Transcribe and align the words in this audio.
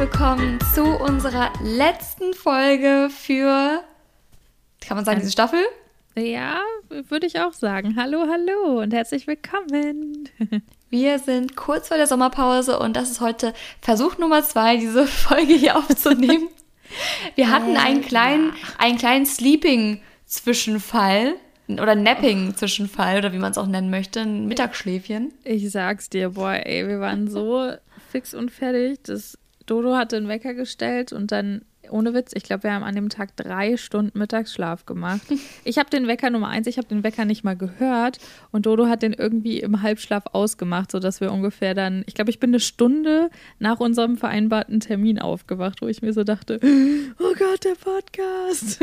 willkommen 0.00 0.58
zu 0.74 0.82
unserer 0.82 1.52
letzten 1.62 2.32
Folge 2.32 3.10
für, 3.10 3.84
kann 4.80 4.96
man 4.96 5.04
sagen, 5.04 5.20
diese 5.20 5.30
Staffel? 5.30 5.60
Ja, 6.16 6.62
würde 6.88 7.26
ich 7.26 7.38
auch 7.38 7.52
sagen. 7.52 7.96
Hallo, 7.98 8.24
hallo 8.26 8.80
und 8.80 8.94
herzlich 8.94 9.26
willkommen. 9.26 10.26
Wir 10.88 11.18
sind 11.18 11.54
kurz 11.54 11.88
vor 11.88 11.98
der 11.98 12.06
Sommerpause 12.06 12.78
und 12.78 12.96
das 12.96 13.10
ist 13.10 13.20
heute 13.20 13.52
Versuch 13.82 14.16
Nummer 14.16 14.42
zwei, 14.42 14.78
diese 14.78 15.06
Folge 15.06 15.52
hier 15.52 15.76
aufzunehmen. 15.76 16.48
Wir 17.34 17.50
hatten 17.50 17.76
einen 17.76 18.00
kleinen, 18.00 18.54
einen 18.78 18.96
kleinen 18.96 19.26
Sleeping-Zwischenfall 19.26 21.34
oder 21.68 21.94
Napping-Zwischenfall 21.94 23.18
oder 23.18 23.34
wie 23.34 23.38
man 23.38 23.50
es 23.50 23.58
auch 23.58 23.66
nennen 23.66 23.90
möchte, 23.90 24.20
ein 24.20 24.46
Mittagsschläfchen. 24.46 25.34
Ich 25.44 25.70
sag's 25.70 26.08
dir, 26.08 26.30
boah, 26.30 26.54
ey, 26.54 26.88
wir 26.88 27.00
waren 27.00 27.28
so 27.28 27.70
fix 28.10 28.32
und 28.32 28.50
fertig. 28.50 29.00
Das 29.02 29.36
Dodo 29.70 29.96
hatte 29.96 30.18
den 30.18 30.26
Wecker 30.26 30.52
gestellt 30.52 31.12
und 31.12 31.30
dann, 31.30 31.62
ohne 31.90 32.12
Witz, 32.12 32.32
ich 32.34 32.42
glaube, 32.42 32.64
wir 32.64 32.72
haben 32.72 32.82
an 32.82 32.96
dem 32.96 33.08
Tag 33.08 33.36
drei 33.36 33.76
Stunden 33.76 34.18
Mittagsschlaf 34.18 34.84
gemacht. 34.84 35.22
Ich 35.64 35.78
habe 35.78 35.90
den 35.90 36.08
Wecker 36.08 36.30
Nummer 36.30 36.48
eins, 36.48 36.66
ich 36.66 36.78
habe 36.78 36.88
den 36.88 37.04
Wecker 37.04 37.24
nicht 37.24 37.44
mal 37.44 37.56
gehört 37.56 38.18
und 38.50 38.66
Dodo 38.66 38.86
hat 38.86 39.02
den 39.02 39.12
irgendwie 39.12 39.60
im 39.60 39.82
Halbschlaf 39.82 40.24
ausgemacht, 40.32 40.90
sodass 40.90 41.20
wir 41.20 41.30
ungefähr 41.30 41.74
dann, 41.74 42.02
ich 42.06 42.14
glaube, 42.14 42.30
ich 42.30 42.40
bin 42.40 42.50
eine 42.50 42.58
Stunde 42.58 43.30
nach 43.60 43.78
unserem 43.78 44.16
vereinbarten 44.16 44.80
Termin 44.80 45.20
aufgewacht, 45.20 45.82
wo 45.82 45.86
ich 45.86 46.02
mir 46.02 46.12
so 46.12 46.24
dachte, 46.24 46.58
oh 47.20 47.34
Gott, 47.38 47.64
der 47.64 47.76
Podcast. 47.76 48.80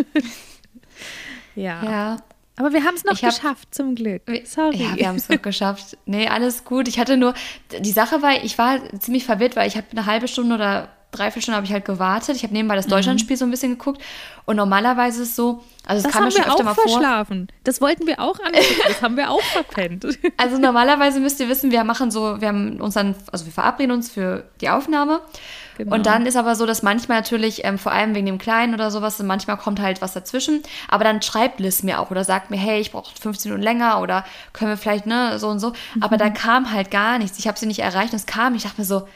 ja. 1.56 1.84
Ja, 1.84 2.18
aber 2.58 2.74
wir 2.74 2.84
haben 2.84 2.96
es 2.96 3.04
noch 3.04 3.22
hab, 3.22 3.30
geschafft, 3.30 3.74
zum 3.74 3.96
Glück. 3.96 4.24
Sorry. 4.46 4.78
Ja, 4.78 4.96
wir 4.96 5.08
haben 5.08 5.16
es 5.16 5.30
noch 5.30 5.42
geschafft. 5.42 5.98
Nee, 6.06 6.28
alles 6.28 6.66
gut. 6.66 6.88
Ich 6.88 7.00
hatte 7.00 7.16
nur, 7.16 7.34
die 7.80 7.92
Sache 7.92 8.22
war, 8.22 8.44
ich 8.44 8.58
war 8.58 8.80
ziemlich 9.00 9.26
verwirrt, 9.26 9.56
weil 9.56 9.68
ich 9.68 9.78
habe 9.78 9.86
eine 9.92 10.06
halbe 10.08 10.28
Stunde 10.28 10.56
oder 10.56 10.90
dreiviertel 11.12 11.42
Stunden 11.42 11.56
habe 11.56 11.66
ich 11.66 11.72
halt 11.72 11.86
gewartet. 11.86 12.36
Ich 12.36 12.44
habe 12.44 12.54
nebenbei 12.54 12.76
das 12.76 12.88
mhm. 12.88 12.92
Deutschlandspiel 12.92 13.38
so 13.38 13.46
ein 13.46 13.52
bisschen 13.52 13.78
geguckt. 13.78 14.02
Und 14.46 14.56
normalerweise 14.56 15.22
ist 15.24 15.30
es 15.30 15.36
so, 15.36 15.64
also 15.86 16.00
es 16.00 16.04
das 16.04 16.12
kam 16.12 16.26
mir 16.26 16.32
schon 16.32 16.46
öfter 16.46 16.64
mal 16.64 16.74
verschlafen. 16.74 17.48
vor. 17.48 17.58
Das 17.64 17.82
wollten 17.82 18.08
wir 18.08 18.20
auch 18.20 18.40
angucken. 18.40 18.66
Das 18.88 19.02
haben 19.02 19.18
wir 19.18 19.30
auch 19.30 19.42
verpennt. 19.54 20.06
Also 20.38 20.58
normalerweise 20.58 21.20
müsst 21.20 21.40
ihr 21.40 21.50
wissen, 21.50 21.72
wir 21.72 21.84
machen 21.84 22.12
so, 22.12 22.42
wir 22.42 22.48
haben 22.48 22.82
uns 22.82 22.96
dann, 22.96 23.16
also 23.32 23.46
wir 23.46 23.54
verabreden 23.54 23.92
uns 23.92 24.10
für 24.10 24.50
die 24.62 24.70
Aufnahme. 24.70 25.22
Genau. 25.78 25.96
Und 25.96 26.06
dann 26.06 26.26
ist 26.26 26.36
aber 26.36 26.56
so, 26.56 26.66
dass 26.66 26.82
manchmal 26.82 27.20
natürlich, 27.20 27.64
ähm, 27.64 27.78
vor 27.78 27.92
allem 27.92 28.16
wegen 28.16 28.26
dem 28.26 28.38
Kleinen 28.40 28.74
oder 28.74 28.90
sowas, 28.90 29.22
manchmal 29.22 29.58
kommt 29.58 29.80
halt 29.80 30.02
was 30.02 30.14
dazwischen. 30.14 30.64
Aber 30.88 31.04
dann 31.04 31.22
schreibt 31.22 31.60
Liz 31.60 31.84
mir 31.84 32.00
auch 32.00 32.10
oder 32.10 32.24
sagt 32.24 32.50
mir, 32.50 32.58
hey, 32.58 32.80
ich 32.80 32.92
brauche 32.92 33.14
15 33.20 33.52
Minuten 33.52 33.64
länger 33.64 34.02
oder 34.02 34.26
können 34.54 34.72
wir 34.72 34.78
vielleicht, 34.78 35.06
ne, 35.06 35.38
so 35.38 35.48
und 35.50 35.60
so. 35.60 35.70
Mhm. 35.96 36.04
Aber 36.04 36.18
da 36.18 36.30
kam 36.30 36.72
halt 36.72 36.90
gar 36.90 37.20
nichts. 37.20 37.38
Ich 37.38 37.48
habe 37.48 37.60
sie 37.60 37.68
nicht 37.68 37.80
erreicht 37.80 38.12
und 38.12 38.20
es 38.20 38.26
kam. 38.26 38.56
Ich 38.56 38.64
dachte 38.64 38.82
mir 38.82 38.86
so, 38.86 39.08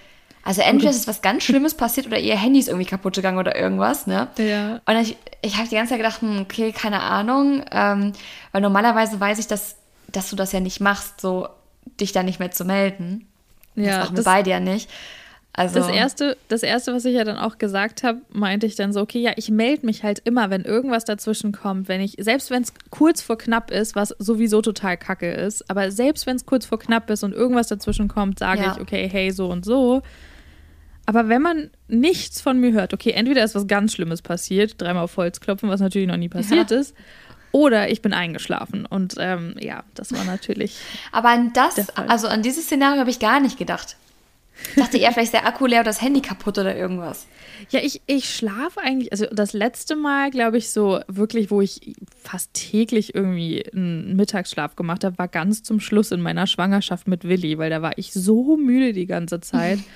also 0.43 0.61
entweder 0.61 0.91
ist 0.91 1.07
was 1.07 1.21
ganz 1.21 1.43
Schlimmes 1.43 1.75
passiert 1.75 2.07
oder 2.07 2.17
ihr 2.17 2.35
Handy 2.35 2.59
ist 2.59 2.67
irgendwie 2.67 2.87
kaputt 2.87 3.15
gegangen 3.15 3.37
oder 3.37 3.55
irgendwas, 3.55 4.07
ne? 4.07 4.27
Ja. 4.37 4.81
Und 4.85 5.01
ich, 5.01 5.15
ich 5.41 5.57
habe 5.57 5.67
die 5.67 5.75
ganze 5.75 5.91
Zeit 5.91 5.99
gedacht, 5.99 6.21
hm, 6.21 6.41
okay, 6.41 6.71
keine 6.71 7.01
Ahnung. 7.01 7.63
Ähm, 7.71 8.13
weil 8.51 8.61
normalerweise 8.61 9.19
weiß 9.19 9.37
ich, 9.39 9.47
dass, 9.47 9.75
dass 10.11 10.29
du 10.29 10.35
das 10.35 10.51
ja 10.51 10.59
nicht 10.59 10.79
machst, 10.79 11.21
so 11.21 11.47
dich 11.99 12.11
da 12.11 12.23
nicht 12.23 12.39
mehr 12.39 12.51
zu 12.51 12.65
melden. 12.65 13.27
Ja, 13.75 13.85
das 13.85 13.97
machen 13.99 14.17
wir 14.17 14.23
beide 14.23 14.49
ja 14.49 14.59
nicht. 14.59 14.89
Also 15.53 15.79
das 15.79 15.89
erste, 15.89 16.37
das 16.47 16.63
erste, 16.63 16.93
was 16.93 17.03
ich 17.03 17.13
ja 17.13 17.25
dann 17.25 17.37
auch 17.37 17.57
gesagt 17.57 18.03
habe, 18.03 18.21
meinte 18.31 18.65
ich 18.65 18.75
dann 18.75 18.93
so, 18.93 19.01
okay, 19.01 19.19
ja, 19.19 19.33
ich 19.35 19.49
melde 19.49 19.85
mich 19.85 20.01
halt 20.01 20.19
immer, 20.19 20.49
wenn 20.49 20.63
irgendwas 20.63 21.03
dazwischen 21.03 21.51
kommt, 21.51 21.89
wenn 21.89 21.99
ich, 21.99 22.15
selbst 22.19 22.51
wenn 22.51 22.63
es 22.63 22.73
kurz 22.89 23.21
vor 23.21 23.37
knapp 23.37 23.69
ist, 23.69 23.93
was 23.93 24.15
sowieso 24.17 24.61
total 24.61 24.95
kacke 24.95 25.29
ist, 25.29 25.69
aber 25.69 25.91
selbst 25.91 26.25
wenn 26.25 26.37
es 26.37 26.45
kurz 26.45 26.65
vor 26.65 26.79
knapp 26.79 27.09
ist 27.09 27.23
und 27.23 27.33
irgendwas 27.33 27.67
dazwischen 27.67 28.07
kommt, 28.07 28.39
sage 28.39 28.61
ja. 28.61 28.71
ich, 28.71 28.81
okay, 28.81 29.09
hey, 29.11 29.31
so 29.31 29.49
und 29.49 29.65
so. 29.65 30.01
Aber 31.05 31.27
wenn 31.27 31.41
man 31.41 31.69
nichts 31.89 32.39
von 32.39 32.57
mir 32.57 32.71
hört, 32.71 32.93
okay, 32.93 33.11
entweder 33.11 33.43
ist 33.43 33.53
was 33.53 33.67
ganz 33.67 33.91
Schlimmes 33.91 34.21
passiert, 34.21 34.81
dreimal 34.81 35.03
auf 35.03 35.17
Holz 35.17 35.41
klopfen, 35.41 35.67
was 35.67 35.81
natürlich 35.81 36.07
noch 36.07 36.15
nie 36.15 36.29
passiert 36.29 36.71
ja. 36.71 36.79
ist, 36.79 36.95
oder 37.51 37.89
ich 37.89 38.01
bin 38.01 38.13
eingeschlafen. 38.13 38.85
Und 38.85 39.15
ähm, 39.19 39.55
ja, 39.59 39.83
das 39.95 40.13
war 40.13 40.23
natürlich. 40.23 40.77
Aber 41.11 41.29
an 41.29 41.51
das, 41.51 41.89
also 41.97 42.29
an 42.29 42.41
dieses 42.41 42.65
Szenario 42.65 43.01
habe 43.01 43.09
ich 43.09 43.19
gar 43.19 43.41
nicht 43.41 43.57
gedacht. 43.57 43.97
Ich 44.69 44.75
dachte 44.75 44.97
eher, 44.97 45.11
vielleicht 45.11 45.33
ist 45.33 45.33
der 45.33 45.45
Akku 45.45 45.65
leer 45.65 45.79
oder 45.79 45.89
das 45.89 46.01
Handy 46.01 46.21
kaputt 46.21 46.57
oder 46.57 46.75
irgendwas. 46.75 47.27
Ja, 47.69 47.79
ich, 47.81 48.01
ich 48.07 48.33
schlafe 48.33 48.81
eigentlich, 48.81 49.11
also 49.11 49.25
das 49.31 49.53
letzte 49.53 49.95
Mal, 49.95 50.31
glaube 50.31 50.57
ich, 50.57 50.71
so 50.71 50.99
wirklich, 51.07 51.51
wo 51.51 51.61
ich 51.61 51.95
fast 52.21 52.53
täglich 52.53 53.13
irgendwie 53.13 53.65
einen 53.71 54.15
Mittagsschlaf 54.15 54.75
gemacht 54.75 55.03
habe, 55.03 55.17
war 55.17 55.27
ganz 55.27 55.63
zum 55.63 55.79
Schluss 55.79 56.11
in 56.11 56.21
meiner 56.21 56.47
Schwangerschaft 56.47 57.07
mit 57.07 57.23
Willi, 57.23 57.57
weil 57.57 57.69
da 57.69 57.81
war 57.81 57.97
ich 57.97 58.13
so 58.13 58.57
müde 58.57 58.93
die 58.93 59.07
ganze 59.07 59.41
Zeit. 59.41 59.79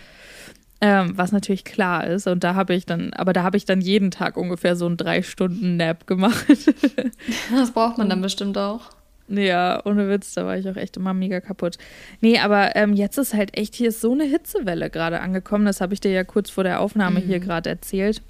ähm, 0.82 1.14
was 1.16 1.32
natürlich 1.32 1.64
klar 1.64 2.06
ist. 2.06 2.28
Und 2.28 2.44
da 2.44 2.56
habe 2.56 2.76
ich 2.76 2.86
dann, 2.86 3.14
aber 3.14 3.34
da 3.34 3.44
habe 3.44 3.58
ich 3.58 3.66
dann 3.66 3.82
jeden 3.82 4.12
Tag 4.12 4.38
ungefähr 4.38 4.76
so 4.76 4.86
einen 4.86 4.98
drei 4.98 5.22
Stunden 5.22 5.78
Nap 5.78 6.06
gemacht. 6.06 6.46
das 7.52 7.72
braucht 7.72 7.98
man 7.98 8.10
dann 8.10 8.22
bestimmt 8.22 8.58
auch. 8.58 8.95
Ja, 9.28 9.82
ohne 9.86 10.08
Witz, 10.08 10.34
da 10.34 10.46
war 10.46 10.58
ich 10.58 10.70
auch 10.70 10.76
echt 10.76 10.98
immer 10.98 11.14
mega 11.14 11.42
kaputt. 11.42 11.78
Nee, 12.22 12.38
aber 12.40 12.76
ähm, 12.76 12.94
jetzt 12.94 13.18
ist 13.18 13.34
halt 13.34 13.58
echt, 13.58 13.74
hier 13.74 13.90
ist 13.90 14.02
so 14.02 14.12
eine 14.12 14.24
Hitzewelle 14.24 14.90
gerade 14.90 15.20
angekommen. 15.20 15.66
Das 15.66 15.82
habe 15.82 15.94
ich 15.94 16.00
dir 16.00 16.12
ja 16.12 16.24
kurz 16.24 16.52
vor 16.52 16.64
der 16.64 16.80
Aufnahme 16.80 17.20
mhm. 17.20 17.24
hier 17.24 17.40
gerade 17.40 17.70
erzählt. 17.70 18.22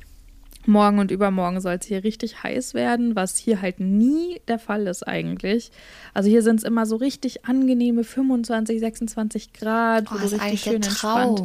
Morgen 0.67 0.97
und 1.00 1.11
übermorgen 1.11 1.61
soll 1.61 1.78
es 1.79 1.85
hier 1.85 2.03
richtig 2.03 2.41
heiß 2.41 2.73
werden, 2.73 3.16
was 3.16 3.38
hier 3.38 3.61
halt 3.61 3.79
nie 3.79 4.41
der 4.47 4.57
Fall 4.57 4.88
ist 4.88 5.07
eigentlich. 5.07 5.69
Also 6.13 6.29
hier 6.29 6.41
sind 6.41 6.57
es 6.57 6.63
immer 6.63 6.85
so 6.85 6.95
richtig 6.95 7.45
angenehme 7.45 8.03
25, 8.03 8.79
26 8.79 9.53
Grad, 9.53 10.09
wo 10.09 10.16
oh, 10.16 10.17
du 10.17 10.25
richtig 10.25 10.61
schön 10.61 10.75
entspannt. 10.75 11.44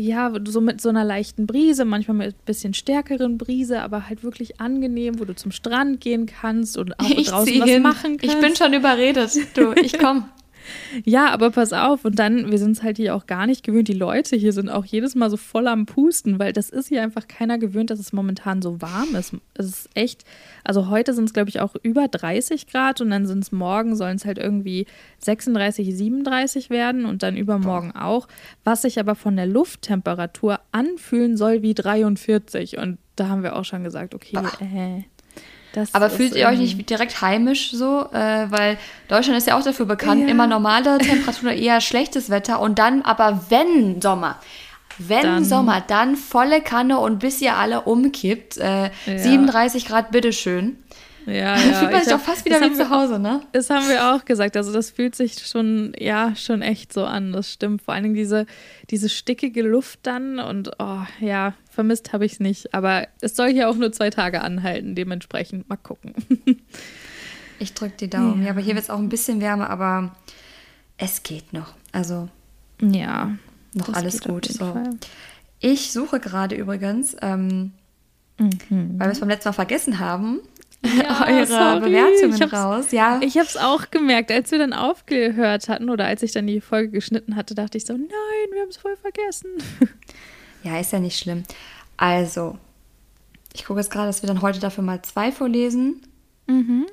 Ja, 0.00 0.32
so 0.46 0.62
mit 0.62 0.80
so 0.80 0.88
einer 0.88 1.04
leichten 1.04 1.46
Brise, 1.46 1.84
manchmal 1.84 2.16
mit 2.16 2.28
ein 2.28 2.44
bisschen 2.46 2.72
stärkeren 2.72 3.36
Brise, 3.36 3.82
aber 3.82 4.08
halt 4.08 4.24
wirklich 4.24 4.58
angenehm, 4.58 5.20
wo 5.20 5.26
du 5.26 5.34
zum 5.34 5.52
Strand 5.52 6.00
gehen 6.00 6.24
kannst 6.24 6.78
und 6.78 6.98
auch 6.98 7.10
ich 7.10 7.28
draußen 7.28 7.60
was 7.60 7.68
hin. 7.68 7.82
machen 7.82 8.16
kannst. 8.16 8.34
Ich 8.34 8.40
bin 8.40 8.56
schon 8.56 8.72
überredet. 8.72 9.30
Du, 9.54 9.72
ich 9.72 9.98
komm. 9.98 10.24
Ja, 11.04 11.30
aber 11.30 11.50
pass 11.50 11.72
auf. 11.72 12.04
Und 12.04 12.18
dann, 12.18 12.50
wir 12.50 12.58
sind 12.58 12.72
es 12.72 12.82
halt 12.82 12.96
hier 12.96 13.14
auch 13.14 13.26
gar 13.26 13.46
nicht 13.46 13.64
gewöhnt. 13.64 13.88
Die 13.88 13.92
Leute 13.92 14.36
hier 14.36 14.52
sind 14.52 14.68
auch 14.68 14.84
jedes 14.84 15.14
Mal 15.14 15.30
so 15.30 15.36
voll 15.36 15.66
am 15.66 15.86
Pusten, 15.86 16.38
weil 16.38 16.52
das 16.52 16.70
ist 16.70 16.88
hier 16.88 17.02
einfach 17.02 17.28
keiner 17.28 17.58
gewöhnt, 17.58 17.90
dass 17.90 17.98
es 17.98 18.12
momentan 18.12 18.62
so 18.62 18.80
warm 18.80 19.14
ist. 19.14 19.34
Es 19.54 19.66
ist 19.66 19.88
echt, 19.94 20.24
also 20.64 20.88
heute 20.88 21.14
sind 21.14 21.24
es, 21.24 21.32
glaube 21.32 21.50
ich, 21.50 21.60
auch 21.60 21.74
über 21.82 22.08
30 22.08 22.66
Grad 22.66 23.00
und 23.00 23.10
dann 23.10 23.26
sind 23.26 23.44
es 23.44 23.52
morgen, 23.52 23.96
sollen 23.96 24.16
es 24.16 24.24
halt 24.24 24.38
irgendwie 24.38 24.86
36, 25.18 25.94
37 25.96 26.70
werden 26.70 27.04
und 27.04 27.22
dann 27.22 27.36
übermorgen 27.36 27.92
auch. 27.92 28.28
Was 28.64 28.82
sich 28.82 28.98
aber 28.98 29.14
von 29.14 29.36
der 29.36 29.46
Lufttemperatur 29.46 30.60
anfühlen 30.72 31.36
soll 31.36 31.62
wie 31.62 31.74
43. 31.74 32.78
Und 32.78 32.98
da 33.16 33.28
haben 33.28 33.42
wir 33.42 33.56
auch 33.56 33.64
schon 33.64 33.84
gesagt, 33.84 34.14
okay, 34.14 34.38
äh, 34.60 35.02
das 35.72 35.94
aber 35.94 36.10
fühlt 36.10 36.34
ihr 36.34 36.48
euch 36.48 36.58
nicht 36.58 36.90
direkt 36.90 37.20
heimisch 37.20 37.72
so? 37.72 38.06
Äh, 38.12 38.50
weil 38.50 38.78
Deutschland 39.08 39.38
ist 39.38 39.46
ja 39.46 39.58
auch 39.58 39.62
dafür 39.62 39.86
bekannt, 39.86 40.22
ja. 40.22 40.28
immer 40.28 40.46
normale 40.46 40.98
Temperaturen, 40.98 41.56
eher 41.56 41.80
schlechtes 41.80 42.30
Wetter 42.30 42.60
und 42.60 42.78
dann 42.78 43.02
aber 43.02 43.44
wenn 43.48 44.00
Sommer. 44.00 44.40
Wenn 44.98 45.22
dann. 45.22 45.44
Sommer, 45.44 45.82
dann 45.86 46.16
volle 46.16 46.60
Kanne 46.60 46.98
und 46.98 47.20
bis 47.20 47.40
ihr 47.40 47.56
alle 47.56 47.82
umkippt. 47.82 48.58
Äh, 48.58 48.90
ja. 49.06 49.18
37 49.18 49.86
Grad, 49.86 50.10
bitteschön. 50.10 50.76
Ja, 51.26 51.32
ja. 51.56 51.56
fühlt 51.56 51.92
man 51.92 52.02
sich 52.02 52.12
doch 52.12 52.20
fast 52.20 52.44
wieder 52.44 52.60
wie 52.60 52.72
zu 52.74 52.90
Hause, 52.90 53.18
ne? 53.18 53.40
Das 53.52 53.70
haben 53.70 53.88
wir 53.88 54.12
auch 54.12 54.24
gesagt. 54.24 54.56
Also 54.56 54.72
das 54.72 54.90
fühlt 54.90 55.14
sich 55.14 55.46
schon, 55.46 55.92
ja, 55.98 56.34
schon 56.36 56.62
echt 56.62 56.92
so 56.92 57.04
an. 57.04 57.32
Das 57.32 57.52
stimmt. 57.52 57.82
Vor 57.82 57.94
allen 57.94 58.04
Dingen 58.04 58.14
diese, 58.14 58.46
diese 58.90 59.08
stickige 59.08 59.62
Luft 59.62 60.00
dann 60.02 60.38
und 60.38 60.70
oh, 60.78 61.02
ja, 61.20 61.54
vermisst 61.80 62.12
habe 62.12 62.26
ich 62.26 62.34
es 62.34 62.40
nicht. 62.40 62.74
Aber 62.74 63.08
es 63.22 63.34
soll 63.34 63.50
hier 63.50 63.70
auch 63.70 63.74
nur 63.74 63.90
zwei 63.90 64.10
Tage 64.10 64.42
anhalten. 64.42 64.94
Dementsprechend 64.94 65.66
mal 65.70 65.76
gucken. 65.76 66.14
ich 67.58 67.72
drücke 67.72 67.94
die 67.98 68.10
Daumen. 68.10 68.40
Ja. 68.40 68.46
ja, 68.46 68.50
aber 68.52 68.60
hier 68.60 68.74
wird 68.74 68.84
es 68.84 68.90
auch 68.90 68.98
ein 68.98 69.08
bisschen 69.08 69.40
wärmer, 69.40 69.70
aber 69.70 70.14
es 70.98 71.22
geht 71.22 71.54
noch. 71.54 71.72
Also 71.92 72.28
ja, 72.82 73.34
noch 73.72 73.94
alles 73.94 74.20
gut. 74.20 74.44
So. 74.44 74.74
Ich 75.58 75.90
suche 75.90 76.20
gerade 76.20 76.54
übrigens, 76.54 77.16
ähm, 77.22 77.72
mhm. 78.38 78.98
weil 78.98 79.08
wir 79.08 79.12
es 79.12 79.20
beim 79.20 79.30
letzten 79.30 79.48
Mal 79.48 79.54
vergessen 79.54 79.98
haben, 79.98 80.40
ja, 80.84 81.26
eure 81.26 81.46
sorry. 81.46 81.80
Bewertungen 81.80 82.42
raus. 82.42 82.92
Ja. 82.92 83.20
Ich 83.22 83.36
habe 83.36 83.46
es 83.46 83.56
auch 83.56 83.90
gemerkt, 83.90 84.30
als 84.30 84.50
wir 84.50 84.58
dann 84.58 84.74
aufgehört 84.74 85.68
hatten 85.70 85.88
oder 85.88 86.06
als 86.06 86.22
ich 86.22 86.32
dann 86.32 86.46
die 86.46 86.60
Folge 86.60 86.90
geschnitten 86.90 87.36
hatte, 87.36 87.54
dachte 87.54 87.78
ich 87.78 87.86
so, 87.86 87.94
nein, 87.94 88.08
wir 88.52 88.60
haben 88.60 88.68
es 88.68 88.76
voll 88.76 88.96
vergessen. 88.96 89.50
Ja, 90.62 90.78
ist 90.78 90.92
ja 90.92 91.00
nicht 91.00 91.18
schlimm. 91.18 91.44
Also, 91.96 92.58
ich 93.52 93.64
gucke 93.64 93.80
jetzt 93.80 93.90
gerade, 93.90 94.06
dass 94.06 94.22
wir 94.22 94.28
dann 94.28 94.42
heute 94.42 94.60
dafür 94.60 94.84
mal 94.84 95.02
zwei 95.02 95.32
vorlesen. 95.32 96.02
Mhm. 96.46 96.86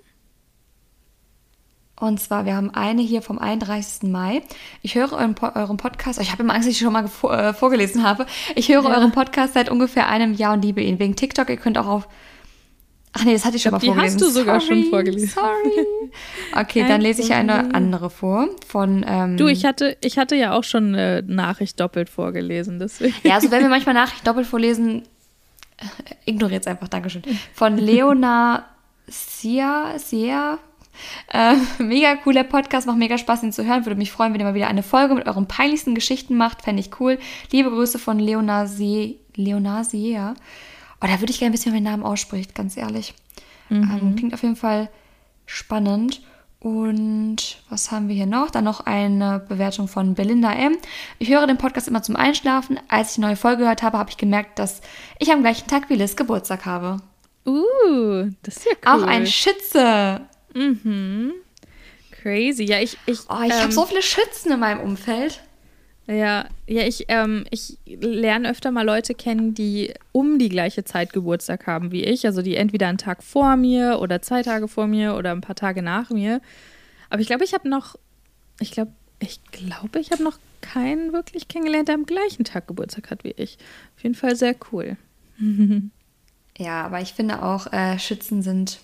Und 2.00 2.20
zwar, 2.20 2.46
wir 2.46 2.56
haben 2.56 2.70
eine 2.72 3.02
hier 3.02 3.24
vom 3.24 3.40
31. 3.40 4.10
Mai. 4.10 4.44
Ich 4.84 4.94
höre 4.94 5.14
euren, 5.14 5.36
euren 5.56 5.78
Podcast, 5.78 6.22
ich 6.22 6.32
habe 6.32 6.44
immer 6.44 6.54
Angst, 6.54 6.68
dass 6.68 6.76
ich 6.76 6.80
schon 6.80 6.94
mal 6.94 7.06
äh, 7.06 7.54
vorgelesen 7.54 8.04
habe. 8.04 8.28
Ich 8.56 8.70
höre 8.70 8.84
ja. 8.84 8.90
euren 8.90 9.12
Podcast 9.12 9.56
seit 9.56 9.70
ungefähr 9.70 10.08
einem 10.08 10.34
Jahr 10.34 10.54
und 10.54 10.62
liebe 10.62 10.82
ihn. 10.82 11.00
Wegen 11.00 11.16
TikTok, 11.16 11.50
ihr 11.50 11.58
könnt 11.58 11.78
auch 11.78 11.88
auf 11.88 12.08
Ach 13.14 13.24
nee, 13.24 13.34
das 13.34 13.46
hatte 13.46 13.56
ich 13.56 13.64
schon 13.64 13.72
glaub, 13.72 13.82
mal 13.82 13.88
vorgelesen. 13.88 14.20
Die 14.20 14.26
hast 14.26 14.36
du 14.36 14.40
sogar 14.40 14.62
sorry, 14.62 14.82
schon 14.82 14.90
vorgelesen. 14.92 15.30
Sorry. 15.30 15.88
Okay, 16.56 16.86
dann 16.88 17.02
lese 17.02 17.22
ich 17.22 17.34
eine 17.34 17.74
andere 17.74 18.10
vor. 18.10 18.48
Von, 18.68 19.06
ähm, 19.08 19.38
du, 19.38 19.48
ich 19.48 19.66
hatte, 19.66 19.98
ich 20.02 20.18
hatte 20.18 20.36
ja 20.36 20.54
auch 20.54 20.64
schon 20.64 20.96
eine 20.96 21.24
Nachricht 21.24 21.80
doppelt 21.80 22.10
vorgelesen. 22.10 22.80
Deswegen. 22.80 23.16
Ja, 23.24 23.36
also 23.36 23.52
wenn 23.52 23.62
wir 23.62 23.70
manchmal 23.70 23.96
Nachrichten 23.96 24.26
doppelt 24.26 24.48
vorlesen, 24.48 25.04
äh, 25.78 25.86
ignoriert 26.26 26.62
es 26.62 26.68
einfach. 26.68 26.88
Dankeschön. 26.88 27.22
Von 27.54 27.78
Leona 27.78 28.66
Sia, 29.08 29.98
Sia. 29.98 30.60
Äh, 31.32 31.56
mega 31.80 32.16
cooler 32.16 32.44
Podcast, 32.44 32.88
macht 32.88 32.98
mega 32.98 33.18
Spaß, 33.18 33.44
ihn 33.44 33.52
zu 33.52 33.66
hören. 33.66 33.86
Würde 33.86 33.98
mich 33.98 34.12
freuen, 34.12 34.34
wenn 34.34 34.42
ihr 34.42 34.46
mal 34.46 34.56
wieder 34.56 34.68
eine 34.68 34.84
Folge 34.84 35.16
mit 35.16 35.28
euren 35.28 35.48
peinlichsten 35.48 35.96
Geschichten 35.96 36.36
macht. 36.36 36.64
Fände 36.64 36.82
ich 36.82 37.00
cool. 37.00 37.20
Liebe 37.52 37.70
Grüße 37.70 38.00
von 38.00 38.20
Leona 38.20 38.66
Sie, 38.66 39.20
Leona 39.36 39.84
Sia. 39.84 40.34
Oh, 41.02 41.08
da 41.08 41.20
würde 41.20 41.32
ich 41.32 41.40
gerne 41.40 41.54
wissen, 41.54 41.68
wie 41.68 41.76
man 41.76 41.84
den 41.84 41.92
Namen 41.92 42.04
ausspricht, 42.04 42.56
ganz 42.56 42.76
ehrlich. 42.76 43.14
Mhm. 43.70 44.00
Ähm, 44.02 44.16
klingt 44.16 44.34
auf 44.34 44.42
jeden 44.42 44.56
Fall 44.56 44.90
spannend. 45.48 46.22
Und 46.60 47.58
was 47.70 47.92
haben 47.92 48.08
wir 48.08 48.16
hier 48.16 48.26
noch? 48.26 48.52
Dann 48.52 48.64
noch 48.64 48.82
eine 48.82 49.40
Bewertung 49.48 49.88
von 49.88 50.14
Belinda 50.16 50.52
M. 50.54 50.78
Ich 51.18 51.30
höre 51.30 51.48
den 51.48 51.58
Podcast 51.58 51.88
immer 51.88 52.04
zum 52.04 52.16
Einschlafen. 52.16 52.80
Als 52.88 53.12
ich 53.12 53.18
eine 53.18 53.28
neue 53.28 53.36
Folge 53.36 53.64
gehört 53.64 53.84
habe, 53.84 53.98
habe 53.98 54.10
ich 54.10 54.18
gemerkt, 54.18 54.60
dass 54.60 54.82
ich 55.18 55.32
am 55.32 55.42
gleichen 55.42 55.68
Tag 55.68 55.90
wie 55.90 55.96
Liz 55.96 56.16
Geburtstag 56.16 56.66
habe. 56.66 56.98
Uh, 57.46 58.30
das 58.44 58.58
ist 58.58 58.66
ja 58.66 58.72
cool. 58.86 59.04
Auch 59.04 59.08
ein 59.08 59.26
Schütze. 59.26 60.22
Mhm. 60.54 61.34
Crazy. 62.12 62.64
Ja, 62.64 62.80
ich. 62.80 62.98
Ich, 63.06 63.20
oh, 63.30 63.42
ich 63.46 63.54
ähm, 63.54 63.62
habe 63.62 63.72
so 63.72 63.86
viele 63.86 64.02
Schützen 64.02 64.52
in 64.52 64.60
meinem 64.60 64.82
Umfeld. 64.82 65.42
Ja, 66.08 66.46
ja, 66.68 66.84
ich, 66.84 67.06
ähm, 67.10 67.44
ich 67.52 67.78
lerne 67.86 68.50
öfter 68.50 68.72
mal 68.72 68.86
Leute 68.86 69.14
kennen, 69.14 69.54
die 69.54 69.94
um 70.14 70.40
die 70.40 70.48
gleiche 70.48 70.86
Zeit 70.86 71.12
Geburtstag 71.12 71.68
haben 71.68 71.92
wie 71.92 72.04
ich. 72.04 72.26
Also 72.26 72.42
die 72.42 72.56
entweder 72.56 72.88
einen 72.88 72.98
Tag 72.98 73.22
vor 73.22 73.58
mir 73.58 74.00
oder 74.00 74.22
zwei 74.22 74.42
Tage 74.42 74.70
vor 74.70 74.88
mir 74.88 75.16
oder 75.16 75.32
ein 75.32 75.42
paar 75.42 75.56
Tage 75.56 75.82
nach 75.82 76.10
mir. 76.10 76.42
Aber 77.10 77.22
ich 77.22 77.28
glaube, 77.28 77.44
ich 77.44 77.54
habe 77.54 77.68
noch, 77.68 77.98
ich 78.62 78.72
glaube, 78.72 78.92
ich 79.20 79.44
glaube, 79.52 80.00
ich 80.00 80.12
habe 80.12 80.24
noch 80.24 80.40
keinen 80.62 81.12
wirklich 81.12 81.50
kennengelernt, 81.50 81.90
der 81.90 81.96
am 81.96 82.06
gleichen 82.06 82.46
Tag 82.46 82.68
Geburtstag 82.68 83.12
hat 83.12 83.26
wie 83.26 83.34
ich. 83.36 83.58
Auf 83.98 84.04
jeden 84.04 84.16
Fall 84.16 84.38
sehr 84.38 84.56
cool. 84.72 84.96
ja, 86.58 86.86
aber 86.86 87.02
ich 87.02 87.14
finde 87.14 87.44
auch, 87.44 87.72
äh, 87.74 88.00
Schützen 88.00 88.42
sind, 88.42 88.80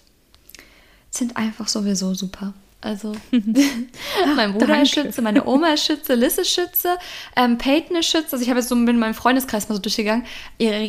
sind 1.09 1.37
einfach 1.37 1.69
sowieso 1.69 2.13
super. 2.15 2.53
Also 2.83 3.13
mein 4.35 4.53
Bruder 4.53 4.81
ist 4.81 4.93
Schütze, 4.93 5.21
meine 5.21 5.45
Oma 5.45 5.73
ist 5.73 5.85
Schütze, 5.85 6.15
Liz 6.15 6.37
ist 6.37 6.49
Schütze, 6.49 6.97
ähm, 7.37 7.57
Peyton 7.57 7.95
ist 7.95 8.07
Schütze. 8.07 8.33
Also 8.33 8.43
ich 8.43 8.49
habe 8.49 8.59
jetzt 8.59 8.67
so 8.67 8.75
mit 8.75 8.97
meinem 8.97 9.13
Freundeskreis 9.13 9.69
mal 9.69 9.75
so 9.75 9.81
durchgegangen. 9.81 10.25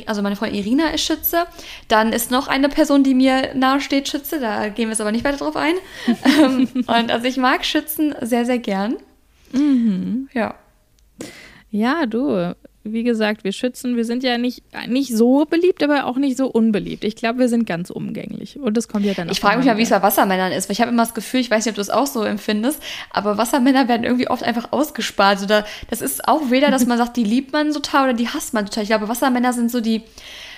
Also 0.06 0.20
meine 0.20 0.35
Freundin 0.35 0.58
Irina 0.58 0.88
ist 0.88 1.02
Schütze. 1.02 1.46
Dann 1.87 2.12
ist 2.12 2.32
noch 2.32 2.49
eine 2.49 2.69
Person, 2.69 3.05
die 3.05 3.14
mir 3.14 3.55
nahesteht, 3.55 4.08
Schütze. 4.08 4.41
Da 4.41 4.69
gehen 4.70 4.88
wir 4.88 4.91
jetzt 4.91 5.00
aber 5.00 5.12
nicht 5.12 5.25
weiter 5.25 5.37
drauf 5.37 5.55
ein. 5.55 5.75
ähm, 6.41 6.69
und 6.75 6.88
also 7.12 7.26
ich 7.26 7.37
mag 7.37 7.64
Schützen 7.64 8.12
sehr, 8.20 8.44
sehr 8.44 8.58
gern. 8.58 8.97
Mhm. 9.52 10.29
Ja. 10.32 10.56
Ja, 11.70 12.06
du 12.06 12.56
wie 12.84 13.02
gesagt, 13.02 13.44
wir 13.44 13.52
schützen, 13.52 13.96
wir 13.96 14.04
sind 14.04 14.22
ja 14.22 14.36
nicht, 14.36 14.62
nicht 14.86 15.16
so 15.16 15.46
beliebt, 15.46 15.82
aber 15.82 16.04
auch 16.04 16.16
nicht 16.16 16.36
so 16.36 16.46
unbeliebt. 16.46 17.02
Ich 17.02 17.16
glaube, 17.16 17.38
wir 17.38 17.48
sind 17.48 17.66
ganz 17.66 17.88
umgänglich. 17.88 18.58
Und 18.60 18.76
das 18.76 18.88
kommt 18.88 19.06
ja 19.06 19.14
dann 19.14 19.31
Ich 19.31 19.40
frage 19.40 19.56
mich 19.56 19.66
mal, 19.66 19.78
wie 19.78 19.82
es 19.82 19.90
bei 19.90 20.02
Wassermännern 20.02 20.52
ist, 20.52 20.69
weil 20.69 20.75
ich 20.75 20.82
habe 20.82 20.90
immer 20.90 21.02
das 21.02 21.14
Gefühl, 21.14 21.40
ich 21.40 21.50
weiß 21.50 21.64
nicht, 21.64 21.72
ob 21.72 21.76
du 21.76 21.81
es 21.81 21.88
auch 21.88 22.06
so 22.06 22.22
empfindest, 22.25 22.82
aber 23.10 23.38
Wassermänner 23.38 23.88
werden 23.88 24.04
irgendwie 24.04 24.28
oft 24.28 24.42
einfach 24.42 24.70
ausgespart. 24.72 25.42
Oder 25.42 25.64
das 25.88 26.02
ist 26.02 26.28
auch 26.28 26.50
weder, 26.50 26.70
dass 26.70 26.84
man 26.84 26.98
sagt, 27.04 27.16
die 27.16 27.25
liebt 27.25 27.54
man 27.54 27.72
total 27.72 28.10
oder 28.10 28.12
die 28.12 28.28
hasst 28.28 28.52
man 28.52 28.66
total. 28.66 28.82
Ich 28.82 28.90
glaube, 28.90 29.08
Wassermänner 29.08 29.54
sind 29.54 29.70
so 29.70 29.80
die. 29.80 30.02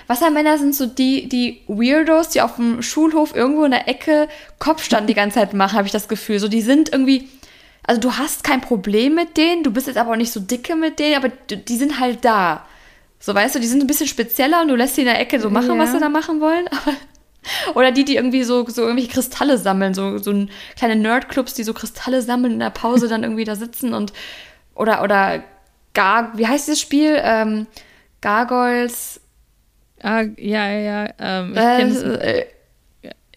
Wassermänner 0.09 0.59
sind 0.59 0.75
so 0.75 0.87
die, 0.87 1.29
die 1.29 1.63
Weirdos, 1.67 2.29
die 2.29 2.41
auf 2.41 2.57
dem 2.57 2.81
Schulhof 2.81 3.35
irgendwo 3.35 3.65
in 3.65 3.73
der 3.73 3.89
Ecke 3.89 4.29
Kopfstand 4.61 5.09
die 5.09 5.15
ganze 5.15 5.41
Zeit 5.41 5.53
machen, 5.53 5.77
habe 5.77 5.87
ich 5.87 5.93
das 5.93 6.07
Gefühl. 6.07 6.39
So, 6.39 6.47
die 6.47 6.61
sind 6.61 6.93
irgendwie 6.93 7.29
also 7.87 8.01
du 8.01 8.13
hast 8.13 8.45
kein 8.45 8.61
Problem 8.61 9.15
mit 9.15 9.37
denen, 9.37 9.63
du 9.63 9.73
bist 9.73 9.87
jetzt 9.87 9.97
aber 9.97 10.13
auch 10.13 10.17
nicht 10.17 10.33
so 10.33 10.41
dicke 10.41 10.77
mit 10.77 10.99
denen, 10.99 11.17
aber 11.17 11.29
die 11.29 11.77
sind 11.77 12.01
halt 12.01 12.25
da. 12.25 12.67
So 13.19 13.35
weißt 13.35 13.55
du, 13.55 13.61
die 13.61 13.67
sind 13.67 13.83
ein 13.83 13.87
bisschen 13.87 14.09
spezieller 14.09 14.63
und 14.63 14.69
du 14.69 14.77
lässt 14.77 14.97
sie 14.97 15.03
in 15.03 15.07
der 15.07 15.21
Ecke 15.21 15.41
so 15.41 15.51
machen, 15.51 15.77
ja. 15.77 15.79
was 15.79 15.93
sie 15.93 16.01
da 16.01 16.09
machen 16.09 16.41
wollen. 16.41 16.69
oder 17.75 17.93
die, 17.93 18.05
die 18.05 18.17
irgendwie 18.17 18.43
so, 18.43 18.69
so 18.69 18.83
irgendwelche 18.83 19.13
Kristalle 19.13 19.59
sammeln, 19.59 19.95
so, 19.95 20.19
so 20.19 20.33
kleine 20.77 20.97
Nerdclubs, 20.97 21.55
die 21.55 21.65
so 21.65 21.73
Kristalle 21.73 22.23
sammeln 22.23 22.55
in 22.55 22.59
der 22.61 22.71
Pause 22.71 23.09
dann 23.09 23.23
irgendwie 23.23 23.45
da 23.45 23.55
sitzen 23.55 23.95
und 23.95 24.13
oder 24.75 25.03
oder 25.03 25.43
Gar, 25.97 26.37
wie 26.37 26.47
heißt 26.47 26.67
dieses 26.67 26.81
Spiel? 26.81 27.19
Ähm, 27.23 27.67
Gargoyles. 28.21 29.19
Ah, 30.03 30.25
ja, 30.37 30.71
ja, 30.71 31.09
ähm, 31.19 31.53
ich 31.53 32.05
äh, 32.05 32.47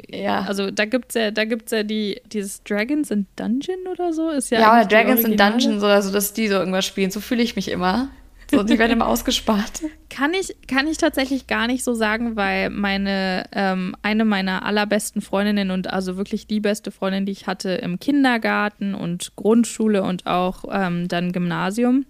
ja. 0.07 0.41
Also 0.41 0.71
da 0.71 0.85
gibt's 0.85 1.15
ja, 1.15 1.31
da 1.31 1.45
gibt's 1.45 1.71
ja 1.71 1.83
die, 1.83 2.21
dieses 2.31 2.63
Dragons 2.63 3.11
in 3.11 3.27
Dungeon 3.35 3.87
oder 3.91 4.13
so. 4.13 4.29
Ist 4.29 4.49
ja, 4.49 4.59
ja 4.59 4.73
oder 4.73 4.85
Dragons 4.85 5.21
in 5.21 5.37
Dungeon, 5.37 5.79
so, 5.79 5.87
also 5.87 6.11
dass 6.11 6.33
die 6.33 6.47
so 6.47 6.55
irgendwas 6.55 6.85
spielen. 6.85 7.11
So 7.11 7.19
fühle 7.19 7.43
ich 7.43 7.55
mich 7.55 7.69
immer. 7.69 8.09
So, 8.51 8.63
die 8.63 8.79
werden 8.79 8.93
immer 8.93 9.07
ausgespart. 9.09 9.83
Kann 10.09 10.33
ich, 10.33 10.55
kann 10.67 10.87
ich 10.87 10.97
tatsächlich 10.97 11.47
gar 11.47 11.67
nicht 11.67 11.83
so 11.83 11.93
sagen, 11.93 12.35
weil 12.35 12.69
meine, 12.69 13.45
ähm, 13.53 13.95
eine 14.01 14.25
meiner 14.25 14.65
allerbesten 14.65 15.21
Freundinnen 15.21 15.71
und 15.71 15.91
also 15.91 16.17
wirklich 16.17 16.47
die 16.47 16.59
beste 16.59 16.91
Freundin, 16.91 17.25
die 17.25 17.31
ich 17.31 17.47
hatte 17.47 17.69
im 17.69 17.99
Kindergarten 17.99 18.95
und 18.95 19.35
Grundschule 19.35 20.03
und 20.03 20.25
auch 20.25 20.65
ähm, 20.71 21.07
dann 21.07 21.31
Gymnasium, 21.31 22.05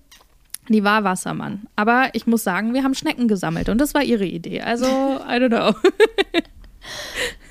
die 0.70 0.84
war 0.84 1.04
Wassermann. 1.04 1.68
Aber 1.76 2.10
ich 2.14 2.28
muss 2.28 2.44
sagen, 2.44 2.74
wir 2.74 2.84
haben 2.84 2.94
Schnecken 2.94 3.28
gesammelt 3.28 3.70
und 3.70 3.80
das 3.80 3.94
war 3.94 4.04
ihre 4.04 4.26
Idee. 4.26 4.62
Also, 4.62 4.86
I 4.86 5.34
don't 5.34 5.50
know. 5.50 5.76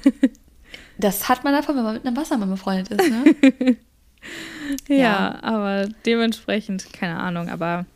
Das 0.98 1.28
hat 1.28 1.44
man 1.44 1.52
davon, 1.52 1.76
wenn 1.76 1.84
man 1.84 1.94
mit 1.94 2.06
einem 2.06 2.16
Wassermann 2.16 2.50
befreundet 2.50 3.00
ist, 3.00 3.08
ne? 3.08 3.24
ja, 4.88 4.96
ja, 4.96 5.38
aber 5.42 5.88
dementsprechend, 6.04 6.92
keine 6.92 7.16
Ahnung, 7.18 7.48
aber 7.48 7.86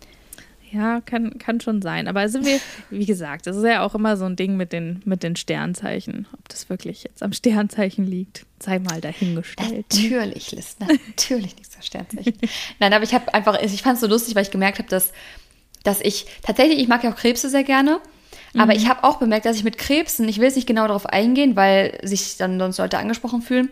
ja, 0.71 1.03
kann, 1.03 1.37
kann 1.39 1.61
schon 1.61 1.83
sein. 1.83 2.09
Aber 2.09 2.29
sind 2.29 2.47
wir, 2.47 2.59
wie 2.91 3.05
gesagt, 3.05 3.47
das 3.47 3.56
ist 3.56 3.65
ja 3.65 3.83
auch 3.83 3.94
immer 3.94 4.17
so 4.17 4.25
ein 4.25 4.37
Ding 4.37 4.56
mit 4.56 4.73
den, 4.73 5.03
mit 5.05 5.23
den 5.23 5.37
Sternzeichen. 5.37 6.27
Ob 6.33 6.49
das 6.49 6.71
wirklich 6.71 7.03
jetzt 7.03 7.23
am 7.23 7.33
Sternzeichen 7.33 8.06
liegt, 8.06 8.47
sei 8.59 8.79
mal 8.79 9.00
dahingestellt. 9.00 9.87
Natürlich, 9.93 10.53
Liz, 10.53 10.77
natürlich 10.79 11.56
nicht 11.56 11.77
das 11.77 11.87
Sternzeichen. 11.87 12.38
Nein, 12.79 12.93
aber 12.93 13.05
ich 13.05 13.12
habe 13.12 13.35
einfach, 13.35 13.61
ich 13.61 13.83
fand 13.83 13.97
es 13.97 14.00
so 14.00 14.06
lustig, 14.06 14.35
weil 14.35 14.45
ich 14.45 14.50
gemerkt 14.50 14.79
habe, 14.79 14.88
dass, 14.88 15.12
dass 15.83 16.00
ich, 16.00 16.27
tatsächlich, 16.43 16.79
ich 16.79 16.88
mag 16.88 17.05
ja 17.05 17.12
auch 17.12 17.17
Krebse 17.17 17.50
sehr 17.50 17.65
gerne. 17.65 18.00
Aber 18.54 18.72
mhm. 18.72 18.78
ich 18.78 18.88
habe 18.88 19.04
auch 19.04 19.16
bemerkt, 19.16 19.46
dass 19.46 19.56
ich 19.56 19.64
mit 19.64 19.78
Krebsen, 19.78 20.28
ich 20.28 20.38
will 20.38 20.44
jetzt 20.44 20.56
nicht 20.56 20.66
genau 20.66 20.87
darauf 20.87 21.06
eingehen, 21.06 21.56
weil 21.56 21.99
sich 22.02 22.37
dann 22.37 22.58
sonst 22.58 22.78
Leute 22.78 22.99
angesprochen 22.99 23.40
fühlen, 23.40 23.70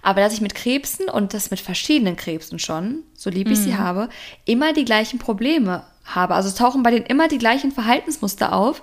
aber 0.00 0.20
dass 0.20 0.32
ich 0.32 0.40
mit 0.40 0.54
Krebsen 0.54 1.08
und 1.08 1.34
das 1.34 1.50
mit 1.50 1.60
verschiedenen 1.60 2.16
Krebsen 2.16 2.58
schon, 2.58 3.00
so 3.14 3.28
lieb 3.28 3.50
ich 3.50 3.58
mhm. 3.58 3.64
sie 3.64 3.76
habe, 3.76 4.08
immer 4.44 4.72
die 4.72 4.84
gleichen 4.84 5.18
Probleme 5.18 5.84
habe. 6.04 6.34
Also 6.34 6.48
es 6.48 6.54
tauchen 6.54 6.82
bei 6.82 6.90
denen 6.90 7.06
immer 7.06 7.28
die 7.28 7.38
gleichen 7.38 7.72
Verhaltensmuster 7.72 8.52
auf. 8.54 8.82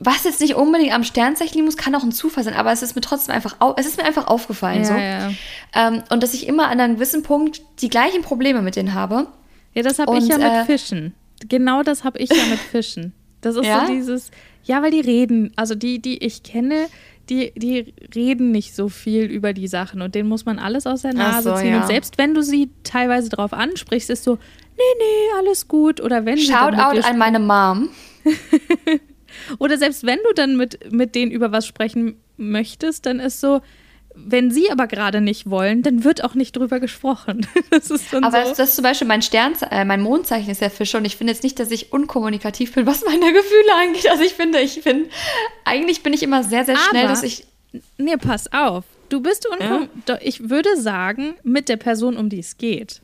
Was 0.00 0.24
jetzt 0.24 0.40
nicht 0.40 0.54
unbedingt 0.54 0.94
am 0.94 1.02
Sternzeichen 1.02 1.54
liegen 1.54 1.64
muss, 1.64 1.76
kann 1.76 1.94
auch 1.94 2.04
ein 2.04 2.12
Zufall 2.12 2.44
sein, 2.44 2.54
aber 2.54 2.70
es 2.70 2.82
ist 2.82 2.94
mir 2.94 3.00
trotzdem 3.00 3.34
einfach, 3.34 3.56
es 3.76 3.86
ist 3.86 3.96
mir 3.96 4.04
einfach 4.04 4.28
aufgefallen 4.28 4.82
ja, 4.82 4.84
so. 4.84 4.94
Ja. 4.94 5.30
Ähm, 5.74 6.02
und 6.10 6.22
dass 6.22 6.34
ich 6.34 6.46
immer 6.46 6.68
an 6.68 6.78
einem 6.78 6.94
gewissen 6.94 7.24
Punkt 7.24 7.62
die 7.80 7.88
gleichen 7.88 8.22
Probleme 8.22 8.62
mit 8.62 8.76
denen 8.76 8.94
habe. 8.94 9.26
Ja, 9.74 9.82
das 9.82 9.98
habe 9.98 10.16
ich 10.18 10.28
ja 10.28 10.38
mit 10.38 10.46
äh, 10.46 10.64
Fischen. 10.64 11.14
Genau 11.48 11.82
das 11.82 12.04
habe 12.04 12.18
ich 12.18 12.30
ja 12.30 12.44
mit 12.48 12.58
Fischen. 12.70 13.12
Das 13.40 13.56
ist 13.56 13.66
ja? 13.66 13.86
so 13.86 13.92
dieses, 13.92 14.30
ja, 14.64 14.82
weil 14.82 14.90
die 14.90 15.00
reden, 15.00 15.52
also 15.56 15.74
die, 15.74 16.00
die 16.00 16.24
ich 16.24 16.42
kenne, 16.42 16.86
die, 17.28 17.52
die 17.56 17.94
reden 18.14 18.50
nicht 18.50 18.74
so 18.74 18.88
viel 18.88 19.24
über 19.24 19.52
die 19.52 19.68
Sachen 19.68 20.02
und 20.02 20.14
denen 20.14 20.28
muss 20.28 20.44
man 20.44 20.58
alles 20.58 20.86
aus 20.86 21.02
der 21.02 21.14
Nase 21.14 21.50
so, 21.50 21.56
ziehen. 21.56 21.74
Ja. 21.74 21.80
Und 21.80 21.86
selbst 21.86 22.18
wenn 22.18 22.34
du 22.34 22.42
sie 22.42 22.70
teilweise 22.84 23.28
darauf 23.28 23.52
ansprichst, 23.52 24.10
ist 24.10 24.24
so, 24.24 24.34
nee, 24.34 24.82
nee, 24.98 25.38
alles 25.38 25.68
gut. 25.68 26.00
Oder 26.00 26.24
wenn 26.24 26.38
Shoutout 26.38 27.00
an 27.02 27.18
meine 27.18 27.38
Mom. 27.38 27.90
Oder 29.58 29.78
selbst 29.78 30.04
wenn 30.04 30.18
du 30.26 30.34
dann 30.34 30.56
mit, 30.56 30.92
mit 30.92 31.14
denen 31.14 31.30
über 31.30 31.52
was 31.52 31.66
sprechen 31.66 32.16
möchtest, 32.36 33.06
dann 33.06 33.20
ist 33.20 33.40
so, 33.40 33.60
wenn 34.26 34.50
sie 34.50 34.70
aber 34.70 34.86
gerade 34.86 35.20
nicht 35.20 35.48
wollen, 35.48 35.82
dann 35.82 36.04
wird 36.04 36.24
auch 36.24 36.34
nicht 36.34 36.56
drüber 36.56 36.80
gesprochen. 36.80 37.46
Das 37.70 37.90
ist 37.90 38.12
dann 38.12 38.24
aber 38.24 38.42
so. 38.42 38.48
das, 38.48 38.56
das 38.56 38.68
ist 38.70 38.76
zum 38.76 38.82
Beispiel 38.82 39.06
mein 39.06 39.22
Stern, 39.22 39.54
äh, 39.70 39.84
mein 39.84 40.00
Mondzeichen 40.00 40.50
ist 40.50 40.60
ja 40.60 40.70
Fische 40.70 40.96
und 40.96 41.04
ich 41.04 41.16
finde 41.16 41.32
jetzt 41.32 41.42
nicht, 41.42 41.58
dass 41.60 41.70
ich 41.70 41.92
unkommunikativ 41.92 42.74
bin, 42.74 42.86
was 42.86 43.04
meine 43.04 43.32
Gefühle 43.32 43.74
angeht. 43.80 44.08
Also 44.10 44.24
ich 44.24 44.32
finde, 44.34 44.60
ich 44.60 44.80
finde, 44.80 45.10
eigentlich 45.64 46.02
bin 46.02 46.12
ich 46.12 46.22
immer 46.22 46.42
sehr, 46.42 46.64
sehr 46.64 46.76
schnell, 46.76 47.04
aber, 47.04 47.12
dass 47.12 47.22
ich. 47.22 47.46
Nee, 47.98 48.16
pass 48.16 48.52
auf. 48.52 48.84
Du 49.08 49.20
bist 49.20 49.46
unkom 49.48 49.88
ja? 50.06 50.18
Ich 50.22 50.48
würde 50.48 50.76
sagen, 50.76 51.34
mit 51.42 51.68
der 51.68 51.76
Person, 51.76 52.16
um 52.16 52.28
die 52.28 52.40
es 52.40 52.56
geht. 52.56 53.02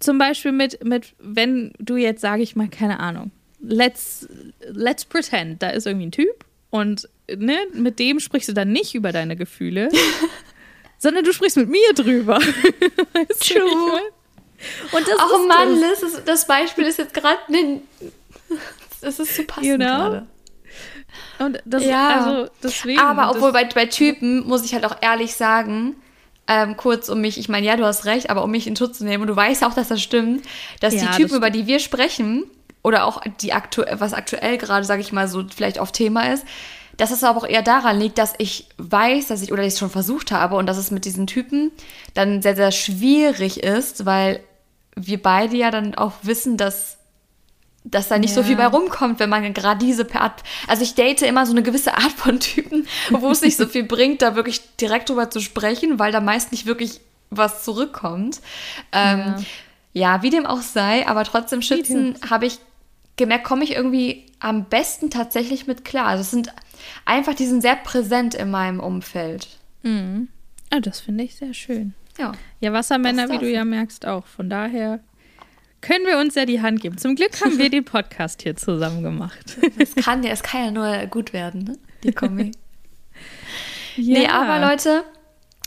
Zum 0.00 0.18
Beispiel 0.18 0.52
mit, 0.52 0.84
mit 0.84 1.14
wenn 1.18 1.72
du 1.78 1.96
jetzt, 1.96 2.20
sage 2.20 2.42
ich 2.42 2.54
mal, 2.56 2.68
keine 2.68 3.00
Ahnung, 3.00 3.30
let's, 3.60 4.28
let's 4.68 5.04
pretend, 5.04 5.62
da 5.62 5.70
ist 5.70 5.86
irgendwie 5.86 6.06
ein 6.06 6.12
Typ 6.12 6.44
und 6.70 7.08
ne, 7.34 7.58
mit 7.72 7.98
dem 7.98 8.20
sprichst 8.20 8.48
du 8.48 8.52
dann 8.52 8.72
nicht 8.72 8.94
über 8.94 9.12
deine 9.12 9.36
Gefühle, 9.36 9.88
sondern 10.98 11.24
du 11.24 11.32
sprichst 11.32 11.56
mit 11.56 11.68
mir 11.68 11.92
drüber. 11.94 12.38
weißt 13.12 13.48
True. 13.48 14.00
Und 14.92 15.08
das 15.08 15.18
oh 15.18 15.46
Mann, 15.46 15.80
das. 15.80 16.02
Liz, 16.02 16.22
das 16.24 16.46
Beispiel 16.46 16.84
ist 16.84 16.98
jetzt 16.98 17.14
gerade. 17.14 17.38
Das 19.02 19.20
ist 19.20 19.36
so 19.36 19.44
passend 19.44 19.66
you 19.66 19.76
know? 19.76 19.84
gerade. 19.84 20.26
Und 21.38 21.62
das, 21.64 21.84
ja. 21.84 22.24
also 22.24 22.50
deswegen. 22.62 22.98
Aber 22.98 23.30
obwohl 23.30 23.52
bei, 23.52 23.64
bei 23.64 23.86
Typen 23.86 24.46
muss 24.46 24.64
ich 24.64 24.72
halt 24.72 24.84
auch 24.84 24.96
ehrlich 25.02 25.34
sagen, 25.34 25.96
ähm, 26.48 26.76
kurz 26.76 27.08
um 27.08 27.20
mich, 27.20 27.38
ich 27.38 27.48
meine, 27.48 27.66
ja, 27.66 27.76
du 27.76 27.84
hast 27.84 28.06
recht, 28.06 28.30
aber 28.30 28.42
um 28.42 28.50
mich 28.50 28.66
in 28.66 28.74
Schutz 28.74 28.98
zu 28.98 29.04
nehmen, 29.04 29.22
und 29.22 29.28
du 29.28 29.36
weißt 29.36 29.64
auch, 29.64 29.74
dass 29.74 29.88
das 29.88 30.02
stimmt, 30.02 30.46
dass 30.80 30.94
ja, 30.94 31.00
die 31.00 31.06
Typen, 31.08 31.28
das 31.28 31.36
über 31.36 31.50
die 31.50 31.66
wir 31.66 31.78
sprechen, 31.78 32.44
oder 32.82 33.04
auch 33.04 33.20
die 33.40 33.52
aktu 33.52 33.82
was 33.92 34.14
aktuell 34.14 34.58
gerade, 34.58 34.86
sage 34.86 35.02
ich 35.02 35.12
mal, 35.12 35.28
so 35.28 35.44
vielleicht 35.54 35.78
auf 35.78 35.92
Thema 35.92 36.32
ist, 36.32 36.44
dass 36.96 37.10
es 37.10 37.24
aber 37.24 37.40
auch 37.40 37.46
eher 37.46 37.62
daran 37.62 37.98
liegt, 37.98 38.18
dass 38.18 38.34
ich 38.38 38.68
weiß, 38.78 39.28
dass 39.28 39.42
ich 39.42 39.52
oder 39.52 39.62
ich 39.62 39.74
es 39.74 39.78
schon 39.78 39.90
versucht 39.90 40.32
habe 40.32 40.56
und 40.56 40.66
dass 40.66 40.76
es 40.76 40.90
mit 40.90 41.04
diesen 41.04 41.26
Typen 41.26 41.70
dann 42.14 42.42
sehr, 42.42 42.56
sehr 42.56 42.72
schwierig 42.72 43.62
ist, 43.62 44.06
weil 44.06 44.40
wir 44.94 45.20
beide 45.20 45.56
ja 45.56 45.70
dann 45.70 45.94
auch 45.94 46.12
wissen, 46.22 46.56
dass 46.56 46.96
dass 47.88 48.08
da 48.08 48.18
nicht 48.18 48.30
ja. 48.30 48.36
so 48.36 48.42
viel 48.42 48.56
bei 48.56 48.66
rumkommt, 48.66 49.20
wenn 49.20 49.30
man 49.30 49.54
gerade 49.54 49.84
diese 49.84 50.12
Art. 50.16 50.42
Also 50.66 50.82
ich 50.82 50.96
date 50.96 51.22
immer 51.22 51.46
so 51.46 51.52
eine 51.52 51.62
gewisse 51.62 51.94
Art 51.94 52.10
von 52.10 52.40
Typen, 52.40 52.88
wo 53.10 53.30
es 53.30 53.42
nicht 53.42 53.56
so 53.56 53.66
viel 53.66 53.84
bringt, 53.84 54.22
da 54.22 54.34
wirklich 54.34 54.60
direkt 54.76 55.08
drüber 55.08 55.30
zu 55.30 55.40
sprechen, 55.40 56.00
weil 56.00 56.10
da 56.10 56.20
meist 56.20 56.50
nicht 56.50 56.66
wirklich 56.66 57.00
was 57.30 57.62
zurückkommt. 57.62 58.40
Ähm, 58.90 59.36
ja. 59.92 60.14
ja. 60.14 60.22
wie 60.22 60.30
dem 60.30 60.46
auch 60.46 60.62
sei, 60.62 61.06
aber 61.06 61.22
trotzdem 61.22 61.62
Schützen 61.62 62.18
habe 62.28 62.46
ich 62.46 62.58
gemerkt, 63.16 63.44
komme 63.44 63.64
ich 63.64 63.72
irgendwie 63.72 64.26
am 64.40 64.64
besten 64.64 65.10
tatsächlich 65.10 65.66
mit 65.66 65.84
klar. 65.84 66.06
Also 66.06 66.22
es 66.22 66.30
sind 66.30 66.52
einfach, 67.04 67.34
die 67.34 67.46
sind 67.46 67.62
sehr 67.62 67.76
präsent 67.76 68.34
in 68.34 68.50
meinem 68.50 68.80
Umfeld. 68.80 69.48
Mhm. 69.82 70.28
Oh, 70.74 70.80
das 70.80 71.00
finde 71.00 71.24
ich 71.24 71.36
sehr 71.36 71.54
schön. 71.54 71.94
Ja. 72.18 72.32
Ja, 72.60 72.72
Wassermänner, 72.72 73.28
wie 73.30 73.38
du 73.38 73.50
ja 73.50 73.64
merkst, 73.64 74.06
auch. 74.06 74.26
Von 74.26 74.50
daher 74.50 75.00
können 75.80 76.06
wir 76.06 76.18
uns 76.18 76.34
ja 76.34 76.46
die 76.46 76.60
Hand 76.60 76.80
geben. 76.80 76.98
Zum 76.98 77.14
Glück 77.14 77.40
haben 77.44 77.58
wir 77.58 77.70
den 77.70 77.84
Podcast 77.84 78.42
hier 78.42 78.56
zusammen 78.56 79.02
gemacht. 79.02 79.56
Es 79.78 79.94
kann 79.94 80.22
ja, 80.22 80.30
es 80.30 80.42
kann 80.42 80.64
ja 80.64 80.70
nur 80.70 81.06
gut 81.06 81.32
werden, 81.32 81.64
ne? 81.64 81.78
die 82.02 82.12
Kombi. 82.12 82.52
ja. 83.96 84.18
Nee, 84.18 84.26
aber 84.28 84.58
Leute, 84.66 85.04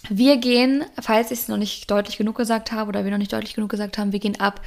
wir 0.10 0.38
gehen, 0.38 0.84
falls 1.02 1.32
ich 1.32 1.40
es 1.40 1.48
noch 1.48 1.58
nicht 1.58 1.90
deutlich 1.90 2.18
genug 2.18 2.36
gesagt 2.36 2.72
habe 2.72 2.90
oder 2.90 3.04
wir 3.04 3.12
noch 3.12 3.18
nicht 3.18 3.34
deutlich 3.34 3.54
genug 3.54 3.70
gesagt 3.70 3.98
haben, 3.98 4.12
wir 4.12 4.20
gehen 4.20 4.40
ab. 4.40 4.62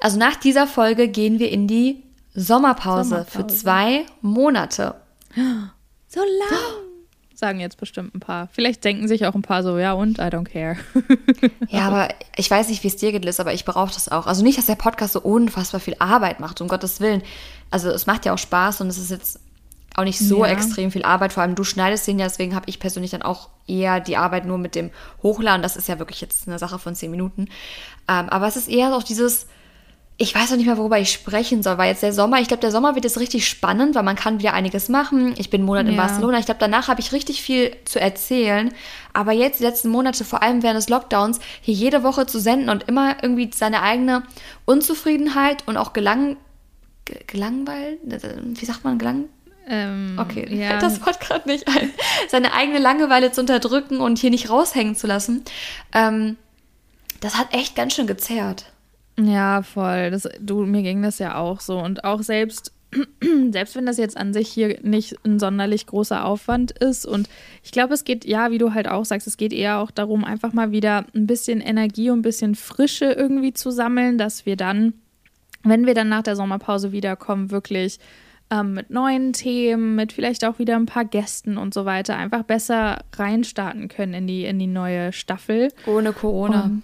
Also 0.00 0.18
nach 0.18 0.36
dieser 0.36 0.66
Folge 0.66 1.08
gehen 1.08 1.38
wir 1.38 1.50
in 1.50 1.68
die 1.68 2.02
Sommerpause, 2.34 3.10
Sommerpause. 3.10 3.30
für 3.30 3.46
zwei 3.46 4.06
Monate. 4.22 4.94
So 6.12 6.20
lang. 6.20 6.58
Sagen 7.34 7.60
jetzt 7.60 7.78
bestimmt 7.78 8.14
ein 8.14 8.20
paar. 8.20 8.48
Vielleicht 8.52 8.84
denken 8.84 9.08
sich 9.08 9.24
auch 9.26 9.34
ein 9.34 9.42
paar 9.42 9.62
so, 9.62 9.78
ja 9.78 9.92
und, 9.92 10.18
I 10.18 10.22
don't 10.22 10.44
care. 10.44 10.76
ja, 11.68 11.86
aber 11.86 12.08
ich 12.36 12.50
weiß 12.50 12.68
nicht, 12.68 12.82
wie 12.82 12.88
es 12.88 12.96
dir 12.96 13.12
geht, 13.12 13.24
Liz, 13.24 13.40
aber 13.40 13.54
ich 13.54 13.64
brauche 13.64 13.94
das 13.94 14.10
auch. 14.10 14.26
Also 14.26 14.42
nicht, 14.42 14.58
dass 14.58 14.66
der 14.66 14.74
Podcast 14.74 15.14
so 15.14 15.20
unfassbar 15.20 15.80
viel 15.80 15.96
Arbeit 16.00 16.40
macht, 16.40 16.60
um 16.60 16.68
Gottes 16.68 17.00
Willen. 17.00 17.22
Also 17.70 17.88
es 17.88 18.06
macht 18.06 18.26
ja 18.26 18.34
auch 18.34 18.38
Spaß 18.38 18.82
und 18.82 18.88
es 18.88 18.98
ist 18.98 19.10
jetzt 19.10 19.40
auch 19.96 20.04
nicht 20.04 20.18
so 20.18 20.44
ja. 20.44 20.50
extrem 20.50 20.90
viel 20.90 21.04
Arbeit. 21.04 21.32
Vor 21.32 21.42
allem 21.42 21.54
du 21.54 21.64
schneidest 21.64 22.06
den 22.06 22.18
ja, 22.18 22.26
deswegen 22.26 22.54
habe 22.54 22.68
ich 22.68 22.78
persönlich 22.78 23.12
dann 23.12 23.22
auch 23.22 23.48
eher 23.66 24.00
die 24.00 24.16
Arbeit 24.16 24.44
nur 24.44 24.58
mit 24.58 24.74
dem 24.74 24.90
Hochladen. 25.22 25.62
Das 25.62 25.76
ist 25.76 25.88
ja 25.88 25.98
wirklich 25.98 26.20
jetzt 26.20 26.46
eine 26.46 26.58
Sache 26.58 26.78
von 26.78 26.94
zehn 26.94 27.10
Minuten. 27.10 27.48
Ähm, 28.06 28.28
aber 28.28 28.48
es 28.48 28.56
ist 28.56 28.68
eher 28.68 28.94
auch 28.94 29.02
dieses 29.02 29.46
ich 30.22 30.34
weiß 30.34 30.50
noch 30.50 30.58
nicht 30.58 30.66
mehr, 30.66 30.76
worüber 30.76 30.98
ich 30.98 31.10
sprechen 31.10 31.62
soll, 31.62 31.78
weil 31.78 31.88
jetzt 31.88 32.02
der 32.02 32.12
Sommer, 32.12 32.42
ich 32.42 32.48
glaube, 32.48 32.60
der 32.60 32.70
Sommer 32.70 32.94
wird 32.94 33.06
jetzt 33.06 33.18
richtig 33.18 33.48
spannend, 33.48 33.94
weil 33.94 34.02
man 34.02 34.16
kann 34.16 34.38
wieder 34.38 34.52
einiges 34.52 34.90
machen. 34.90 35.34
Ich 35.38 35.48
bin 35.48 35.62
einen 35.62 35.66
Monat 35.66 35.86
ja. 35.86 35.92
in 35.92 35.96
Barcelona. 35.96 36.38
Ich 36.38 36.44
glaube, 36.44 36.60
danach 36.60 36.88
habe 36.88 37.00
ich 37.00 37.12
richtig 37.12 37.40
viel 37.40 37.74
zu 37.86 37.98
erzählen. 37.98 38.70
Aber 39.14 39.32
jetzt, 39.32 39.60
die 39.60 39.64
letzten 39.64 39.88
Monate, 39.88 40.26
vor 40.26 40.42
allem 40.42 40.62
während 40.62 40.76
des 40.76 40.90
Lockdowns, 40.90 41.40
hier 41.62 41.72
jede 41.72 42.02
Woche 42.02 42.26
zu 42.26 42.38
senden 42.38 42.68
und 42.68 42.86
immer 42.86 43.22
irgendwie 43.22 43.50
seine 43.54 43.80
eigene 43.80 44.22
Unzufriedenheit 44.66 45.66
und 45.66 45.78
auch 45.78 45.94
Gelang, 45.94 46.36
gelangweilt, 47.26 48.00
wie 48.04 48.64
sagt 48.66 48.84
man, 48.84 48.98
gelang, 48.98 49.24
ähm, 49.66 50.18
okay, 50.20 50.46
ja. 50.54 50.68
fällt 50.68 50.82
das 50.82 51.06
Wort 51.06 51.20
gerade 51.20 51.48
nicht 51.48 51.66
ein. 51.66 51.92
Seine 52.28 52.52
eigene 52.52 52.78
Langeweile 52.78 53.32
zu 53.32 53.40
unterdrücken 53.40 54.00
und 54.00 54.18
hier 54.18 54.30
nicht 54.30 54.50
raushängen 54.50 54.96
zu 54.96 55.06
lassen, 55.06 55.44
ähm, 55.94 56.36
das 57.20 57.38
hat 57.38 57.54
echt 57.54 57.74
ganz 57.74 57.94
schön 57.94 58.06
gezerrt. 58.06 58.66
Ja, 59.20 59.62
voll. 59.62 60.10
Das, 60.10 60.28
du, 60.40 60.64
mir 60.64 60.82
ging 60.82 61.02
das 61.02 61.18
ja 61.18 61.36
auch 61.36 61.60
so. 61.60 61.78
Und 61.78 62.04
auch 62.04 62.22
selbst, 62.22 62.72
selbst 63.50 63.76
wenn 63.76 63.86
das 63.86 63.98
jetzt 63.98 64.16
an 64.16 64.32
sich 64.32 64.48
hier 64.48 64.78
nicht 64.82 65.16
ein 65.24 65.38
sonderlich 65.38 65.86
großer 65.86 66.24
Aufwand 66.24 66.72
ist. 66.72 67.06
Und 67.06 67.28
ich 67.62 67.70
glaube, 67.72 67.94
es 67.94 68.04
geht, 68.04 68.24
ja, 68.24 68.50
wie 68.50 68.58
du 68.58 68.72
halt 68.72 68.88
auch 68.88 69.04
sagst, 69.04 69.26
es 69.26 69.36
geht 69.36 69.52
eher 69.52 69.78
auch 69.78 69.90
darum, 69.90 70.24
einfach 70.24 70.52
mal 70.52 70.72
wieder 70.72 71.06
ein 71.14 71.26
bisschen 71.26 71.60
Energie 71.60 72.10
und 72.10 72.20
ein 72.20 72.22
bisschen 72.22 72.54
Frische 72.54 73.06
irgendwie 73.06 73.52
zu 73.52 73.70
sammeln, 73.70 74.16
dass 74.18 74.46
wir 74.46 74.56
dann, 74.56 74.94
wenn 75.62 75.86
wir 75.86 75.94
dann 75.94 76.08
nach 76.08 76.22
der 76.22 76.36
Sommerpause 76.36 76.92
wiederkommen, 76.92 77.50
wirklich 77.50 77.98
ähm, 78.50 78.74
mit 78.74 78.90
neuen 78.90 79.32
Themen, 79.32 79.94
mit 79.94 80.12
vielleicht 80.12 80.44
auch 80.44 80.58
wieder 80.58 80.76
ein 80.76 80.86
paar 80.86 81.04
Gästen 81.04 81.58
und 81.58 81.74
so 81.74 81.84
weiter, 81.84 82.16
einfach 82.16 82.42
besser 82.42 83.04
reinstarten 83.14 83.88
können 83.88 84.14
in 84.14 84.26
die, 84.26 84.44
in 84.44 84.58
die 84.58 84.66
neue 84.66 85.12
Staffel. 85.12 85.68
Ohne 85.86 86.12
Corona. 86.12 86.64
Und 86.64 86.82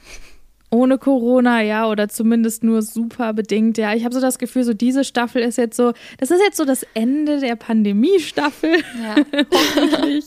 ohne 0.71 0.99
Corona, 0.99 1.63
ja, 1.63 1.89
oder 1.89 2.09
zumindest 2.09 2.65
nur 2.65 2.83
super 2.83 3.33
bedingt. 3.33 3.79
Ja, 3.79 3.95
ich 3.95 4.05
habe 4.05 4.15
so 4.15 4.21
das 4.21 4.39
Gefühl, 4.39 4.65
so 4.65 4.75
diese 4.75 5.05
Staffel 5.05 5.43
ist 5.43 5.59
jetzt 5.59 5.77
so, 5.77 5.93
das 6.19 6.33
ist 6.33 6.41
jetzt 6.41 6.57
so 6.57 6.65
das 6.65 6.85
Ende 6.95 7.39
der 7.39 7.55
Pandemie-Staffel. 7.55 8.83
Ja. 9.01 9.15
Hoffentlich. 9.53 10.25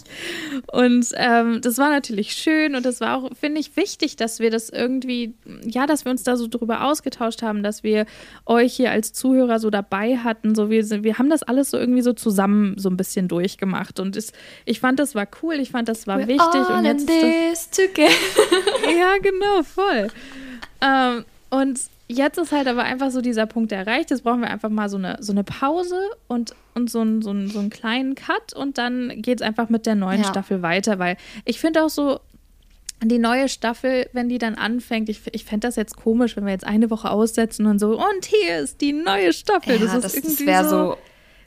Und 0.71 1.07
ähm, 1.15 1.59
das 1.61 1.77
war 1.77 1.89
natürlich 1.89 2.31
schön 2.33 2.75
und 2.75 2.85
das 2.85 3.01
war 3.01 3.17
auch, 3.17 3.29
finde 3.37 3.59
ich, 3.59 3.75
wichtig, 3.75 4.15
dass 4.15 4.39
wir 4.39 4.49
das 4.49 4.69
irgendwie, 4.69 5.33
ja, 5.65 5.85
dass 5.85 6.05
wir 6.05 6.11
uns 6.11 6.23
da 6.23 6.37
so 6.37 6.47
drüber 6.47 6.85
ausgetauscht 6.85 7.41
haben, 7.41 7.61
dass 7.61 7.83
wir 7.83 8.05
euch 8.45 8.73
hier 8.73 8.91
als 8.91 9.11
Zuhörer 9.11 9.59
so 9.59 9.69
dabei 9.69 10.17
hatten. 10.17 10.55
So, 10.55 10.69
wir, 10.69 11.03
wir 11.03 11.17
haben 11.17 11.29
das 11.29 11.43
alles 11.43 11.69
so 11.69 11.77
irgendwie 11.77 12.01
so 12.01 12.13
zusammen 12.13 12.75
so 12.77 12.89
ein 12.89 12.95
bisschen 12.95 13.27
durchgemacht. 13.27 13.99
Und 13.99 14.15
es, 14.15 14.31
ich 14.63 14.79
fand, 14.79 14.99
das 14.99 15.15
war 15.15 15.27
cool, 15.43 15.55
ich 15.55 15.71
fand, 15.71 15.89
das 15.89 16.07
war 16.07 16.19
We're 16.19 16.27
wichtig. 16.27 16.69
und 16.69 16.85
jetzt. 16.85 17.07
This 17.07 17.69
together. 17.69 18.13
ja, 18.97 19.17
genau, 19.21 19.63
voll. 19.63 20.07
Ähm, 20.81 21.25
und 21.49 21.79
jetzt 22.07 22.37
ist 22.37 22.51
halt 22.51 22.67
aber 22.67 22.83
einfach 22.83 23.11
so 23.11 23.21
dieser 23.21 23.45
Punkt 23.45 23.71
erreicht. 23.71 24.11
Jetzt 24.11 24.23
brauchen 24.23 24.41
wir 24.41 24.49
einfach 24.49 24.69
mal 24.69 24.89
so 24.89 24.97
eine, 24.97 25.17
so 25.19 25.31
eine 25.31 25.43
Pause 25.43 25.99
und, 26.27 26.53
und 26.75 26.89
so, 26.89 27.01
ein, 27.01 27.21
so, 27.21 27.31
ein, 27.31 27.49
so 27.49 27.59
einen 27.59 27.69
kleinen 27.69 28.15
Cut 28.15 28.53
und 28.53 28.77
dann 28.77 29.21
geht 29.21 29.41
es 29.41 29.47
einfach 29.47 29.69
mit 29.69 29.85
der 29.85 29.95
neuen 29.95 30.21
ja. 30.21 30.27
Staffel 30.27 30.61
weiter, 30.61 30.99
weil 30.99 31.17
ich 31.45 31.59
finde 31.59 31.83
auch 31.83 31.89
so, 31.89 32.19
die 33.01 33.19
neue 33.19 33.47
Staffel, 33.47 34.09
wenn 34.11 34.27
die 34.27 34.39
dann 34.39 34.55
anfängt, 34.55 35.07
ich, 35.07 35.21
ich 35.31 35.45
fände 35.45 35.67
das 35.67 35.77
jetzt 35.77 35.95
komisch, 35.95 36.35
wenn 36.35 36.45
wir 36.45 36.51
jetzt 36.51 36.67
eine 36.67 36.89
Woche 36.89 37.09
aussetzen 37.09 37.65
und 37.65 37.79
so, 37.79 37.97
und 37.97 38.25
hier 38.25 38.59
ist 38.59 38.81
die 38.81 38.91
neue 38.91 39.31
Staffel. 39.31 39.75
Ja, 39.75 39.85
das, 39.85 40.01
das, 40.01 40.21
das 40.21 40.39
wäre 40.45 40.67
so, 40.67 40.97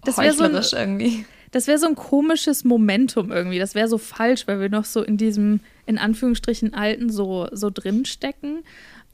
das 0.04 0.16
wäre 0.16 0.32
so 0.32 0.44
ein, 0.44 0.54
irgendwie. 0.54 1.26
Das 1.50 1.66
wäre 1.66 1.78
so 1.78 1.86
ein 1.86 1.94
komisches 1.94 2.64
Momentum 2.64 3.30
irgendwie. 3.30 3.58
Das 3.58 3.74
wäre 3.74 3.86
so 3.86 3.98
falsch, 3.98 4.46
weil 4.46 4.60
wir 4.60 4.70
noch 4.70 4.86
so 4.86 5.02
in 5.02 5.18
diesem, 5.18 5.60
in 5.84 5.98
Anführungsstrichen, 5.98 6.72
alten 6.72 7.10
so, 7.10 7.48
so 7.52 7.68
drinstecken. 7.68 8.64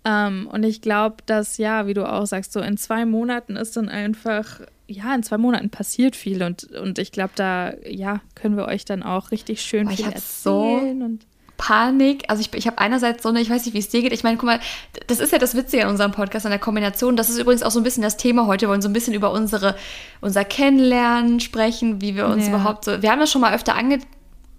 Ähm, 0.04 0.48
und 0.50 0.62
ich 0.62 0.80
glaube, 0.80 1.16
dass, 1.26 1.58
ja, 1.58 1.86
wie 1.86 1.94
du 1.94 2.10
auch 2.10 2.26
sagst, 2.26 2.52
so 2.52 2.60
in 2.60 2.76
zwei 2.76 3.04
Monaten 3.04 3.56
ist 3.56 3.76
dann 3.76 3.88
einfach, 3.88 4.60
ja, 4.86 5.14
in 5.14 5.22
zwei 5.22 5.38
Monaten 5.38 5.70
passiert 5.70 6.16
viel. 6.16 6.42
Und, 6.42 6.64
und 6.64 6.98
ich 6.98 7.12
glaube, 7.12 7.32
da, 7.34 7.74
ja, 7.86 8.20
können 8.34 8.56
wir 8.56 8.66
euch 8.66 8.84
dann 8.84 9.02
auch 9.02 9.30
richtig 9.30 9.60
schön 9.62 9.88
oh, 9.88 9.90
viel 9.90 10.06
erzählen. 10.06 10.98
So 10.98 11.04
und 11.04 11.26
Panik. 11.58 12.24
Also 12.28 12.40
ich, 12.40 12.54
ich 12.54 12.66
habe 12.66 12.78
einerseits 12.78 13.22
so 13.22 13.28
eine, 13.28 13.40
ich 13.40 13.50
weiß 13.50 13.66
nicht, 13.66 13.74
wie 13.74 13.80
es 13.80 13.88
dir 13.88 14.00
geht. 14.00 14.12
Ich 14.12 14.22
meine, 14.22 14.38
guck 14.38 14.46
mal, 14.46 14.60
das 15.08 15.18
ist 15.18 15.32
ja 15.32 15.38
das 15.38 15.54
Witzige 15.56 15.82
in 15.82 15.88
unserem 15.88 16.12
Podcast, 16.12 16.46
an 16.46 16.50
der 16.50 16.60
Kombination. 16.60 17.16
Das 17.16 17.28
ist 17.28 17.38
übrigens 17.38 17.62
auch 17.62 17.72
so 17.72 17.80
ein 17.80 17.82
bisschen 17.82 18.02
das 18.02 18.16
Thema 18.16 18.46
heute. 18.46 18.62
Wir 18.62 18.68
wollen 18.70 18.80
so 18.80 18.88
ein 18.88 18.92
bisschen 18.92 19.12
über 19.12 19.32
unsere, 19.32 19.74
unser 20.20 20.44
Kennenlernen 20.44 21.40
sprechen, 21.40 22.00
wie 22.00 22.14
wir 22.14 22.28
uns 22.28 22.44
ja. 22.44 22.50
überhaupt 22.50 22.84
so. 22.84 23.02
Wir 23.02 23.10
haben 23.10 23.20
das 23.20 23.30
schon 23.30 23.40
mal 23.40 23.54
öfter 23.54 23.74
angedeutet 23.74 24.08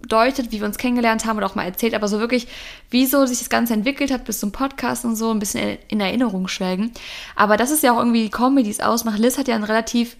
deutet, 0.08 0.50
wie 0.50 0.60
wir 0.60 0.66
uns 0.66 0.78
kennengelernt 0.78 1.24
haben 1.24 1.36
oder 1.36 1.46
auch 1.46 1.54
mal 1.54 1.64
erzählt, 1.64 1.94
aber 1.94 2.08
so 2.08 2.18
wirklich, 2.20 2.48
wieso 2.90 3.26
sich 3.26 3.38
das 3.38 3.50
Ganze 3.50 3.74
entwickelt 3.74 4.10
hat 4.10 4.24
bis 4.24 4.40
zum 4.40 4.52
Podcast 4.52 5.04
und 5.04 5.16
so, 5.16 5.30
ein 5.30 5.38
bisschen 5.38 5.78
in 5.88 6.00
Erinnerung 6.00 6.48
schwelgen. 6.48 6.92
Aber 7.36 7.56
das 7.56 7.70
ist 7.70 7.82
ja 7.82 7.92
auch 7.92 7.98
irgendwie 7.98 8.24
die 8.24 8.30
Kombi, 8.30 8.62
die 8.62 8.70
es 8.70 8.80
ausmacht. 8.80 9.18
Liz 9.18 9.38
hat 9.38 9.48
ja 9.48 9.54
ein 9.54 9.64
relativ 9.64 10.16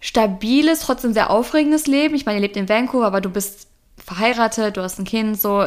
stabiles, 0.00 0.80
trotzdem 0.80 1.12
sehr 1.12 1.30
aufregendes 1.30 1.86
Leben. 1.86 2.14
Ich 2.14 2.24
meine, 2.24 2.38
ihr 2.38 2.42
lebt 2.42 2.56
in 2.56 2.68
Vancouver, 2.68 3.06
aber 3.06 3.20
du 3.20 3.30
bist 3.30 3.68
verheiratet, 3.98 4.76
du 4.76 4.82
hast 4.82 4.98
ein 4.98 5.04
Kind, 5.04 5.40
so 5.40 5.66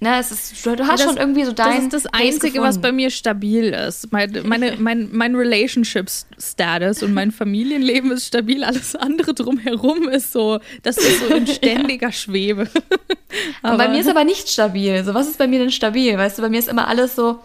Ne, 0.00 0.16
es 0.18 0.30
ist, 0.30 0.64
du 0.64 0.70
hast 0.70 0.78
ja, 0.78 0.86
das, 0.86 1.02
schon 1.02 1.16
irgendwie 1.16 1.44
so 1.44 1.52
dein. 1.52 1.74
Das 1.74 1.84
ist 1.84 1.92
das 1.92 2.06
Einzige, 2.06 2.60
was 2.60 2.80
bei 2.80 2.92
mir 2.92 3.10
stabil 3.10 3.64
ist. 3.64 4.12
Mein, 4.12 4.42
meine, 4.44 4.76
mein, 4.78 5.08
mein 5.12 5.34
Relationship-Status 5.34 7.02
und 7.02 7.14
mein 7.14 7.32
Familienleben 7.32 8.12
ist 8.12 8.26
stabil. 8.26 8.62
Alles 8.62 8.94
andere 8.94 9.34
drumherum 9.34 10.08
ist 10.08 10.32
so, 10.32 10.60
das 10.82 10.98
ist 10.98 11.20
so 11.20 11.34
in 11.34 11.46
ständiger 11.48 12.12
Schwebe. 12.12 12.68
aber 13.62 13.76
bei 13.76 13.88
mir 13.88 14.00
ist 14.00 14.08
aber 14.08 14.22
nicht 14.22 14.48
stabil. 14.48 15.02
So, 15.02 15.14
was 15.14 15.26
ist 15.26 15.38
bei 15.38 15.48
mir 15.48 15.58
denn 15.58 15.72
stabil? 15.72 16.16
Weißt 16.16 16.38
du, 16.38 16.42
bei 16.42 16.48
mir 16.48 16.60
ist 16.60 16.68
immer 16.68 16.86
alles 16.86 17.16
so, 17.16 17.40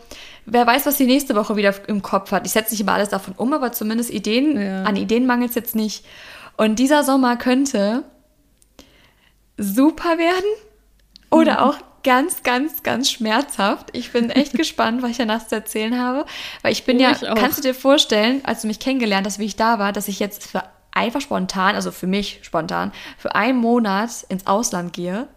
wer 0.45 0.67
weiß, 0.67 0.85
was 0.85 0.97
die 0.97 1.05
nächste 1.05 1.33
Woche 1.35 1.55
wieder 1.55 1.73
im 1.87 2.03
Kopf 2.03 2.31
hat. 2.31 2.45
Ich 2.45 2.51
setze 2.51 2.73
nicht 2.73 2.81
immer 2.81 2.93
alles 2.93 3.09
davon 3.09 3.33
um, 3.35 3.51
aber 3.53 3.71
zumindest 3.71 4.11
Ideen, 4.11 4.61
ja. 4.61 4.83
an 4.83 4.95
Ideen 4.95 5.25
mangelt 5.25 5.49
es 5.49 5.55
jetzt 5.55 5.75
nicht. 5.75 6.05
Und 6.55 6.77
dieser 6.77 7.03
Sommer 7.03 7.35
könnte 7.35 8.03
super 9.57 10.19
werden 10.19 10.45
oder 11.31 11.53
mhm. 11.53 11.59
auch 11.59 11.77
ganz, 12.03 12.43
ganz, 12.43 12.83
ganz 12.83 13.09
schmerzhaft. 13.09 13.89
Ich 13.93 14.11
bin 14.11 14.29
echt 14.29 14.53
gespannt, 14.57 15.01
was 15.01 15.11
ich 15.11 15.17
danach 15.17 15.47
zu 15.47 15.55
erzählen 15.55 15.99
habe. 15.99 16.25
Weil 16.61 16.71
ich 16.71 16.83
bin 16.85 16.97
oh, 16.97 17.01
ja, 17.01 17.11
ich 17.11 17.21
kannst 17.35 17.57
du 17.57 17.61
dir 17.61 17.73
vorstellen, 17.73 18.41
als 18.43 18.61
du 18.61 18.67
mich 18.67 18.79
kennengelernt 18.79 19.25
hast, 19.25 19.39
wie 19.39 19.45
ich 19.45 19.55
da 19.55 19.79
war, 19.79 19.91
dass 19.91 20.07
ich 20.07 20.19
jetzt 20.19 20.47
für 20.47 20.63
einfach 20.91 21.21
spontan, 21.21 21.75
also 21.75 21.91
für 21.91 22.07
mich 22.07 22.39
spontan, 22.43 22.91
für 23.17 23.35
einen 23.35 23.57
Monat 23.57 24.25
ins 24.29 24.45
Ausland 24.47 24.93
gehe? 24.93 25.27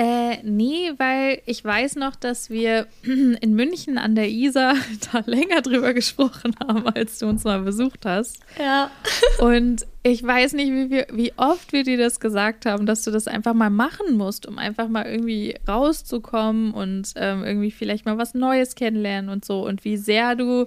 Äh, 0.00 0.44
nee, 0.44 0.92
weil 0.96 1.42
ich 1.44 1.64
weiß 1.64 1.96
noch, 1.96 2.14
dass 2.14 2.50
wir 2.50 2.86
in 3.02 3.54
München 3.54 3.98
an 3.98 4.14
der 4.14 4.28
Isar 4.28 4.76
da 5.12 5.24
länger 5.26 5.60
drüber 5.60 5.92
gesprochen 5.92 6.54
haben, 6.62 6.86
als 6.86 7.18
du 7.18 7.26
uns 7.26 7.42
mal 7.42 7.62
besucht 7.62 8.06
hast. 8.06 8.38
Ja. 8.60 8.92
Und 9.40 9.88
ich 10.04 10.22
weiß 10.22 10.52
nicht, 10.52 10.70
wie, 10.70 10.90
wir, 10.90 11.08
wie 11.12 11.32
oft 11.36 11.72
wir 11.72 11.82
dir 11.82 11.98
das 11.98 12.20
gesagt 12.20 12.64
haben, 12.64 12.86
dass 12.86 13.02
du 13.02 13.10
das 13.10 13.26
einfach 13.26 13.54
mal 13.54 13.70
machen 13.70 14.16
musst, 14.16 14.46
um 14.46 14.56
einfach 14.56 14.86
mal 14.86 15.04
irgendwie 15.04 15.56
rauszukommen 15.66 16.72
und 16.72 17.12
ähm, 17.16 17.44
irgendwie 17.44 17.72
vielleicht 17.72 18.06
mal 18.06 18.16
was 18.16 18.34
Neues 18.34 18.76
kennenlernen 18.76 19.28
und 19.28 19.44
so. 19.44 19.66
Und 19.66 19.84
wie 19.84 19.96
sehr 19.96 20.36
du 20.36 20.66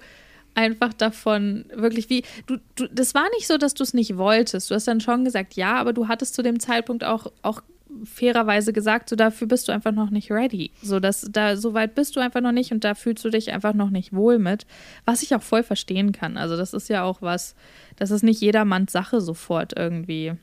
einfach 0.53 0.91
davon 0.93 1.65
wirklich 1.73 2.09
wie 2.09 2.23
du, 2.45 2.57
du 2.75 2.87
das 2.87 3.15
war 3.15 3.25
nicht 3.35 3.47
so, 3.47 3.57
dass 3.57 3.73
du 3.73 3.83
es 3.83 3.93
nicht 3.93 4.17
wolltest. 4.17 4.69
Du 4.69 4.75
hast 4.75 4.87
dann 4.87 4.99
schon 4.99 5.23
gesagt, 5.23 5.53
ja, 5.53 5.75
aber 5.75 5.93
du 5.93 6.09
hattest 6.09 6.35
zu 6.35 6.43
dem 6.43 6.59
Zeitpunkt 6.59 7.05
auch 7.05 7.31
auch 7.41 7.61
fairerweise 8.03 8.73
gesagt, 8.73 9.09
so 9.09 9.15
dafür 9.15 9.47
bist 9.47 9.67
du 9.67 9.71
einfach 9.71 9.91
noch 9.91 10.09
nicht 10.09 10.31
ready. 10.31 10.71
So 10.81 10.99
dass 10.99 11.27
da 11.31 11.55
so 11.55 11.73
weit 11.73 11.95
bist 11.95 12.15
du 12.15 12.19
einfach 12.19 12.41
noch 12.41 12.51
nicht 12.51 12.71
und 12.71 12.83
da 12.83 12.95
fühlst 12.95 13.23
du 13.23 13.29
dich 13.29 13.51
einfach 13.51 13.73
noch 13.73 13.89
nicht 13.89 14.13
wohl 14.13 14.39
mit, 14.39 14.65
was 15.05 15.23
ich 15.23 15.35
auch 15.35 15.41
voll 15.41 15.63
verstehen 15.63 16.11
kann. 16.11 16.37
Also 16.37 16.57
das 16.57 16.73
ist 16.73 16.89
ja 16.89 17.03
auch 17.03 17.21
was, 17.21 17.55
das 17.97 18.11
ist 18.11 18.23
nicht 18.23 18.41
jedermanns 18.41 18.91
Sache 18.91 19.21
sofort 19.21 19.73
irgendwie 19.77 20.33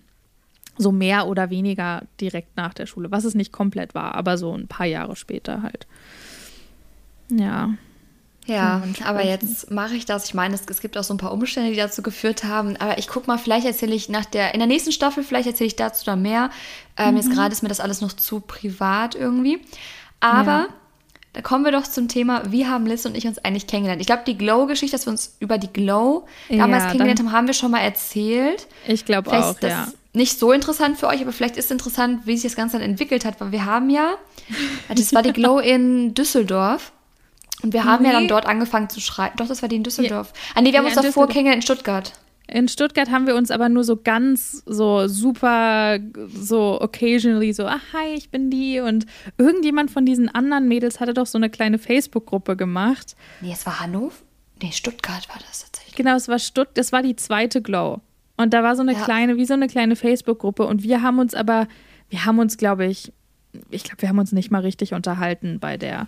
so 0.77 0.93
mehr 0.93 1.27
oder 1.27 1.51
weniger 1.51 2.05
direkt 2.21 2.57
nach 2.57 2.73
der 2.73 2.87
Schule, 2.87 3.11
was 3.11 3.25
es 3.25 3.35
nicht 3.35 3.53
komplett 3.53 3.95
war, 3.95 4.15
aber 4.15 4.39
so 4.39 4.55
ein 4.55 4.69
paar 4.69 4.87
Jahre 4.87 5.17
später 5.17 5.63
halt. 5.63 5.87
Ja. 7.31 7.75
Ja, 8.49 8.83
aber 9.05 9.25
jetzt 9.25 9.71
mache 9.71 9.95
ich 9.95 10.07
das. 10.07 10.25
Ich 10.25 10.33
meine, 10.33 10.55
es, 10.55 10.63
es, 10.69 10.81
gibt 10.81 10.97
auch 10.97 11.05
so 11.05 11.13
ein 11.13 11.19
paar 11.19 11.33
Umstände, 11.33 11.71
die 11.71 11.77
dazu 11.77 12.03
geführt 12.03 12.45
haben. 12.45 12.77
Aber 12.79 12.97
ich 12.97 13.07
gucke 13.07 13.27
mal, 13.27 13.37
vielleicht 13.37 13.67
erzähle 13.67 13.95
ich 13.95 14.09
nach 14.09 14.25
der, 14.25 14.55
in 14.55 14.61
der 14.61 14.67
nächsten 14.67 14.91
Staffel, 14.91 15.23
vielleicht 15.23 15.47
erzähle 15.47 15.67
ich 15.67 15.77
dazu 15.77 16.07
da 16.07 16.17
mehr. 16.17 16.49
Ähm, 16.97 17.11
mhm. 17.11 17.17
Jetzt 17.19 17.31
gerade 17.31 17.53
ist 17.53 17.63
mir 17.63 17.69
das 17.69 17.81
alles 17.81 18.01
noch 18.01 18.15
zu 18.15 18.41
privat 18.41 19.15
irgendwie. 19.15 19.61
Aber 20.21 20.51
ja. 20.51 20.69
da 21.35 21.43
kommen 21.43 21.63
wir 21.63 21.73
doch 21.73 21.83
zum 21.83 22.09
Thema, 22.09 22.43
wie 22.51 22.67
haben 22.67 22.87
Liz 22.87 23.05
und 23.05 23.19
ich 23.19 23.27
uns 23.27 23.39
eigentlich 23.39 23.67
kennengelernt? 23.67 24.01
Ich 24.01 24.07
glaube, 24.07 24.23
die 24.27 24.39
Glow-Geschichte, 24.39 24.97
dass 24.97 25.07
wir 25.07 25.11
uns 25.11 25.37
über 25.41 25.59
die 25.59 25.71
Glow 25.71 26.27
damals 26.49 26.85
ja, 26.85 26.91
kennengelernt 26.91 27.21
haben, 27.21 27.33
haben 27.33 27.47
wir 27.49 27.55
schon 27.55 27.71
mal 27.71 27.81
erzählt. 27.81 28.67
Ich 28.87 29.05
glaube 29.05 29.31
auch, 29.31 29.61
ja. 29.61 29.89
Nicht 30.15 30.39
so 30.39 30.53
interessant 30.53 30.97
für 30.99 31.07
euch, 31.07 31.21
aber 31.21 31.33
vielleicht 31.33 31.59
ist 31.59 31.67
es 31.67 31.71
interessant, 31.71 32.23
wie 32.25 32.35
sich 32.35 32.51
das 32.51 32.57
Ganze 32.57 32.79
dann 32.79 32.89
entwickelt 32.89 33.27
hat, 33.27 33.43
weil 33.43 33.53
wir 33.53 33.67
haben 33.67 33.91
ja, 33.91 34.15
das 34.89 35.13
war 35.13 35.23
die 35.23 35.35
Glow 35.35 35.59
in 35.59 36.15
Düsseldorf. 36.15 36.93
Und 37.63 37.73
wir 37.73 37.85
haben 37.85 38.03
nee. 38.03 38.11
ja 38.11 38.15
dann 38.15 38.29
dort 38.29 38.47
angefangen 38.47 38.89
zu 38.89 39.01
schreiben. 39.01 39.37
Doch, 39.37 39.49
das 39.49 39.63
war 39.63 39.69
die 39.69 39.77
in 39.77 39.83
Düsseldorf. 39.83 40.33
Ja. 40.35 40.53
Ah, 40.55 40.61
nee, 40.63 40.73
wir 40.73 40.79
haben 40.79 40.87
ja, 40.87 40.93
uns 40.93 41.03
davor 41.03 41.27
kennengelernt 41.27 41.63
in 41.63 41.63
Stuttgart. 41.63 42.13
In 42.51 42.67
Stuttgart 42.69 43.11
haben 43.11 43.27
wir 43.27 43.37
uns 43.37 43.51
aber 43.51 43.69
nur 43.69 43.85
so 43.85 43.97
ganz 43.97 44.63
so 44.65 45.07
super, 45.07 45.99
so 46.29 46.81
occasionally 46.81 47.53
so, 47.53 47.67
ach 47.67 47.83
hi, 47.93 48.15
ich 48.15 48.31
bin 48.31 48.51
die. 48.51 48.81
Und 48.81 49.05
irgendjemand 49.37 49.91
von 49.91 50.07
diesen 50.07 50.29
anderen 50.29 50.67
Mädels 50.67 51.01
hatte 51.01 51.13
doch 51.13 51.27
so 51.27 51.37
eine 51.37 51.51
kleine 51.51 51.79
Facebook-Gruppe 51.79 52.57
gemacht. 52.57 53.17
Nee, 53.43 53.53
es 53.53 53.67
war 53.67 53.81
Hannover? 53.81 54.15
Nee, 54.63 54.73
Stuttgart 54.73 55.29
war 55.29 55.37
das 55.47 55.65
tatsächlich. 55.65 55.95
Genau, 55.95 56.17
es 56.17 56.29
war 56.29 56.39
Stutt, 56.39 56.69
das 56.75 56.91
war 56.91 57.03
die 57.03 57.17
zweite 57.17 57.61
Glow. 57.61 58.01
Und 58.39 58.55
da 58.55 58.63
war 58.63 58.77
so 58.77 58.83
eine 58.83 58.95
ja. 58.95 59.05
kleine, 59.05 59.37
wie 59.37 59.45
so 59.45 59.55
eine 59.55 59.67
kleine 59.67 59.97
Facebook-Gruppe. 59.97 60.65
Und 60.67 60.83
wir 60.83 61.03
haben 61.03 61.19
uns 61.19 61.35
aber, 61.35 61.69
wir 62.09 62.25
haben 62.25 62.39
uns, 62.39 62.57
glaube 62.57 62.87
ich, 62.87 63.13
ich 63.69 63.85
glaube, 63.85 64.03
wir 64.03 64.09
haben 64.09 64.19
uns 64.19 64.33
nicht 64.33 64.51
mal 64.51 64.63
richtig 64.63 64.95
unterhalten 64.95 65.59
bei 65.61 65.77
der. 65.77 66.07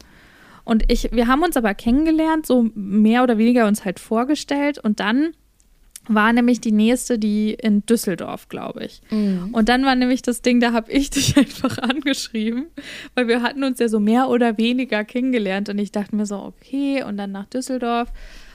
Und 0.64 0.85
ich, 0.88 1.11
wir 1.12 1.26
haben 1.26 1.43
uns 1.43 1.57
aber 1.57 1.75
kennengelernt, 1.75 2.47
so 2.47 2.67
mehr 2.75 3.23
oder 3.23 3.38
weniger 3.38 3.67
uns 3.67 3.85
halt 3.85 3.99
vorgestellt 3.99 4.79
und 4.79 5.00
dann 5.00 5.35
war 6.09 6.33
nämlich 6.33 6.61
die 6.61 6.73
nächste, 6.73 7.19
die 7.19 7.55
in 7.55 7.85
Düsseldorf, 7.87 8.49
glaube 8.49 8.85
ich. 8.85 9.00
Mhm. 9.11 9.50
Und 9.52 9.69
dann 9.69 9.85
war 9.85 9.95
nämlich 9.95 10.23
das 10.23 10.43
Ding, 10.43 10.59
da 10.59 10.73
habe 10.73 10.90
ich 10.90 11.11
dich 11.11 11.37
einfach 11.37 11.79
angeschrieben, 11.79 12.67
weil 13.14 13.29
wir 13.29 13.43
hatten 13.43 13.64
uns 13.64 13.79
ja 13.79 13.88
so 13.88 14.00
mehr 14.00 14.29
oder 14.29 14.59
weniger 14.59 15.05
kennengelernt 15.05 15.69
und 15.69 15.79
ich 15.79 15.93
dachte 15.93 16.17
mir 16.17 16.26
so, 16.26 16.37
okay, 16.37 17.04
und 17.04 17.17
dann 17.17 17.32
nach 17.32 17.47
Düsseldorf. 17.47 18.13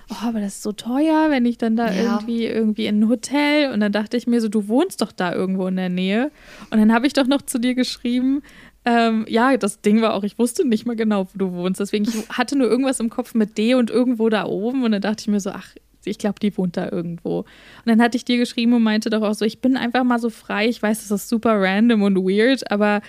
Oh, 0.10 0.27
aber 0.27 0.39
das 0.39 0.56
ist 0.56 0.63
so 0.63 0.71
teuer, 0.71 1.32
wenn 1.32 1.45
ich 1.45 1.58
dann 1.58 1.75
da 1.75 1.91
ja. 1.91 2.03
irgendwie 2.03 2.45
irgendwie 2.45 2.86
in 2.86 2.99
ein 2.99 3.10
Hotel 3.10 3.71
und 3.71 3.79
dann 3.79 3.91
dachte 3.91 4.17
ich 4.17 4.27
mir 4.27 4.39
so, 4.39 4.49
du 4.49 4.67
wohnst 4.67 5.01
doch 5.01 5.12
da 5.12 5.34
irgendwo 5.34 5.65
in 5.65 5.77
der 5.77 5.89
Nähe 5.89 6.32
und 6.69 6.77
dann 6.77 6.93
habe 6.93 7.08
ich 7.08 7.13
doch 7.13 7.25
noch 7.25 7.41
zu 7.41 7.58
dir 7.58 7.73
geschrieben, 7.73 8.43
ähm, 8.86 9.26
ja, 9.28 9.58
das 9.58 9.82
Ding 9.82 10.02
war 10.02 10.13
auch, 10.13 10.24
ich 10.24 10.38
wusste 10.38 10.67
nicht 10.67 10.86
mal 10.86 10.95
genau, 10.95 11.28
wo 11.34 11.38
du 11.38 11.52
wohnst. 11.54 11.80
Deswegen, 11.80 12.06
ich 12.06 12.30
hatte 12.30 12.58
nur 12.58 12.69
irgendwas 12.69 13.00
im 13.00 13.10
Kopf 13.10 13.34
mit 13.34 13.58
D 13.58 13.74
und 13.74 13.89
irgendwo 13.89 14.30
da 14.30 14.45
oben. 14.45 14.84
Und 14.84 14.91
dann 14.91 15.02
dachte 15.02 15.21
ich 15.21 15.28
mir 15.28 15.39
so, 15.39 15.50
ach, 15.50 15.69
ich 16.06 16.19
glaube, 16.19 16.39
die 16.39 16.56
wohnt 16.56 16.78
da 16.78 16.91
irgendwo. 16.91 17.39
Und 17.39 17.48
dann 17.86 18.02
hatte 18.02 18.15
ich 18.15 18.26
dir 18.26 18.38
geschrieben 18.38 18.74
und 18.74 18.84
meinte 18.84 19.10
doch 19.10 19.24
auch 19.24 19.34
so, 19.34 19.43
ich 19.43 19.60
bin 19.60 19.76
einfach 19.76 20.04
mal 20.04 20.19
so 20.19 20.30
frei. 20.30 20.67
Ich 20.67 20.82
weiß, 20.82 21.08
das 21.08 21.24
ist 21.24 21.30
super 21.30 21.60
random 21.60 22.04
und 22.04 22.17
weird, 22.17 22.69
aber 22.71 23.02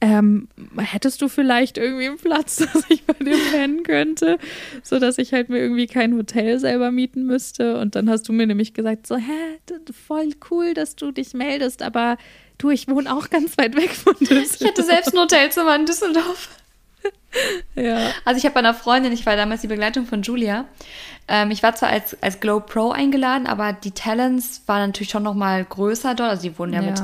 ähm, 0.00 0.48
hättest 0.76 1.22
du 1.22 1.28
vielleicht 1.28 1.78
irgendwie 1.78 2.06
einen 2.06 2.18
Platz, 2.18 2.56
dass 2.72 2.84
ich 2.90 3.04
bei 3.04 3.14
dir 3.14 3.36
pennen 3.52 3.82
könnte, 3.82 4.38
sodass 4.82 5.18
ich 5.18 5.32
halt 5.32 5.48
mir 5.48 5.58
irgendwie 5.58 5.86
kein 5.86 6.14
Hotel 6.16 6.58
selber 6.58 6.90
mieten 6.90 7.26
müsste. 7.26 7.78
Und 7.78 7.94
dann 7.94 8.10
hast 8.10 8.28
du 8.28 8.32
mir 8.32 8.46
nämlich 8.46 8.74
gesagt, 8.74 9.06
so, 9.06 9.16
hä, 9.16 9.58
voll 9.92 10.30
cool, 10.50 10.74
dass 10.74 10.96
du 10.96 11.12
dich 11.12 11.32
meldest, 11.32 11.82
aber 11.82 12.18
du, 12.58 12.70
ich 12.70 12.88
wohne 12.88 13.14
auch 13.14 13.30
ganz 13.30 13.56
weit 13.58 13.76
weg 13.76 13.90
von 13.90 14.14
Düsseldorf. 14.20 14.60
Ich 14.60 14.66
hatte 14.66 14.82
selbst 14.82 15.14
ein 15.14 15.20
Hotelzimmer 15.20 15.74
in 15.76 15.86
Düsseldorf. 15.86 16.48
ja. 17.74 18.10
Also 18.24 18.38
ich 18.38 18.44
habe 18.44 18.54
bei 18.54 18.60
einer 18.60 18.74
Freundin, 18.74 19.12
ich 19.12 19.26
war 19.26 19.36
damals 19.36 19.60
die 19.60 19.66
Begleitung 19.66 20.06
von 20.06 20.22
Julia. 20.22 20.64
Ähm, 21.28 21.50
ich 21.50 21.62
war 21.62 21.74
zwar 21.74 21.90
als, 21.90 22.20
als 22.22 22.40
Glow 22.40 22.60
Pro 22.60 22.90
eingeladen, 22.90 23.46
aber 23.46 23.72
die 23.72 23.90
Talents 23.90 24.62
waren 24.66 24.88
natürlich 24.88 25.10
schon 25.10 25.22
noch 25.22 25.34
mal 25.34 25.64
größer 25.64 26.14
dort. 26.14 26.30
Also 26.30 26.42
die 26.42 26.58
wurden 26.58 26.72
ja, 26.72 26.82
ja. 26.82 26.90
mit 26.90 27.02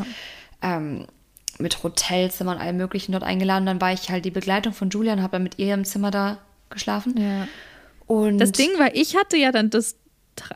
ähm, 0.62 1.07
mit 1.59 1.83
Hotelzimmern 1.83 2.57
und 2.57 2.62
allem 2.62 2.77
möglichen 2.77 3.12
dort 3.12 3.25
eingeladen. 3.25 3.67
Dann 3.67 3.81
war 3.81 3.93
ich 3.93 4.11
halt 4.11 4.25
die 4.25 4.31
Begleitung 4.31 4.73
von 4.73 4.91
Julia 4.91 5.12
und 5.12 5.23
habe 5.23 5.33
dann 5.33 5.43
mit 5.43 5.59
ihr 5.59 5.75
im 5.75 5.85
Zimmer 5.85 6.11
da 6.11 6.38
geschlafen. 6.71 7.15
Ja. 7.17 7.49
Und 8.07 8.38
das 8.38 8.53
Ding 8.53 8.71
war, 8.79 8.95
ich 8.95 9.17
hatte 9.17 9.37
ja 9.37 9.53
dann 9.53 9.71
das 9.71 9.97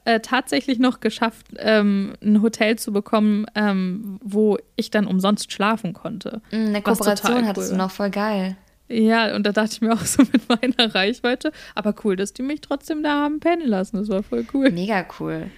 äh, 0.05 0.21
tatsächlich 0.21 0.79
noch 0.79 1.01
geschafft, 1.01 1.47
ähm, 1.59 2.15
ein 2.23 2.43
Hotel 2.43 2.77
zu 2.77 2.93
bekommen, 2.93 3.47
ähm, 3.55 4.19
wo 4.23 4.59
ich 4.77 4.91
dann 4.91 5.07
umsonst 5.07 5.53
schlafen 5.53 5.93
konnte. 5.93 6.41
Mm, 6.51 6.69
eine 6.69 6.83
Kooperation 6.83 7.39
cool 7.39 7.47
hattest 7.47 7.73
du 7.73 7.77
noch, 7.77 7.91
voll 7.91 8.11
geil. 8.11 8.57
Ja, 8.89 9.35
und 9.35 9.45
da 9.45 9.53
dachte 9.53 9.73
ich 9.73 9.81
mir 9.81 9.93
auch 9.95 10.05
so 10.05 10.23
mit 10.33 10.49
meiner 10.49 10.95
Reichweite, 10.95 11.53
aber 11.75 11.95
cool, 12.05 12.17
dass 12.17 12.33
die 12.33 12.43
mich 12.43 12.61
trotzdem 12.61 13.03
da 13.03 13.23
haben 13.23 13.41
pennen 13.41 13.67
lassen. 13.67 13.97
Das 13.97 14.09
war 14.09 14.23
voll 14.23 14.47
cool. 14.55 14.71
Mega 14.71 15.05
cool. 15.21 15.51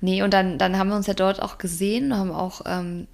Nee, 0.00 0.22
und 0.22 0.32
dann, 0.32 0.56
dann 0.56 0.78
haben 0.78 0.88
wir 0.88 0.96
uns 0.96 1.06
ja 1.06 1.14
dort 1.14 1.42
auch 1.42 1.58
gesehen, 1.58 2.16
haben 2.16 2.30
auch 2.30 2.62
ähm, 2.64 3.06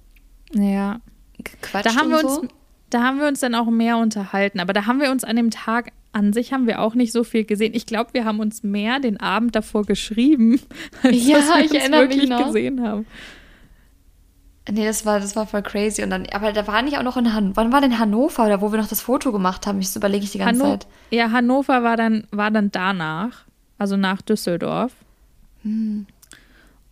ja. 0.53 1.01
gequatscht. 1.37 1.85
Da 1.85 1.95
haben 1.95 2.09
wir 2.09 2.23
uns, 2.23 2.35
so. 2.35 2.47
da 2.89 3.03
haben 3.03 3.19
wir 3.19 3.27
uns 3.27 3.41
dann 3.41 3.55
auch 3.55 3.69
mehr 3.69 3.97
unterhalten, 3.97 4.59
aber 4.59 4.71
da 4.71 4.85
haben 4.85 5.01
wir 5.01 5.11
uns 5.11 5.23
an 5.25 5.35
dem 5.35 5.51
Tag 5.51 5.91
an 6.11 6.33
sich 6.33 6.53
haben 6.53 6.67
wir 6.67 6.81
auch 6.81 6.95
nicht 6.95 7.11
so 7.11 7.23
viel 7.23 7.43
gesehen. 7.43 7.73
Ich 7.73 7.85
glaube, 7.85 8.13
wir 8.13 8.25
haben 8.25 8.39
uns 8.39 8.63
mehr 8.63 8.99
den 8.99 9.19
Abend 9.19 9.55
davor 9.55 9.85
geschrieben, 9.85 10.59
als 11.03 11.27
ja, 11.27 11.37
dass 11.37 11.47
wir 11.49 11.65
ich 11.65 11.71
uns 11.71 11.91
wirklich 11.91 12.45
gesehen 12.45 12.83
haben. 12.83 13.05
Nee, 14.69 14.85
das 14.85 15.05
war, 15.05 15.19
das 15.19 15.35
war 15.35 15.47
voll 15.47 15.61
crazy. 15.61 16.03
Und 16.03 16.09
dann, 16.09 16.25
aber 16.33 16.51
da 16.51 16.67
war 16.67 16.81
nicht 16.81 16.97
auch 16.97 17.03
noch 17.03 17.15
in 17.15 17.33
Han 17.33 17.55
wann 17.55 17.71
war 17.71 17.79
denn 17.79 17.99
Hannover 17.99 18.45
oder 18.45 18.61
wo 18.61 18.71
wir 18.71 18.79
noch 18.79 18.87
das 18.87 19.01
Foto 19.01 19.31
gemacht 19.31 19.65
haben? 19.65 19.79
Ich 19.79 19.95
überlege 19.95 20.25
ich 20.25 20.31
die 20.31 20.39
ganze 20.39 20.61
Hanno 20.61 20.73
Zeit. 20.73 20.87
Ja, 21.09 21.31
Hannover 21.31 21.83
war 21.83 21.95
dann, 21.95 22.27
war 22.31 22.51
dann 22.51 22.71
danach, 22.71 23.45
also 23.77 23.95
nach 23.95 24.21
Düsseldorf. 24.21 24.91
Hm. 25.63 26.05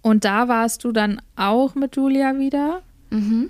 Und 0.01 0.23
da 0.23 0.47
warst 0.47 0.83
du 0.83 0.91
dann 0.91 1.21
auch 1.35 1.75
mit 1.75 1.95
Julia 1.95 2.37
wieder. 2.37 2.81
Mhm. 3.09 3.49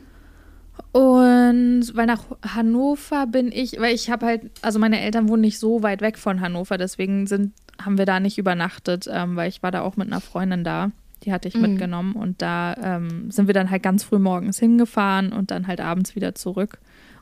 Und 0.91 1.91
weil 1.93 2.05
nach 2.05 2.23
Hannover 2.55 3.27
bin 3.27 3.51
ich, 3.51 3.79
weil 3.79 3.93
ich 3.93 4.09
habe 4.09 4.25
halt, 4.25 4.43
also 4.61 4.79
meine 4.79 5.01
Eltern 5.01 5.27
wohnen 5.27 5.41
nicht 5.41 5.59
so 5.59 5.83
weit 5.83 6.01
weg 6.01 6.17
von 6.17 6.41
Hannover, 6.41 6.77
deswegen 6.77 7.27
sind, 7.27 7.53
haben 7.83 7.97
wir 7.97 8.05
da 8.05 8.19
nicht 8.19 8.37
übernachtet, 8.37 9.07
ähm, 9.11 9.35
weil 9.35 9.49
ich 9.49 9.61
war 9.61 9.71
da 9.71 9.81
auch 9.81 9.97
mit 9.97 10.07
einer 10.07 10.21
Freundin 10.21 10.63
da. 10.63 10.91
Die 11.23 11.33
hatte 11.33 11.47
ich 11.47 11.55
mhm. 11.55 11.61
mitgenommen 11.61 12.13
und 12.13 12.41
da 12.41 12.75
ähm, 12.81 13.31
sind 13.31 13.47
wir 13.47 13.53
dann 13.53 13.71
halt 13.71 13.83
ganz 13.83 14.03
früh 14.03 14.19
morgens 14.19 14.59
hingefahren 14.59 15.33
und 15.33 15.49
dann 15.51 15.67
halt 15.67 15.81
abends 15.81 16.15
wieder 16.15 16.35
zurück 16.35 16.79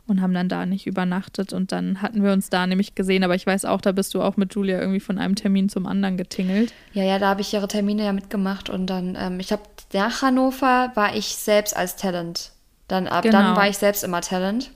und 0.08 0.22
haben 0.22 0.34
dann 0.34 0.50
da 0.50 0.66
nicht 0.66 0.86
übernachtet 0.86 1.54
und 1.54 1.72
dann 1.72 2.02
hatten 2.02 2.24
wir 2.24 2.34
uns 2.34 2.50
da 2.50 2.68
nämlich 2.68 2.96
gesehen, 2.96 3.24
aber 3.24 3.36
ich 3.36 3.48
weiß 3.48 3.66
auch, 3.66 3.80
da 3.80 3.92
bist 3.92 4.14
du 4.14 4.22
auch 4.22 4.36
mit 4.36 4.54
Julia 4.54 4.80
irgendwie 4.80 5.00
von 5.00 5.18
einem 5.18 5.36
Termin 5.36 5.70
zum 5.70 5.86
anderen 5.86 6.18
getingelt. 6.18 6.74
Ja, 6.94 7.04
ja, 7.04 7.20
da 7.20 7.30
habe 7.30 7.42
ich 7.42 7.54
ihre 7.54 7.68
Termine 7.68 8.04
ja 8.04 8.14
mitgemacht 8.14 8.70
und 8.70 8.88
dann, 8.88 9.18
ähm, 9.18 9.40
ich 9.40 9.52
habe 9.52 9.64
nach 9.94 10.22
Hannover 10.22 10.92
war 10.96 11.16
ich 11.16 11.28
selbst 11.28 11.76
als 11.76 11.96
Talent 11.96 12.52
dann 12.88 13.08
ab 13.08 13.24
genau. 13.24 13.40
dann 13.40 13.56
war 13.56 13.68
ich 13.68 13.78
selbst 13.78 14.04
immer 14.04 14.22
Talent. 14.22 14.72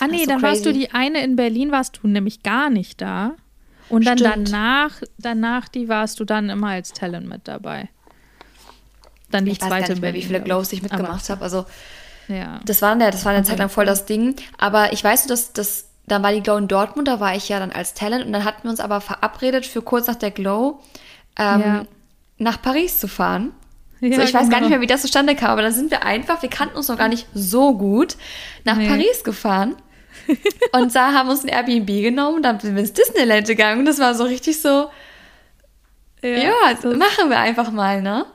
Ah 0.00 0.06
nee, 0.06 0.20
so 0.20 0.26
dann 0.26 0.40
crazy. 0.40 0.52
warst 0.52 0.66
du 0.66 0.72
die 0.72 0.90
eine 0.92 1.22
in 1.22 1.36
Berlin, 1.36 1.72
warst 1.72 2.00
du 2.02 2.08
nämlich 2.08 2.42
gar 2.42 2.70
nicht 2.70 3.00
da. 3.00 3.32
Und 3.88 4.06
dann 4.06 4.18
Stimmt. 4.18 4.48
danach, 4.52 5.00
danach, 5.18 5.68
die 5.68 5.88
warst 5.88 6.20
du 6.20 6.24
dann 6.24 6.50
immer 6.50 6.68
als 6.68 6.92
Talent 6.92 7.26
mit 7.28 7.48
dabei. 7.48 7.88
Dann 9.30 9.44
die 9.44 9.52
ich 9.52 9.60
zweite 9.60 9.72
weiß 9.72 9.80
gar 9.82 9.88
nicht 9.90 10.02
mehr, 10.02 10.14
wie 10.14 10.22
viele 10.22 10.40
Glows 10.40 10.72
ich 10.72 10.82
mitgemacht 10.82 11.28
habe. 11.28 11.42
Also 11.42 11.66
ja. 12.28 12.60
das 12.64 12.82
war 12.82 12.98
ja, 12.98 13.10
das 13.10 13.24
war 13.24 13.32
eine 13.32 13.44
Zeit 13.44 13.58
lang 13.58 13.68
voll 13.68 13.86
das 13.86 14.06
Ding. 14.06 14.36
Aber 14.56 14.92
ich 14.92 15.02
weiß, 15.02 15.26
dass 15.26 15.52
das, 15.52 15.88
dann 16.06 16.22
war 16.22 16.32
die 16.32 16.42
Glow 16.42 16.56
in 16.56 16.68
Dortmund, 16.68 17.08
da 17.08 17.20
war 17.20 17.34
ich 17.34 17.48
ja 17.48 17.58
dann 17.58 17.72
als 17.72 17.94
Talent 17.94 18.26
und 18.26 18.32
dann 18.32 18.44
hatten 18.44 18.64
wir 18.64 18.70
uns 18.70 18.80
aber 18.80 19.00
verabredet 19.00 19.66
für 19.66 19.82
kurz 19.82 20.06
nach 20.06 20.16
der 20.16 20.30
Glow 20.30 20.80
ähm, 21.38 21.60
ja. 21.60 21.86
nach 22.38 22.60
Paris 22.60 23.00
zu 23.00 23.08
fahren. 23.08 23.52
Ja, 24.00 24.16
so, 24.16 24.22
ich 24.22 24.30
genau. 24.30 24.40
weiß 24.40 24.50
gar 24.50 24.60
nicht 24.60 24.70
mehr, 24.70 24.80
wie 24.80 24.86
das 24.86 25.02
zustande 25.02 25.34
kam, 25.34 25.50
aber 25.50 25.62
dann 25.62 25.72
sind 25.72 25.90
wir 25.90 26.04
einfach, 26.04 26.42
wir 26.42 26.50
kannten 26.50 26.76
uns 26.76 26.88
noch 26.88 26.98
gar 26.98 27.08
nicht 27.08 27.26
so 27.34 27.76
gut, 27.76 28.16
nach 28.64 28.76
nee. 28.76 28.88
Paris 28.88 29.24
gefahren. 29.24 29.76
und 30.72 30.94
da 30.94 31.12
haben 31.12 31.28
uns 31.28 31.44
ein 31.44 31.48
Airbnb 31.48 31.86
genommen, 31.86 32.42
dann 32.42 32.60
sind 32.60 32.74
wir 32.74 32.80
ins 32.82 32.92
Disneyland 32.92 33.46
gegangen 33.46 33.80
und 33.80 33.84
das 33.86 33.98
war 33.98 34.14
so 34.14 34.24
richtig 34.24 34.60
so, 34.60 34.90
ja, 36.22 36.28
ja 36.28 36.52
machen 36.96 37.30
wir 37.30 37.38
einfach 37.38 37.70
mal, 37.70 38.02
ne? 38.02 38.26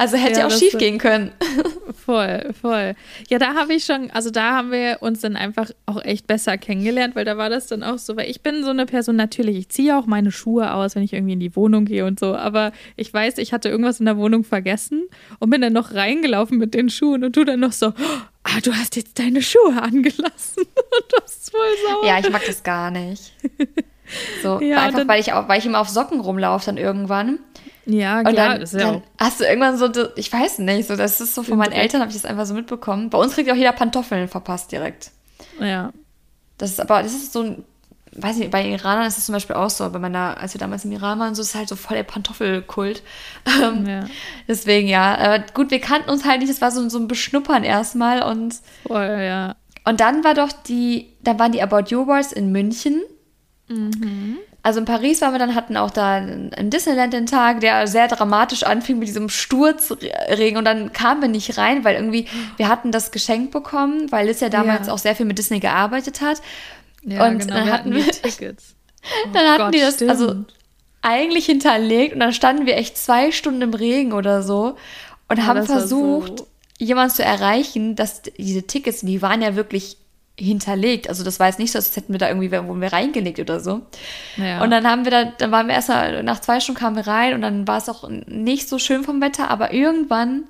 Also 0.00 0.16
hätte 0.16 0.40
ja, 0.40 0.46
auch 0.46 0.50
schief 0.50 0.78
gehen 0.78 0.96
können. 0.96 1.30
Voll, 2.06 2.54
voll. 2.60 2.94
Ja, 3.28 3.38
da 3.38 3.54
habe 3.54 3.74
ich 3.74 3.84
schon, 3.84 4.10
also 4.10 4.30
da 4.30 4.56
haben 4.56 4.72
wir 4.72 4.98
uns 5.00 5.20
dann 5.20 5.36
einfach 5.36 5.70
auch 5.86 6.02
echt 6.02 6.26
besser 6.26 6.56
kennengelernt, 6.56 7.14
weil 7.14 7.26
da 7.26 7.36
war 7.36 7.50
das 7.50 7.66
dann 7.66 7.82
auch 7.84 7.98
so, 7.98 8.16
weil 8.16 8.28
ich 8.28 8.40
bin 8.40 8.64
so 8.64 8.70
eine 8.70 8.86
Person, 8.86 9.14
natürlich, 9.14 9.58
ich 9.58 9.68
ziehe 9.68 9.96
auch 9.96 10.06
meine 10.06 10.32
Schuhe 10.32 10.72
aus, 10.72 10.96
wenn 10.96 11.02
ich 11.02 11.12
irgendwie 11.12 11.34
in 11.34 11.40
die 11.40 11.54
Wohnung 11.54 11.84
gehe 11.84 12.06
und 12.06 12.18
so, 12.18 12.34
aber 12.34 12.72
ich 12.96 13.12
weiß, 13.12 13.38
ich 13.38 13.52
hatte 13.52 13.68
irgendwas 13.68 14.00
in 14.00 14.06
der 14.06 14.16
Wohnung 14.16 14.42
vergessen 14.42 15.04
und 15.38 15.50
bin 15.50 15.60
dann 15.60 15.74
noch 15.74 15.94
reingelaufen 15.94 16.58
mit 16.58 16.74
den 16.74 16.88
Schuhen 16.88 17.22
und 17.22 17.36
du 17.36 17.44
dann 17.44 17.60
noch 17.60 17.72
so, 17.72 17.88
ah, 17.88 18.60
du 18.64 18.72
hast 18.72 18.96
jetzt 18.96 19.18
deine 19.18 19.42
Schuhe 19.42 19.80
angelassen. 19.80 20.62
und 20.64 21.12
das 21.16 21.36
ist 21.36 21.50
voll 21.50 21.60
sauer. 21.86 22.06
Ja, 22.06 22.18
ich 22.18 22.30
mag 22.30 22.42
das 22.44 22.62
gar 22.62 22.90
nicht. 22.90 23.34
So, 24.42 24.60
ja, 24.62 24.78
einfach, 24.80 25.06
weil 25.06 25.20
ich, 25.20 25.32
auch, 25.32 25.48
weil 25.48 25.58
ich 25.58 25.66
immer 25.66 25.80
auf 25.80 25.90
Socken 25.90 26.18
rumlaufe 26.18 26.66
dann 26.66 26.78
irgendwann. 26.78 27.38
Ja, 27.86 28.22
klar. 28.22 28.28
Und 28.30 28.36
dann, 28.36 28.80
ja 28.80 28.92
dann 28.92 29.02
hast 29.18 29.40
du 29.40 29.44
irgendwann 29.44 29.76
so, 29.76 29.88
ich 30.16 30.32
weiß 30.32 30.58
nicht, 30.58 30.88
so 30.88 30.96
das 30.96 31.20
ist 31.20 31.34
so 31.34 31.42
von 31.42 31.58
meinen 31.58 31.72
Eltern 31.72 32.00
habe 32.00 32.10
ich 32.10 32.16
das 32.16 32.24
einfach 32.24 32.46
so 32.46 32.54
mitbekommen. 32.54 33.10
Bei 33.10 33.18
uns 33.18 33.34
kriegt 33.34 33.50
auch 33.50 33.56
jeder 33.56 33.72
Pantoffeln 33.72 34.28
verpasst 34.28 34.72
direkt. 34.72 35.10
Ja. 35.58 35.92
Das 36.58 36.70
ist 36.70 36.80
aber, 36.80 37.02
das 37.02 37.12
ist 37.12 37.32
so 37.32 37.42
ein, 37.42 37.64
weiß 38.12 38.36
nicht, 38.36 38.50
bei 38.50 38.66
Iranern 38.66 39.06
ist 39.06 39.18
es 39.18 39.26
zum 39.26 39.32
Beispiel 39.32 39.56
auch 39.56 39.70
so, 39.70 39.88
bei 39.90 39.98
meiner, 39.98 40.36
als 40.38 40.54
wir 40.54 40.58
damals 40.58 40.84
im 40.84 40.92
Iran 40.92 41.18
waren, 41.18 41.34
so 41.34 41.42
ist 41.42 41.54
halt 41.54 41.68
so 41.68 41.76
voll 41.76 41.96
der 41.96 42.04
Pantoffelkult. 42.04 43.02
Ähm, 43.62 43.86
ja. 43.86 44.04
Deswegen 44.46 44.86
ja, 44.86 45.16
aber 45.16 45.44
gut, 45.54 45.70
wir 45.70 45.80
kannten 45.80 46.10
uns 46.10 46.26
halt 46.26 46.40
nicht, 46.40 46.50
das 46.50 46.60
war 46.60 46.70
so, 46.70 46.86
so 46.90 46.98
ein 46.98 47.08
Beschnuppern 47.08 47.64
erstmal 47.64 48.22
und. 48.22 48.56
Voll, 48.86 49.18
ja. 49.22 49.56
Und 49.84 50.00
dann 50.00 50.22
war 50.24 50.34
doch 50.34 50.52
die, 50.52 51.14
dann 51.22 51.38
waren 51.38 51.52
die 51.52 51.62
About 51.62 51.84
You 51.88 52.04
Boys 52.04 52.32
in 52.32 52.52
München. 52.52 53.00
Mhm. 53.68 54.36
Also 54.62 54.78
in 54.80 54.84
Paris 54.84 55.22
waren 55.22 55.32
wir 55.32 55.38
dann, 55.38 55.54
hatten 55.54 55.76
auch 55.76 55.90
da 55.90 56.18
in 56.18 56.68
Disneyland 56.68 57.14
den 57.14 57.26
Tag, 57.26 57.60
der 57.60 57.86
sehr 57.86 58.08
dramatisch 58.08 58.62
anfing 58.62 58.98
mit 58.98 59.08
diesem 59.08 59.30
Sturzregen 59.30 60.58
und 60.58 60.66
dann 60.66 60.92
kamen 60.92 61.22
wir 61.22 61.28
nicht 61.28 61.56
rein, 61.56 61.82
weil 61.82 61.94
irgendwie 61.94 62.26
wir 62.58 62.68
hatten 62.68 62.92
das 62.92 63.10
Geschenk 63.10 63.52
bekommen, 63.52 64.12
weil 64.12 64.26
Liz 64.26 64.40
ja 64.40 64.50
damals 64.50 64.88
ja. 64.88 64.92
auch 64.92 64.98
sehr 64.98 65.16
viel 65.16 65.24
mit 65.24 65.38
Disney 65.38 65.60
gearbeitet 65.60 66.20
hat. 66.20 66.42
Ja, 67.02 67.26
und 67.26 67.38
genau, 67.38 67.54
dann 67.54 67.72
hatten 67.72 67.94
wir 67.94 68.04
Tickets. 68.10 68.74
dann 69.32 69.48
hatten 69.48 69.62
Gott, 69.64 69.74
die 69.74 69.80
das 69.80 69.94
stimmt. 69.94 70.10
also 70.10 70.34
eigentlich 71.00 71.46
hinterlegt 71.46 72.12
und 72.12 72.20
dann 72.20 72.34
standen 72.34 72.66
wir 72.66 72.76
echt 72.76 72.98
zwei 72.98 73.32
Stunden 73.32 73.62
im 73.62 73.72
Regen 73.72 74.12
oder 74.12 74.42
so 74.42 74.76
und 75.28 75.38
ja, 75.38 75.46
haben 75.46 75.64
versucht, 75.64 76.40
so 76.40 76.46
jemanden 76.78 77.14
zu 77.14 77.22
erreichen, 77.22 77.96
dass 77.96 78.20
diese 78.22 78.66
Tickets, 78.66 79.00
die 79.00 79.22
waren 79.22 79.40
ja 79.40 79.56
wirklich 79.56 79.96
hinterlegt. 80.40 81.08
Also 81.08 81.22
das 81.22 81.38
war 81.38 81.46
jetzt 81.46 81.58
nicht 81.58 81.72
so, 81.72 81.78
als 81.78 81.94
hätten 81.96 82.12
wir 82.12 82.18
da 82.18 82.28
irgendwie 82.28 82.50
wo 82.50 82.74
wir 82.74 82.92
reingelegt 82.92 83.38
oder 83.38 83.60
so. 83.60 83.82
Ja. 84.36 84.62
Und 84.62 84.70
dann 84.70 84.86
haben 84.86 85.04
wir 85.04 85.10
da, 85.10 85.24
dann 85.24 85.52
waren 85.52 85.68
wir 85.68 85.74
erst 85.74 85.88
mal, 85.88 86.22
nach 86.22 86.40
zwei 86.40 86.60
Stunden 86.60 86.80
kamen 86.80 86.96
wir 86.96 87.06
rein 87.06 87.34
und 87.34 87.42
dann 87.42 87.68
war 87.68 87.78
es 87.78 87.88
auch 87.88 88.08
nicht 88.08 88.68
so 88.68 88.78
schön 88.78 89.04
vom 89.04 89.20
Wetter, 89.20 89.50
aber 89.50 89.72
irgendwann, 89.72 90.44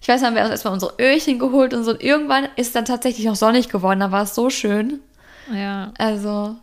ich 0.00 0.08
weiß, 0.08 0.22
haben 0.22 0.34
wir 0.34 0.42
erstmal 0.42 0.74
unsere 0.74 0.94
Öhrchen 1.00 1.38
geholt 1.38 1.74
und 1.74 1.84
so 1.84 1.90
und 1.92 2.02
irgendwann 2.02 2.48
ist 2.56 2.74
dann 2.74 2.84
tatsächlich 2.84 3.26
noch 3.26 3.36
sonnig 3.36 3.68
geworden, 3.68 4.00
da 4.00 4.12
war 4.12 4.22
es 4.22 4.34
so 4.34 4.50
schön. 4.50 5.00
Ja. 5.52 5.92
Also. 5.98 6.56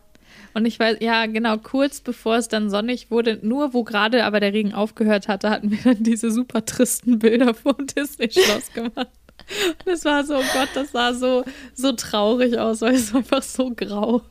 Und 0.55 0.65
ich 0.65 0.79
weiß, 0.79 0.97
ja, 0.99 1.25
genau, 1.25 1.57
kurz 1.57 1.99
bevor 1.99 2.35
es 2.35 2.47
dann 2.47 2.69
sonnig 2.69 3.09
wurde, 3.09 3.39
nur 3.41 3.73
wo 3.73 3.83
gerade 3.83 4.23
aber 4.23 4.39
der 4.39 4.53
Regen 4.53 4.73
aufgehört 4.73 5.27
hatte, 5.27 5.49
hatten 5.49 5.71
wir 5.71 5.79
dann 5.83 6.03
diese 6.03 6.29
super 6.29 6.63
tristen 6.63 7.19
Bilder 7.19 7.53
vom 7.55 7.75
Disney-Schloss 7.87 8.71
gemacht. 8.73 9.09
Das 9.85 10.05
war 10.05 10.23
so, 10.23 10.37
oh 10.37 10.43
Gott, 10.53 10.69
das 10.73 10.91
sah 10.91 11.13
so, 11.13 11.43
so 11.73 11.91
traurig 11.91 12.57
aus, 12.57 12.81
weil 12.81 12.95
es 12.95 13.13
einfach 13.13 13.43
so 13.43 13.71
grau. 13.75 14.21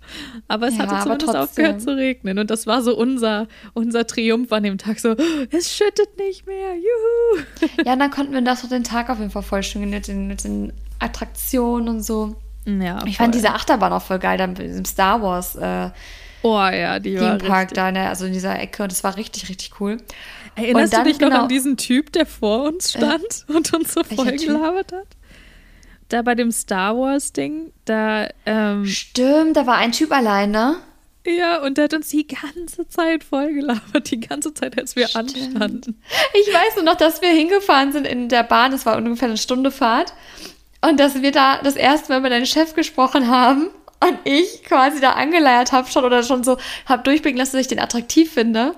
Aber 0.48 0.68
es 0.68 0.76
ja, 0.76 0.86
hatte 0.86 1.02
zumindest 1.02 1.36
aufgehört 1.36 1.82
zu 1.82 1.96
regnen. 1.96 2.38
Und 2.38 2.50
das 2.50 2.66
war 2.66 2.82
so 2.82 2.96
unser, 2.96 3.46
unser 3.74 4.06
Triumph 4.06 4.52
an 4.52 4.62
dem 4.62 4.78
Tag. 4.78 4.98
So, 4.98 5.14
es 5.50 5.74
schüttet 5.74 6.18
nicht 6.18 6.46
mehr, 6.46 6.74
juhu. 6.74 7.44
Ja, 7.84 7.94
und 7.94 7.98
dann 7.98 8.10
konnten 8.10 8.32
wir 8.32 8.42
das 8.42 8.62
so 8.62 8.68
den 8.68 8.84
Tag 8.84 9.10
auf 9.10 9.18
jeden 9.18 9.30
Fall 9.30 9.42
vollständig 9.42 9.90
mit 9.90 10.08
den, 10.08 10.26
mit 10.26 10.44
den 10.44 10.72
Attraktionen 10.98 11.88
und 11.88 12.02
so. 12.02 12.36
Ja, 12.64 13.04
ich 13.06 13.16
fand 13.16 13.34
diese 13.34 13.50
Achterbahn 13.50 13.92
auch 13.92 14.02
voll 14.02 14.20
geil, 14.20 14.38
dann 14.38 14.50
mit 14.50 14.60
diesem 14.60 14.84
Star 14.84 15.20
Wars 15.20 15.56
äh, 15.56 15.90
oh, 16.42 16.58
ja, 16.58 16.98
die 16.98 17.16
Theme 17.16 17.38
Park 17.38 17.74
da, 17.74 17.90
ne, 17.90 18.08
also 18.08 18.26
in 18.26 18.32
dieser 18.32 18.58
Ecke. 18.58 18.82
Und 18.82 18.92
das 18.92 19.02
war 19.04 19.16
richtig, 19.16 19.48
richtig 19.48 19.80
cool. 19.80 19.98
Erinnerst 20.54 20.92
dann, 20.92 21.04
du 21.04 21.10
dich 21.10 21.20
noch 21.20 21.28
genau, 21.28 21.42
an 21.42 21.48
diesen 21.48 21.76
Typ, 21.76 22.12
der 22.12 22.26
vor 22.26 22.64
uns 22.64 22.94
äh, 22.94 22.98
stand 22.98 23.46
äh, 23.48 23.52
und 23.56 23.72
uns 23.72 23.94
so 23.94 24.02
voll 24.04 24.32
gelabert 24.32 24.92
hat? 24.92 25.06
Da 26.08 26.22
bei 26.22 26.34
dem 26.34 26.52
Star 26.52 26.96
Wars-Ding, 26.96 27.72
da. 27.84 28.28
Ähm, 28.44 28.84
Stimmt, 28.86 29.56
da 29.56 29.66
war 29.66 29.76
ein 29.76 29.92
Typ 29.92 30.12
alleine. 30.12 30.76
Ja, 31.26 31.62
und 31.62 31.78
der 31.78 31.84
hat 31.84 31.94
uns 31.94 32.08
die 32.08 32.26
ganze 32.26 32.88
Zeit 32.88 33.22
voll 33.22 33.52
gelabert, 33.52 34.10
die 34.10 34.20
ganze 34.20 34.52
Zeit, 34.54 34.76
als 34.78 34.96
wir 34.96 35.06
Stimmt. 35.06 35.36
anstanden. 35.36 36.02
Ich 36.34 36.52
weiß 36.52 36.76
nur 36.76 36.84
noch, 36.84 36.96
dass 36.96 37.22
wir 37.22 37.28
hingefahren 37.28 37.92
sind 37.92 38.06
in 38.06 38.28
der 38.28 38.42
Bahn, 38.42 38.72
es 38.72 38.84
war 38.86 38.96
ungefähr 38.96 39.28
eine 39.28 39.36
Stunde 39.36 39.70
Fahrt. 39.70 40.12
Und 40.84 40.98
dass 40.98 41.22
wir 41.22 41.30
da 41.30 41.60
das 41.62 41.76
erste 41.76 42.12
Mal 42.12 42.20
mit 42.20 42.32
deinem 42.32 42.46
Chef 42.46 42.74
gesprochen 42.74 43.28
haben 43.28 43.70
und 44.00 44.18
ich 44.24 44.64
quasi 44.64 45.00
da 45.00 45.12
angeleiert 45.12 45.70
habe 45.70 45.88
schon 45.88 46.04
oder 46.04 46.24
schon 46.24 46.42
so 46.42 46.58
habe 46.86 47.04
durchblicken 47.04 47.38
lassen, 47.38 47.52
dass 47.52 47.62
ich 47.62 47.68
den 47.68 47.78
attraktiv 47.78 48.32
finde. 48.32 48.74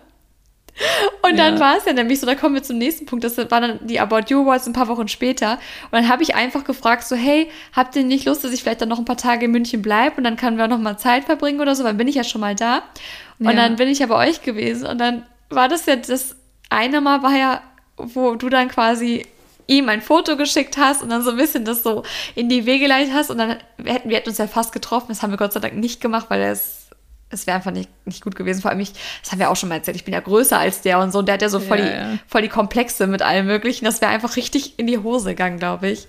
Und 1.23 1.39
dann 1.39 1.55
ja. 1.55 1.61
war 1.61 1.77
es 1.77 1.85
ja 1.85 1.93
nämlich 1.93 2.21
so, 2.21 2.27
da 2.27 2.35
kommen 2.35 2.55
wir 2.55 2.63
zum 2.63 2.79
nächsten 2.79 3.07
Punkt, 3.07 3.25
das 3.25 3.39
war 3.39 3.61
dann 3.61 3.79
die 3.87 4.01
About 4.01 4.23
You 4.29 4.43
Awards 4.43 4.67
ein 4.67 4.73
paar 4.73 4.89
Wochen 4.89 5.09
später. 5.09 5.53
Und 5.85 5.93
dann 5.93 6.09
habe 6.09 6.23
ich 6.23 6.35
einfach 6.35 6.65
gefragt, 6.65 7.05
so, 7.05 7.17
hey, 7.17 7.49
habt 7.73 7.97
ihr 7.97 8.03
nicht 8.03 8.27
Lust, 8.27 8.45
dass 8.45 8.53
ich 8.53 8.63
vielleicht 8.63 8.81
dann 8.81 8.89
noch 8.89 8.99
ein 8.99 9.05
paar 9.05 9.17
Tage 9.17 9.47
in 9.47 9.53
München 9.53 9.83
bleibe 9.83 10.17
und 10.17 10.25
dann 10.25 10.37
können 10.37 10.59
wir 10.59 10.69
noch 10.69 10.79
mal 10.79 10.99
Zeit 10.99 11.25
verbringen 11.25 11.61
oder 11.61 11.75
so, 11.75 11.85
weil 11.85 11.95
bin 11.95 12.09
ich 12.09 12.17
ja 12.17 12.25
schon 12.25 12.41
mal 12.41 12.55
da. 12.55 12.83
Und 13.39 13.47
ja. 13.47 13.53
dann 13.53 13.77
bin 13.77 13.89
ich 13.89 14.01
ja 14.01 14.07
bei 14.07 14.29
euch 14.29 14.43
gewesen 14.43 14.87
und 14.87 14.99
dann 14.99 15.25
war 15.51 15.69
das 15.69 15.87
ja, 15.87 15.97
das 15.97 16.37
eine 16.71 17.01
Mal 17.01 17.23
war 17.23 17.37
ja, 17.37 17.63
wo 17.97 18.35
du 18.35 18.49
dann 18.49 18.69
quasi 18.69 19.27
ihm 19.67 19.89
ein 19.89 20.03
Foto 20.03 20.37
geschickt 20.37 20.77
hast 20.77 21.03
und 21.03 21.09
dann 21.09 21.23
so 21.23 21.31
ein 21.31 21.37
bisschen 21.37 21.65
das 21.65 21.83
so 21.83 22.03
in 22.35 22.49
die 22.49 22.67
Wege 22.67 22.85
geleitet 22.85 23.15
hast 23.15 23.31
und 23.31 23.39
dann 23.39 23.57
hätten 23.83 24.09
wir 24.09 24.17
hätten 24.17 24.29
uns 24.29 24.39
ja 24.39 24.47
fast 24.47 24.73
getroffen. 24.73 25.07
Das 25.09 25.23
haben 25.23 25.31
wir 25.31 25.39
Gott 25.39 25.53
sei 25.53 25.61
Dank 25.61 25.75
nicht 25.75 26.01
gemacht, 26.01 26.27
weil 26.29 26.41
er 26.41 26.53
ist 26.53 26.84
es 27.31 27.47
wäre 27.47 27.57
einfach 27.57 27.73
nicht, 27.73 27.91
nicht 28.07 28.23
gut 28.23 28.37
gewesen. 28.37 28.63
Vor 28.63 28.71
allem 28.71 28.81
ich, 28.81 28.93
das 29.23 29.33
haben 29.33 29.39
wir 29.39 29.51
auch 29.51 29.57
schon 29.57 29.69
mal 29.69 29.77
erzählt, 29.77 29.97
ich 29.97 30.05
bin 30.05 30.15
ja 30.15 30.21
größer 30.21 30.59
als 30.59 30.83
der 30.83 31.01
und 31.01 31.13
so. 31.13 31.19
Und 31.21 31.27
der 31.27 31.35
hat 31.35 31.43
ja 31.43 31.49
so 31.49 31.61
voll, 31.61 31.79
ja, 31.81 31.85
die, 31.85 31.91
ja. 31.91 32.19
voll 32.27 32.43
die 32.43 32.49
Komplexe 32.49 33.07
mit 33.07 33.23
allem 33.23 33.47
Möglichen. 33.47 33.85
Das 33.85 34.01
wäre 34.01 34.13
einfach 34.13 34.37
richtig 34.37 34.79
in 34.79 34.87
die 34.87 34.99
Hose 34.99 35.31
gegangen, 35.31 35.59
glaube 35.59 35.89
ich. 35.89 36.07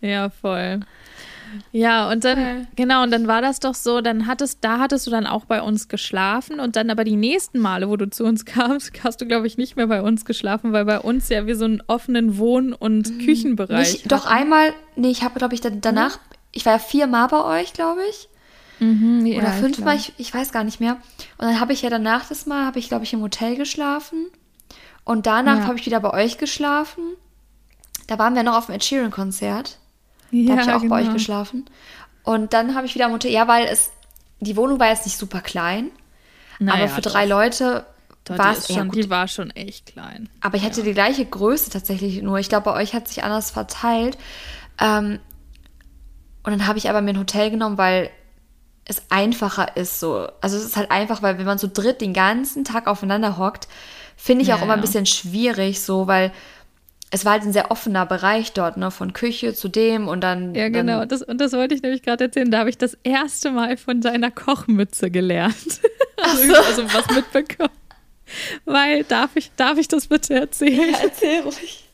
Ja, 0.00 0.30
voll. 0.30 0.80
Ja, 1.72 2.10
und 2.10 2.24
dann, 2.24 2.38
okay. 2.38 2.66
genau, 2.76 3.02
und 3.02 3.10
dann 3.10 3.26
war 3.26 3.42
das 3.42 3.60
doch 3.60 3.74
so, 3.74 4.00
dann 4.00 4.26
hattest, 4.26 4.58
da 4.62 4.78
hattest 4.78 5.06
du 5.06 5.10
dann 5.10 5.26
auch 5.26 5.44
bei 5.44 5.60
uns 5.60 5.88
geschlafen 5.88 6.60
und 6.60 6.76
dann 6.76 6.90
aber 6.90 7.04
die 7.04 7.16
nächsten 7.16 7.58
Male, 7.58 7.88
wo 7.88 7.96
du 7.96 8.08
zu 8.08 8.24
uns 8.24 8.44
kamst, 8.44 8.92
hast 9.02 9.20
du, 9.20 9.26
glaube 9.26 9.46
ich, 9.46 9.56
nicht 9.56 9.76
mehr 9.76 9.86
bei 9.86 10.02
uns 10.02 10.24
geschlafen, 10.24 10.72
weil 10.72 10.84
bei 10.84 11.00
uns 11.00 11.28
ja 11.28 11.46
wir 11.46 11.56
so 11.56 11.64
einen 11.64 11.82
offenen 11.86 12.38
Wohn- 12.38 12.72
und 12.72 13.10
mhm. 13.10 13.24
Küchenbereich 13.24 13.92
nicht, 13.94 14.12
Doch 14.12 14.26
einmal, 14.26 14.72
nee, 14.96 15.10
ich 15.10 15.22
habe, 15.22 15.38
glaube 15.38 15.54
ich, 15.54 15.60
danach, 15.60 16.16
mhm. 16.16 16.36
ich 16.52 16.66
war 16.66 16.74
ja 16.74 16.78
viermal 16.78 17.28
bei 17.28 17.60
euch, 17.60 17.72
glaube 17.72 18.00
ich. 18.08 18.28
Mhm, 18.80 19.26
ja, 19.26 19.38
Oder 19.38 19.52
fünfmal, 19.52 19.96
ich, 19.96 20.14
ich, 20.16 20.32
weiß 20.32 20.52
gar 20.52 20.64
nicht 20.64 20.80
mehr. 20.80 20.96
Und 21.38 21.46
dann 21.46 21.60
habe 21.60 21.72
ich 21.72 21.82
ja 21.82 21.90
danach 21.90 22.26
das 22.26 22.46
Mal, 22.46 22.64
habe 22.64 22.78
ich 22.78 22.88
glaube 22.88 23.04
ich 23.04 23.12
im 23.12 23.20
Hotel 23.20 23.56
geschlafen. 23.56 24.26
Und 25.04 25.26
danach 25.26 25.58
ja. 25.58 25.66
habe 25.66 25.78
ich 25.78 25.86
wieder 25.86 26.00
bei 26.00 26.12
euch 26.12 26.38
geschlafen. 26.38 27.02
Da 28.06 28.18
waren 28.18 28.34
wir 28.34 28.42
noch 28.42 28.56
auf 28.56 28.66
dem 28.66 28.74
Ed 28.74 28.84
Sheeran 28.84 29.10
Konzert. 29.10 29.78
Ja, 30.30 30.46
da 30.46 30.52
habe 30.52 30.62
ich 30.62 30.74
auch 30.74 30.80
genau. 30.80 30.94
bei 30.94 31.00
euch 31.00 31.06
genau. 31.06 31.14
geschlafen. 31.14 31.66
Und 32.22 32.52
dann 32.52 32.74
habe 32.74 32.86
ich 32.86 32.94
wieder 32.94 33.06
am 33.06 33.12
Hotel, 33.12 33.30
ja, 33.30 33.46
weil 33.48 33.66
es, 33.66 33.90
die 34.40 34.56
Wohnung 34.56 34.80
war 34.80 34.88
jetzt 34.88 35.04
nicht 35.04 35.18
super 35.18 35.40
klein. 35.40 35.90
Naja, 36.58 36.84
aber 36.84 36.88
für 36.88 37.00
drei 37.00 37.26
doch. 37.26 37.36
Leute 37.36 37.86
war 38.28 38.52
es 38.52 38.72
schon, 38.72 38.90
Die 38.90 39.10
war 39.10 39.28
schon 39.28 39.50
echt 39.50 39.86
klein. 39.86 40.28
Aber 40.40 40.56
ich 40.56 40.64
hatte 40.64 40.82
die 40.82 40.92
gleiche 40.92 41.24
Größe 41.24 41.70
tatsächlich 41.70 42.22
nur. 42.22 42.38
Ich 42.38 42.48
glaube, 42.48 42.64
bei 42.64 42.74
euch 42.74 42.94
hat 42.94 43.08
sich 43.08 43.24
anders 43.24 43.50
verteilt. 43.50 44.16
Ähm, 44.78 45.18
und 46.42 46.52
dann 46.52 46.66
habe 46.66 46.78
ich 46.78 46.88
aber 46.88 47.00
mir 47.00 47.10
ein 47.10 47.18
Hotel 47.18 47.50
genommen, 47.50 47.76
weil 47.76 48.10
es 48.90 49.02
einfacher 49.08 49.76
ist 49.76 50.00
so. 50.00 50.28
Also 50.40 50.56
es 50.56 50.64
ist 50.64 50.76
halt 50.76 50.90
einfach, 50.90 51.22
weil 51.22 51.38
wenn 51.38 51.46
man 51.46 51.58
so 51.58 51.70
dritt 51.72 52.00
den 52.00 52.12
ganzen 52.12 52.64
Tag 52.64 52.88
aufeinander 52.88 53.38
hockt, 53.38 53.68
finde 54.16 54.42
ich 54.42 54.48
ja, 54.48 54.56
auch 54.56 54.62
immer 54.62 54.74
ein 54.74 54.80
bisschen 54.80 55.06
schwierig 55.06 55.80
so, 55.80 56.08
weil 56.08 56.32
es 57.12 57.24
war 57.24 57.32
halt 57.32 57.42
ein 57.42 57.52
sehr 57.52 57.70
offener 57.70 58.04
Bereich 58.04 58.52
dort, 58.52 58.76
ne, 58.76 58.90
von 58.90 59.12
Küche 59.12 59.54
zu 59.54 59.68
dem 59.68 60.08
und 60.08 60.22
dann. 60.22 60.54
Ja, 60.54 60.68
genau. 60.68 61.00
Dann 61.00 61.08
das, 61.08 61.22
und 61.22 61.40
das 61.40 61.52
wollte 61.52 61.74
ich 61.74 61.82
nämlich 61.82 62.02
gerade 62.02 62.24
erzählen. 62.24 62.50
Da 62.50 62.58
habe 62.58 62.70
ich 62.70 62.78
das 62.78 62.98
erste 63.04 63.52
Mal 63.52 63.76
von 63.76 64.00
deiner 64.00 64.30
Kochmütze 64.30 65.10
gelernt. 65.10 65.80
also, 66.16 66.46
so. 66.46 66.54
also 66.54 66.94
was 66.94 67.10
mitbekommen. 67.14 67.70
Weil, 68.64 69.04
darf 69.04 69.30
ich, 69.34 69.50
darf 69.56 69.78
ich 69.78 69.88
das 69.88 70.08
bitte 70.08 70.34
erzählen? 70.34 70.90
Ja, 70.92 70.98
erzähl 71.02 71.40
ruhig. 71.42 71.84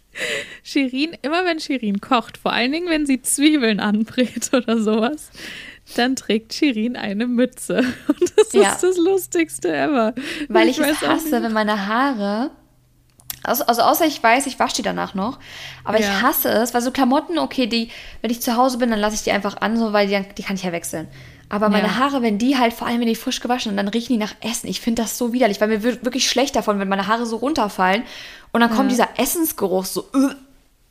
Shirin, 0.63 1.17
immer 1.23 1.45
wenn 1.45 1.61
Shirin 1.61 2.01
kocht, 2.01 2.39
vor 2.39 2.53
allen 2.53 2.73
Dingen, 2.73 2.89
wenn 2.89 3.07
sie 3.07 3.21
Zwiebeln 3.21 3.81
anbrät 3.81 4.51
oder 4.53 4.79
sowas, 4.79 5.31
dann 5.94 6.16
trägt 6.16 6.55
Shirin 6.55 6.96
eine 6.96 7.27
Mütze. 7.27 7.79
Und 8.09 8.33
das 8.37 8.53
ja. 8.53 8.72
ist 8.72 8.83
das 8.83 8.96
Lustigste 8.96 9.75
ever. 9.75 10.14
Weil 10.49 10.68
ich, 10.68 10.79
ich 10.79 10.87
es 10.87 11.01
hasse, 11.03 11.42
wenn 11.42 11.53
meine 11.53 11.87
Haare 11.87 12.51
Also, 13.44 13.64
also 13.64 13.83
außer 13.83 14.07
ich 14.07 14.22
weiß, 14.22 14.46
ich 14.46 14.59
wasche 14.59 14.77
die 14.77 14.83
danach 14.83 15.14
noch. 15.14 15.38
Aber 15.85 16.01
ja. 16.01 16.07
ich 16.07 16.22
hasse 16.22 16.49
es, 16.49 16.75
weil 16.75 16.83
so 16.83 16.90
Klamotten, 16.90 17.38
okay, 17.38 17.66
die, 17.66 17.90
wenn 18.20 18.31
ich 18.31 18.42
zu 18.42 18.57
Hause 18.57 18.79
bin, 18.79 18.90
dann 18.90 18.99
lasse 18.99 19.14
ich 19.14 19.22
die 19.22 19.33
einfach 19.33 19.59
an, 19.59 19.77
so, 19.77 19.92
weil 19.92 20.09
die, 20.09 20.20
die 20.37 20.42
kann 20.42 20.57
ich 20.57 20.64
ja 20.64 20.72
wechseln. 20.72 21.09
Aber 21.49 21.68
meine 21.68 21.87
ja. 21.87 21.96
Haare, 21.96 22.22
wenn 22.22 22.38
die 22.38 22.59
halt, 22.59 22.72
vor 22.72 22.88
allem 22.88 23.01
wenn 23.01 23.07
die 23.07 23.14
frisch 23.14 23.38
gewaschen 23.40 23.70
und 23.70 23.77
dann 23.77 23.87
riechen 23.87 24.14
die 24.14 24.18
nach 24.18 24.35
Essen, 24.40 24.66
ich 24.66 24.81
finde 24.81 25.03
das 25.03 25.16
so 25.16 25.33
widerlich, 25.33 25.61
weil 25.61 25.68
mir 25.68 25.85
wird 25.85 26.05
wirklich 26.05 26.29
schlecht 26.29 26.57
davon, 26.57 26.81
wenn 26.81 26.88
meine 26.88 27.07
Haare 27.07 27.25
so 27.25 27.37
runterfallen 27.37 28.03
und 28.53 28.61
dann 28.61 28.70
kommt 28.70 28.90
dieser 28.90 29.11
Essensgeruch 29.16 29.85
so, 29.85 30.09
uh, 30.12 30.31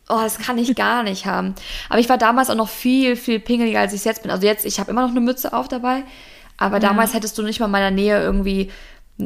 oh, 0.09 0.19
das 0.21 0.37
kann 0.37 0.57
ich 0.57 0.75
gar 0.75 1.03
nicht 1.03 1.25
haben. 1.25 1.55
Aber 1.89 1.99
ich 1.99 2.09
war 2.09 2.17
damals 2.17 2.49
auch 2.49 2.55
noch 2.55 2.69
viel, 2.69 3.15
viel 3.15 3.39
pingeliger, 3.39 3.79
als 3.79 3.93
ich 3.93 4.05
jetzt 4.05 4.21
bin. 4.21 4.31
Also 4.31 4.45
jetzt, 4.45 4.65
ich 4.65 4.79
habe 4.79 4.91
immer 4.91 5.01
noch 5.01 5.11
eine 5.11 5.21
Mütze 5.21 5.53
auf 5.53 5.67
dabei, 5.67 6.03
aber 6.57 6.75
ja. 6.75 6.89
damals 6.89 7.13
hättest 7.13 7.37
du 7.37 7.41
nicht 7.41 7.59
mal 7.59 7.65
in 7.65 7.71
meiner 7.71 7.91
Nähe 7.91 8.21
irgendwie 8.21 8.71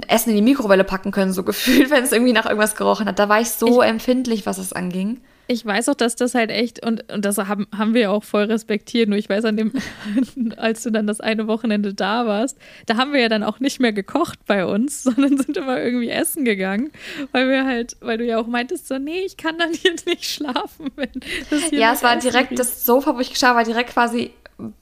Essen 0.08 0.30
in 0.30 0.36
die 0.36 0.42
Mikrowelle 0.42 0.84
packen 0.84 1.12
können, 1.12 1.34
so 1.34 1.44
gefühlt, 1.46 1.90
wenn 1.90 2.04
es 2.04 2.12
irgendwie 2.12 2.34
nach 2.34 2.46
irgendwas 2.46 2.76
gerochen 2.76 3.08
hat. 3.08 3.20
Da 3.20 3.30
war 3.30 3.42
ich 3.42 3.52
so 3.52 3.82
ich, 3.82 3.90
empfindlich, 3.90 4.46
was 4.46 4.58
es 4.58 4.74
anging. 4.74 5.22
Ich 5.52 5.66
weiß 5.66 5.90
auch, 5.90 5.96
dass 5.96 6.16
das 6.16 6.36
halt 6.36 6.52
echt, 6.52 6.86
und, 6.86 7.12
und 7.12 7.26
das 7.26 7.40
haben, 7.40 7.66
haben 7.76 7.96
wir 7.96 8.12
auch 8.12 8.24
voll 8.24 8.44
respektiert, 8.44 9.10
nur 9.10 9.18
ich 9.18 9.30
weiß 9.30 9.46
an 9.46 9.58
dem, 9.58 9.74
als 10.58 10.84
du 10.84 10.92
dann 10.92 11.08
das 11.08 11.22
eine 11.22 11.48
Wochenende 11.48 11.96
da 11.96 12.28
warst, 12.28 12.56
da 12.86 12.98
haben 12.98 13.14
wir 13.14 13.20
ja 13.20 13.30
dann 13.30 13.42
auch 13.42 13.60
nicht 13.60 13.80
mehr 13.80 13.92
gekocht 13.92 14.38
bei 14.46 14.64
uns, 14.64 15.02
sondern 15.04 15.40
sind 15.40 15.58
immer 15.58 15.82
irgendwie 15.82 16.10
essen 16.10 16.46
gegangen, 16.46 16.92
weil 17.32 17.50
wir 17.50 17.66
halt, 17.66 17.98
weil 18.00 18.20
du 18.20 18.26
ja 18.26 18.38
auch 18.38 18.46
meintest, 18.46 18.88
so, 18.88 19.00
nee, 19.00 19.22
ich 19.22 19.38
kann 19.38 19.58
dann 19.58 19.74
hier 19.74 19.96
nicht 20.06 20.26
schlafen. 20.26 20.92
Wenn 20.96 21.10
das 21.50 21.64
hier 21.64 21.80
ja, 21.80 21.94
es 21.94 22.04
war 22.04 22.16
direkt, 22.18 22.52
riecht. 22.52 22.60
das 22.60 22.86
Sofa, 22.86 23.16
wo 23.16 23.20
ich 23.20 23.32
geschlafen 23.32 23.56
war, 23.56 23.64
direkt 23.64 23.94
quasi 23.94 24.30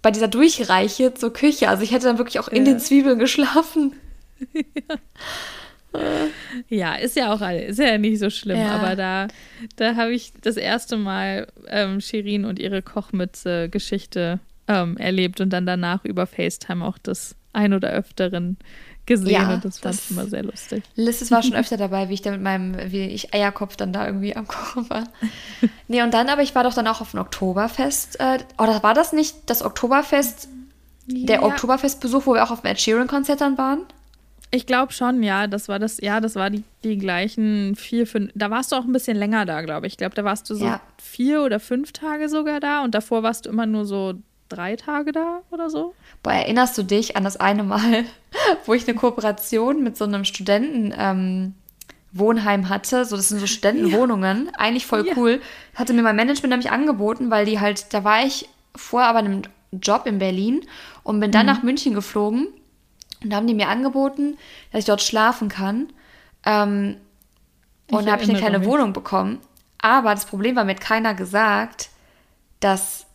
bei 0.01 0.11
dieser 0.11 0.27
Durchreiche 0.27 1.13
zur 1.13 1.31
Küche. 1.31 1.69
Also 1.69 1.83
ich 1.83 1.93
hätte 1.93 2.07
dann 2.07 2.17
wirklich 2.17 2.39
auch 2.39 2.49
in 2.49 2.65
ja. 2.65 2.73
den 2.73 2.79
Zwiebeln 2.81 3.19
geschlafen. 3.19 3.93
ja. 4.53 4.97
Ja, 6.69 6.95
ist 6.95 7.15
ja 7.15 7.33
auch 7.33 7.41
ist 7.41 7.79
ja 7.79 7.97
nicht 7.97 8.19
so 8.19 8.29
schlimm, 8.29 8.59
ja. 8.59 8.71
aber 8.71 8.95
da, 8.95 9.27
da 9.77 9.95
habe 9.95 10.11
ich 10.13 10.33
das 10.41 10.57
erste 10.57 10.97
Mal 10.97 11.47
ähm, 11.67 12.01
Shirin 12.01 12.45
und 12.45 12.59
ihre 12.59 12.81
Kochmütze-Geschichte 12.81 14.39
ähm, 14.67 14.97
erlebt 14.97 15.41
und 15.41 15.51
dann 15.51 15.65
danach 15.65 16.05
über 16.05 16.27
FaceTime 16.27 16.85
auch 16.85 16.97
das 16.97 17.35
ein 17.53 17.73
oder 17.73 17.89
öfteren 17.89 18.57
gesehen 19.07 19.31
ja, 19.31 19.53
und 19.53 19.65
das 19.65 19.79
fand 19.79 19.95
ich 19.95 20.11
immer 20.11 20.27
sehr 20.27 20.43
lustig. 20.43 20.83
Liz 20.95 21.31
war 21.31 21.41
schon 21.41 21.53
öfter 21.55 21.77
dabei, 21.77 22.09
wie 22.09 22.13
ich 22.13 22.21
da 22.21 22.29
mit 22.31 22.41
meinem, 22.41 22.75
wie 22.91 23.05
ich 23.05 23.33
Eierkopf 23.33 23.77
dann 23.77 23.93
da 23.93 24.05
irgendwie 24.05 24.35
am 24.35 24.47
Kochen 24.47 24.89
war. 24.89 25.05
nee, 25.87 26.03
und 26.03 26.13
dann 26.13 26.29
aber, 26.29 26.43
ich 26.43 26.53
war 26.53 26.63
doch 26.63 26.73
dann 26.73 26.87
auch 26.87 27.01
auf 27.01 27.11
dem 27.11 27.21
Oktoberfest. 27.21 28.19
Äh, 28.19 28.39
oder 28.57 28.83
war 28.83 28.93
das 28.93 29.13
nicht 29.13 29.35
das 29.47 29.63
Oktoberfest, 29.63 30.49
ja. 31.07 31.25
der 31.25 31.43
Oktoberfestbesuch, 31.43 32.25
wo 32.27 32.33
wir 32.35 32.43
auch 32.43 32.51
auf 32.51 32.61
dem 32.61 32.71
Ed 32.71 32.79
Sheeran-Konzert 32.79 33.41
dann 33.41 33.57
waren? 33.57 33.79
Ich 34.51 34.65
glaube 34.65 34.93
schon, 34.93 35.23
ja. 35.23 35.47
Das 35.47 35.67
war 35.67 35.79
das, 35.79 35.99
ja, 36.01 36.19
das 36.19 36.35
war 36.35 36.49
die, 36.49 36.63
die 36.83 36.97
gleichen 36.97 37.75
vier, 37.75 38.07
fünf. 38.07 38.31
Da 38.35 38.49
warst 38.49 38.71
du 38.71 38.75
auch 38.75 38.85
ein 38.85 38.93
bisschen 38.93 39.17
länger 39.17 39.45
da, 39.45 39.61
glaube 39.61 39.87
ich. 39.87 39.93
Ich 39.93 39.97
glaube, 39.97 40.15
da 40.15 40.23
warst 40.23 40.49
du 40.49 40.55
so 40.55 40.65
ja. 40.65 40.81
vier 40.97 41.43
oder 41.43 41.59
fünf 41.59 41.91
Tage 41.91 42.29
sogar 42.29 42.59
da 42.59 42.83
und 42.83 42.95
davor 42.95 43.23
warst 43.23 43.45
du 43.45 43.49
immer 43.49 43.65
nur 43.65 43.85
so 43.85 44.13
drei 44.49 44.77
Tage 44.77 45.11
da 45.11 45.41
oder 45.51 45.69
so. 45.69 45.93
Boah, 46.23 46.33
erinnerst 46.33 46.77
du 46.77 46.83
dich 46.83 47.17
an 47.17 47.25
das 47.25 47.37
eine 47.37 47.63
Mal, 47.63 48.05
wo 48.65 48.73
ich 48.73 48.87
eine 48.87 48.97
Kooperation 48.97 49.83
mit 49.83 49.97
so 49.97 50.05
einem 50.05 50.23
Studenten. 50.23 50.93
Ähm, 50.97 51.53
Wohnheim 52.13 52.69
hatte, 52.69 53.05
so 53.05 53.15
das 53.15 53.29
sind 53.29 53.39
so 53.39 53.45
Studentenwohnungen, 53.45 54.45
ja. 54.45 54.51
eigentlich 54.57 54.87
voll 54.87 55.05
ja. 55.05 55.13
cool. 55.17 55.41
Hatte 55.75 55.93
mir 55.93 56.01
mein 56.01 56.15
Management 56.15 56.51
nämlich 56.51 56.71
angeboten, 56.71 57.29
weil 57.29 57.45
die 57.45 57.59
halt, 57.59 57.93
da 57.93 58.03
war 58.03 58.25
ich 58.25 58.49
vorher 58.75 59.09
aber 59.09 59.19
einem 59.19 59.41
Job 59.71 60.07
in 60.07 60.17
Berlin 60.17 60.61
und 61.03 61.19
bin 61.19 61.31
dann 61.31 61.45
mhm. 61.45 61.51
nach 61.51 61.63
München 61.63 61.93
geflogen 61.93 62.47
und 63.23 63.31
da 63.31 63.37
haben 63.37 63.47
die 63.47 63.53
mir 63.53 63.69
angeboten, 63.69 64.37
dass 64.71 64.79
ich 64.79 64.85
dort 64.85 65.01
schlafen 65.01 65.49
kann. 65.49 65.91
Ähm, 66.45 66.97
und 67.89 68.05
da 68.05 68.11
habe 68.13 68.23
ich 68.23 68.29
eine 68.29 68.37
kleine 68.37 68.59
mich. 68.59 68.67
Wohnung 68.67 68.93
bekommen. 68.93 69.39
Aber 69.79 70.13
das 70.13 70.25
Problem 70.25 70.55
war, 70.55 70.65
mir 70.65 70.71
hat 70.71 70.81
keiner 70.81 71.13
gesagt, 71.13 71.89
dass 72.59 73.05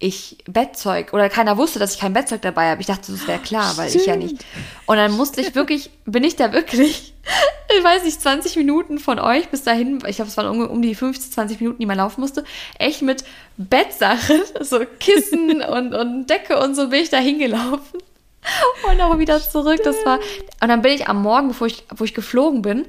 ich 0.00 0.38
Bettzeug 0.46 1.12
oder 1.12 1.28
keiner 1.28 1.58
wusste, 1.58 1.78
dass 1.78 1.94
ich 1.94 2.00
kein 2.00 2.14
Bettzeug 2.14 2.40
dabei 2.40 2.70
habe. 2.70 2.80
Ich 2.80 2.86
dachte, 2.86 3.12
das 3.12 3.28
wäre 3.28 3.38
klar, 3.38 3.76
weil 3.76 3.90
Stimmt. 3.90 4.02
ich 4.02 4.08
ja 4.08 4.16
nicht. 4.16 4.44
Und 4.86 4.96
dann 4.96 5.12
musste 5.12 5.42
ich 5.42 5.54
wirklich, 5.54 5.90
bin 6.06 6.24
ich 6.24 6.36
da 6.36 6.52
wirklich, 6.52 7.14
ich 7.78 7.84
weiß 7.84 8.04
nicht, 8.04 8.20
20 8.20 8.56
Minuten 8.56 8.98
von 8.98 9.18
euch 9.18 9.48
bis 9.50 9.62
dahin, 9.62 9.98
ich 10.06 10.16
glaube, 10.16 10.30
es 10.30 10.36
waren 10.38 10.48
um, 10.48 10.66
um 10.66 10.80
die 10.80 10.94
15, 10.94 11.32
20 11.32 11.60
Minuten, 11.60 11.80
die 11.80 11.86
man 11.86 11.98
laufen 11.98 12.22
musste, 12.22 12.44
echt 12.78 13.02
mit 13.02 13.24
Bettsachen, 13.58 14.40
so 14.60 14.80
Kissen 14.98 15.62
und, 15.62 15.94
und 15.94 16.26
Decke 16.28 16.58
und 16.58 16.74
so 16.74 16.88
bin 16.88 17.02
ich 17.02 17.10
da 17.10 17.18
hingelaufen. 17.18 18.00
und 18.90 19.00
auch 19.00 19.18
wieder 19.18 19.40
zurück. 19.40 19.80
Das 19.84 19.96
war. 20.04 20.18
Und 20.60 20.68
dann 20.68 20.82
bin 20.82 20.92
ich 20.92 21.08
am 21.08 21.22
Morgen, 21.22 21.48
bevor 21.48 21.66
ich, 21.66 21.84
wo 21.94 22.04
ich 22.04 22.14
geflogen 22.14 22.62
bin, 22.62 22.86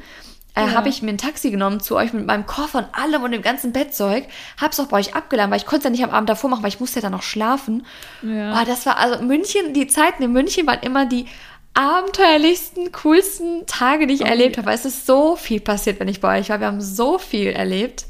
äh, 0.55 0.61
ja. 0.61 0.73
habe 0.73 0.89
ich 0.89 1.01
mir 1.01 1.11
ein 1.11 1.17
Taxi 1.17 1.49
genommen 1.49 1.79
zu 1.79 1.95
euch 1.95 2.11
mit 2.11 2.25
meinem 2.25 2.45
Koffer 2.45 2.79
und 2.79 2.87
allem 2.93 3.23
und 3.23 3.31
dem 3.31 3.41
ganzen 3.41 3.71
Bettzeug. 3.71 4.25
Hab's 4.59 4.79
auch 4.79 4.87
bei 4.87 4.99
euch 4.99 5.15
abgeladen, 5.15 5.51
weil 5.51 5.59
ich 5.59 5.65
konnte 5.65 5.79
es 5.79 5.83
ja 5.85 5.89
nicht 5.91 6.03
am 6.03 6.09
Abend 6.09 6.29
davor 6.29 6.49
machen, 6.49 6.63
weil 6.63 6.69
ich 6.69 6.79
musste 6.79 6.99
ja 6.99 7.03
dann 7.03 7.13
noch 7.13 7.23
schlafen. 7.23 7.85
Ja. 8.21 8.59
Oh, 8.59 8.65
das 8.65 8.85
war 8.85 8.97
also 8.97 9.23
München, 9.23 9.73
die 9.73 9.87
Zeiten 9.87 10.23
in 10.23 10.33
München 10.33 10.67
waren 10.67 10.81
immer 10.81 11.05
die 11.05 11.25
abenteuerlichsten, 11.73 12.91
coolsten 12.91 13.65
Tage, 13.65 14.07
die 14.07 14.15
ich 14.15 14.23
oh, 14.23 14.25
erlebt 14.25 14.57
ja. 14.57 14.63
habe. 14.63 14.73
Es 14.73 14.83
ist 14.83 15.05
so 15.05 15.37
viel 15.37 15.61
passiert, 15.61 16.01
wenn 16.01 16.09
ich 16.09 16.19
bei 16.19 16.39
euch 16.39 16.49
war. 16.49 16.59
Wir 16.59 16.67
haben 16.67 16.81
so 16.81 17.17
viel 17.17 17.47
erlebt. 17.47 18.05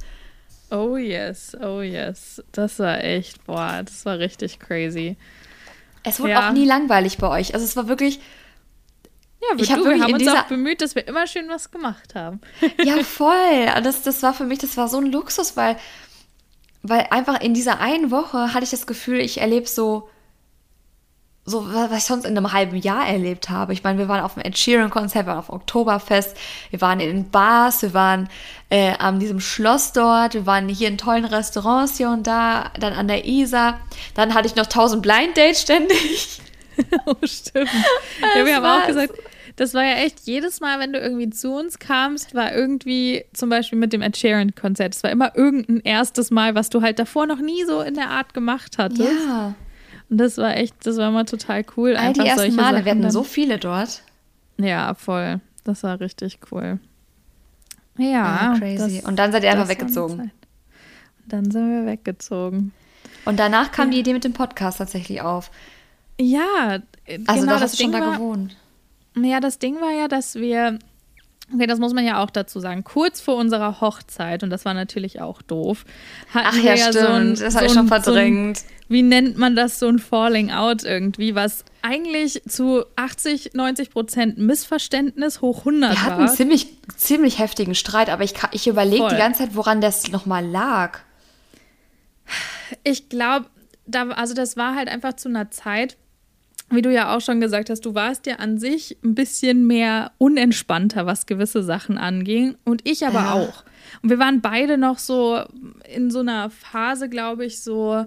Oh 0.72 0.98
yes, 0.98 1.56
oh 1.62 1.82
yes. 1.82 2.42
Das 2.54 2.80
war 2.80 3.04
echt, 3.04 3.46
boah, 3.46 3.82
das 3.86 4.06
war 4.06 4.18
richtig 4.18 4.60
crazy. 4.60 5.18
Es 6.04 6.20
wurde 6.20 6.32
ja. 6.32 6.48
auch 6.48 6.54
nie 6.54 6.66
langweilig 6.66 7.18
bei 7.18 7.28
euch. 7.28 7.54
Also 7.54 7.66
es 7.66 7.76
war 7.76 7.88
wirklich. 7.88 8.20
Ja, 9.42 9.58
ich 9.58 9.72
hab 9.72 9.84
wir 9.84 10.00
haben 10.00 10.14
uns 10.14 10.28
auch 10.28 10.44
bemüht, 10.44 10.82
dass 10.82 10.94
wir 10.94 11.08
immer 11.08 11.26
schön 11.26 11.50
was 11.50 11.72
gemacht 11.72 12.14
haben. 12.16 12.42
Ja, 12.84 13.04
voll. 13.04 13.66
Das, 13.84 14.04
das 14.04 14.22
war 14.22 14.34
für 14.34 14.44
mich, 14.44 14.60
das 14.60 14.78
war 14.78 14.88
so 14.88 14.98
ein 14.98 15.12
Luxus, 15.12 15.58
weil, 15.58 15.78
weil 16.84 17.08
einfach 17.10 17.42
in 17.42 17.54
dieser 17.54 17.80
einen 17.80 18.12
Woche 18.12 18.54
hatte 18.54 18.64
ich 18.64 18.70
das 18.70 18.86
Gefühl, 18.86 19.20
ich 19.20 19.42
erlebe 19.42 19.68
so 19.68 20.10
so, 21.52 21.66
was 21.72 21.96
ich 21.96 22.06
sonst 22.06 22.26
in 22.26 22.36
einem 22.36 22.52
halben 22.52 22.78
Jahr 22.78 23.06
erlebt 23.06 23.50
habe. 23.50 23.74
Ich 23.74 23.84
meine, 23.84 24.00
wir 24.00 24.08
waren 24.08 24.24
auf 24.24 24.34
dem 24.34 24.44
Ed 24.44 24.58
Sheeran-Konzert, 24.58 25.26
wir 25.26 25.32
waren 25.32 25.40
auf 25.40 25.48
dem 25.48 25.56
Oktoberfest, 25.56 26.36
wir 26.72 26.82
waren 26.82 27.00
in 27.00 27.10
den 27.10 27.30
Bars, 27.30 27.82
wir 27.84 27.94
waren 27.94 28.30
äh, 28.70 28.94
an 28.98 29.20
diesem 29.20 29.40
Schloss 29.40 29.94
dort, 29.94 30.34
wir 30.34 30.46
waren 30.46 30.68
hier 30.70 30.88
in 30.88 30.98
tollen 30.98 31.26
Restaurants 31.26 31.98
hier 31.98 32.10
und 32.10 32.26
da, 32.26 32.72
dann 32.80 32.94
an 32.94 33.08
der 33.08 33.26
Isar. 33.26 33.80
Dann 34.16 34.34
hatte 34.34 34.48
ich 34.48 34.56
noch 34.56 34.66
tausend 34.66 35.04
Blind 35.04 35.38
Dates 35.38 35.62
ständig. 35.62 36.42
oh, 37.06 37.16
stimmt. 37.24 37.70
ja, 38.36 38.46
wir 38.46 38.56
haben 38.56 38.66
auch 38.66 38.88
gesagt, 38.88 39.14
das 39.58 39.74
war 39.74 39.84
ja 39.84 39.96
echt 39.96 40.22
jedes 40.22 40.62
Mal, 40.62 40.80
wenn 40.80 40.94
du 40.94 41.00
irgendwie 41.00 41.30
zu 41.30 41.54
uns 41.54 41.78
kamst, 41.78 42.34
war 42.34 42.56
irgendwie 42.56 43.26
zum 43.34 43.50
Beispiel 43.50 43.78
mit 43.78 43.94
dem 43.94 44.02
Ed 44.02 44.18
Sheeran-Konzert, 44.18 44.96
es 44.96 45.04
war 45.04 45.12
immer 45.12 45.36
irgendein 45.36 45.82
erstes 45.82 46.32
Mal, 46.32 46.56
was 46.56 46.70
du 46.70 46.82
halt 46.82 46.98
davor 46.98 47.28
noch 47.28 47.40
nie 47.40 47.64
so 47.66 47.82
in 47.82 47.96
der 47.96 48.10
Art 48.10 48.34
gemacht 48.34 48.78
hattest. 48.78 49.02
Ja. 49.02 49.54
Und 50.12 50.17
das 50.17 50.38
war 50.38 50.58
echt, 50.58 50.76
das 50.86 50.97
war 50.97 51.10
mal 51.10 51.24
total 51.24 51.63
cool. 51.78 51.95
All 51.95 52.12
die 52.12 52.19
ersten 52.19 52.54
Male, 52.54 52.74
Sachen 52.74 52.86
wir 52.86 52.91
hatten 52.91 53.12
so 53.12 53.24
viele 53.24 53.58
dort. 53.58 54.04
Ja, 54.58 54.93
voll. 54.93 55.39
Das 55.63 55.84
war 55.84 56.02
richtig 56.02 56.39
cool. 56.52 56.80
Ja. 57.97 58.54
Oh, 58.54 58.60
crazy. 58.60 58.97
Das, 58.97 59.06
und 59.06 59.17
dann 59.17 59.32
seid 59.32 59.43
ihr 59.43 59.52
einfach 59.52 59.69
weggezogen. 59.69 60.19
Und 60.19 60.32
dann 61.28 61.50
sind 61.50 61.69
wir 61.69 61.86
weggezogen. 61.86 62.74
Und 63.24 63.39
danach 63.39 63.71
kam 63.71 63.88
ja. 63.88 63.93
die 63.93 64.00
Idee 64.02 64.13
mit 64.13 64.26
dem 64.26 64.34
Podcast 64.34 64.80
tatsächlich 64.80 65.21
auf. 65.21 65.50
Ja, 66.19 66.80
also 67.26 67.41
genau, 67.41 67.54
da 67.54 67.60
hast 67.62 67.80
du 67.80 67.84
schon 67.84 67.93
da 67.93 68.02
war, 68.02 68.17
gewohnt. 68.17 68.58
Ja, 69.15 69.39
das 69.39 69.60
Ding 69.60 69.76
war 69.80 69.91
ja, 69.91 70.10
dass 70.10 70.36
wir 70.36 70.78
Okay, 71.54 71.68
das 71.68 71.80
muss 71.80 71.94
man 71.94 72.06
ja 72.06 72.24
auch 72.24 72.30
dazu 72.30 72.60
sagen. 72.60 72.84
Kurz 72.84 73.22
vor 73.22 73.36
unserer 73.36 73.82
Hochzeit, 73.82 74.44
und 74.44 74.50
das 74.50 74.66
war 74.66 74.74
natürlich 74.74 75.22
auch 75.22 75.42
doof, 75.42 75.86
hatten 76.34 76.48
Ach, 76.50 76.56
ja, 76.58 76.64
wir 76.64 76.76
ja 76.76 76.90
stimmt. 76.90 77.06
so 77.06 77.12
ein, 77.12 77.36
das 77.36 77.56
habe 77.56 77.66
ich 77.66 77.74
schon 77.74 77.88
verdrängt. 77.88 78.58
So 78.58 78.64
ein, 78.66 78.72
wie 78.90 79.02
nennt 79.02 79.38
man 79.38 79.56
das, 79.56 79.80
so 79.80 79.88
ein 79.88 80.00
Falling 80.00 80.52
Out 80.52 80.84
irgendwie, 80.84 81.36
was 81.36 81.64
eigentlich 81.82 82.42
zu 82.48 82.86
80, 82.96 83.54
90 83.54 83.90
Prozent 83.90 84.38
Missverständnis 84.38 85.42
hoch 85.42 85.60
100 85.60 85.90
war. 85.90 85.96
Wir 85.96 86.04
hatten 86.04 86.22
einen 86.24 86.36
ziemlich, 86.36 86.68
ziemlich 86.96 87.40
heftigen 87.40 87.76
Streit, 87.76 88.10
aber 88.10 88.24
ich, 88.24 88.34
ich 88.52 88.68
überlege 88.68 89.08
die 89.10 89.16
ganze 89.16 89.44
Zeit, 89.44 89.56
woran 89.56 89.82
das 89.82 90.12
nochmal 90.12 90.46
lag. 90.46 91.00
Ich 92.84 93.10
glaube, 93.10 93.48
da, 93.86 94.10
also 94.10 94.34
das 94.34 94.58
war 94.58 94.76
halt 94.76 94.90
einfach 94.90 95.14
zu 95.14 95.30
einer 95.30 95.52
Zeit, 95.52 95.98
wie 96.72 96.82
du 96.82 96.92
ja 96.92 97.16
auch 97.16 97.22
schon 97.22 97.42
gesagt 97.42 97.70
hast, 97.70 97.86
du 97.86 97.96
warst 97.96 98.26
ja 98.26 98.36
an 98.36 98.58
sich 98.58 98.98
ein 99.04 99.16
bisschen 99.16 99.68
mehr 99.68 100.12
unentspannter, 100.18 101.06
was 101.06 101.26
gewisse 101.26 101.64
Sachen 101.64 101.98
anging. 101.98 102.56
Und 102.64 102.88
ich 102.88 103.06
aber 103.06 103.20
ja. 103.20 103.34
auch. 103.34 103.64
Und 104.02 104.10
wir 104.10 104.20
waren 104.20 104.42
beide 104.42 104.78
noch 104.78 104.98
so 104.98 105.42
in 105.94 106.12
so 106.12 106.20
einer 106.20 106.50
Phase, 106.50 107.10
glaube 107.10 107.46
ich, 107.46 107.62
so, 107.62 108.06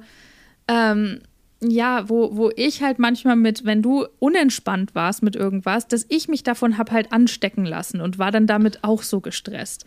ähm, 0.68 1.20
ja, 1.60 2.08
wo, 2.08 2.36
wo 2.36 2.50
ich 2.56 2.82
halt 2.82 2.98
manchmal 2.98 3.36
mit, 3.36 3.64
wenn 3.64 3.82
du 3.82 4.06
unentspannt 4.18 4.94
warst 4.94 5.22
mit 5.22 5.36
irgendwas, 5.36 5.88
dass 5.88 6.06
ich 6.08 6.28
mich 6.28 6.42
davon 6.42 6.78
habe 6.78 6.92
halt 6.92 7.12
anstecken 7.12 7.64
lassen 7.64 8.00
und 8.00 8.18
war 8.18 8.30
dann 8.30 8.46
damit 8.46 8.82
auch 8.82 9.02
so 9.02 9.20
gestresst. 9.20 9.84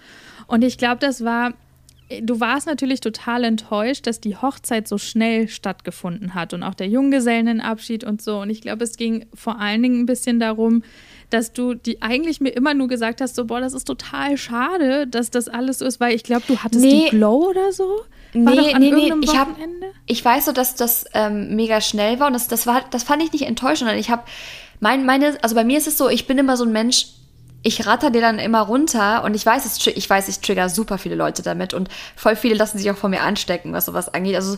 Und 0.48 0.64
ich 0.64 0.78
glaube, 0.78 0.98
das 1.00 1.24
war 1.24 1.54
du 2.22 2.40
warst 2.40 2.68
natürlich 2.68 3.02
total 3.02 3.44
enttäuscht, 3.44 4.08
dass 4.08 4.22
die 4.22 4.36
Hochzeit 4.36 4.88
so 4.88 4.98
schnell 4.98 5.48
stattgefunden 5.48 6.34
hat 6.34 6.54
und 6.54 6.64
auch 6.64 6.74
der 6.74 6.88
Junggesellenabschied 6.88 8.04
und 8.04 8.22
so. 8.22 8.40
Und 8.40 8.50
ich 8.50 8.62
glaube, 8.62 8.84
es 8.84 8.96
ging 8.98 9.26
vor 9.34 9.60
allen 9.60 9.84
Dingen 9.84 10.02
ein 10.02 10.06
bisschen 10.06 10.40
darum, 10.40 10.84
dass 11.30 11.52
du 11.52 11.74
die 11.74 12.02
eigentlich 12.02 12.40
mir 12.40 12.52
immer 12.52 12.74
nur 12.74 12.88
gesagt 12.88 13.20
hast, 13.20 13.36
so, 13.36 13.46
boah, 13.46 13.60
das 13.60 13.74
ist 13.74 13.86
total 13.86 14.38
schade, 14.38 15.08
dass 15.08 15.30
das 15.32 15.50
alles 15.50 15.80
so 15.80 15.86
ist, 15.86 16.00
weil 16.00 16.16
ich 16.16 16.24
glaube, 16.24 16.44
du 16.48 16.58
hattest 16.60 16.84
nee. 16.84 17.10
die 17.10 17.18
Glow 17.18 17.50
oder 17.50 17.74
so. 17.74 17.84
War 18.34 18.56
nee, 18.56 18.74
nee, 18.78 18.92
nee. 18.92 19.14
Ich, 19.24 19.38
hab, 19.38 19.50
ich 20.06 20.24
weiß 20.24 20.46
so, 20.46 20.52
dass 20.54 20.76
das 20.76 21.06
ähm, 21.14 21.56
mega 21.56 21.82
schnell 21.82 22.20
war 22.20 22.28
und 22.28 22.34
das, 22.34 22.48
das, 22.48 22.68
war, 22.68 22.84
das 22.92 23.04
fand 23.04 23.24
ich 23.24 23.34
nicht 23.34 23.46
enttäuschend. 23.46 23.92
Ich 23.94 24.10
habe 24.10 24.24
mein, 24.80 25.06
meine, 25.06 25.38
also 25.42 25.56
bei 25.56 25.64
mir 25.64 25.78
ist 25.78 25.88
es 25.88 25.98
so, 25.98 26.08
ich 26.10 26.28
bin 26.28 26.38
immer 26.38 26.56
so 26.56 26.64
ein 26.64 26.72
Mensch, 26.72 27.08
ich 27.64 27.86
ratter 27.86 28.12
dir 28.12 28.22
dann 28.22 28.40
immer 28.40 28.62
runter 28.62 29.24
und 29.24 29.34
ich 29.36 29.46
weiß, 29.46 29.88
ich 29.88 30.10
weiß, 30.10 30.28
ich 30.28 30.40
trigger 30.40 30.70
super 30.70 30.98
viele 30.98 31.16
Leute 31.16 31.42
damit 31.42 31.74
und 31.74 31.90
voll 32.16 32.36
viele 32.36 32.56
lassen 32.56 32.78
sich 32.78 32.90
auch 32.92 32.98
von 32.98 33.12
mir 33.12 33.22
anstecken, 33.22 33.74
was 33.74 33.86
sowas 33.86 34.14
angeht. 34.14 34.36
Also 34.36 34.58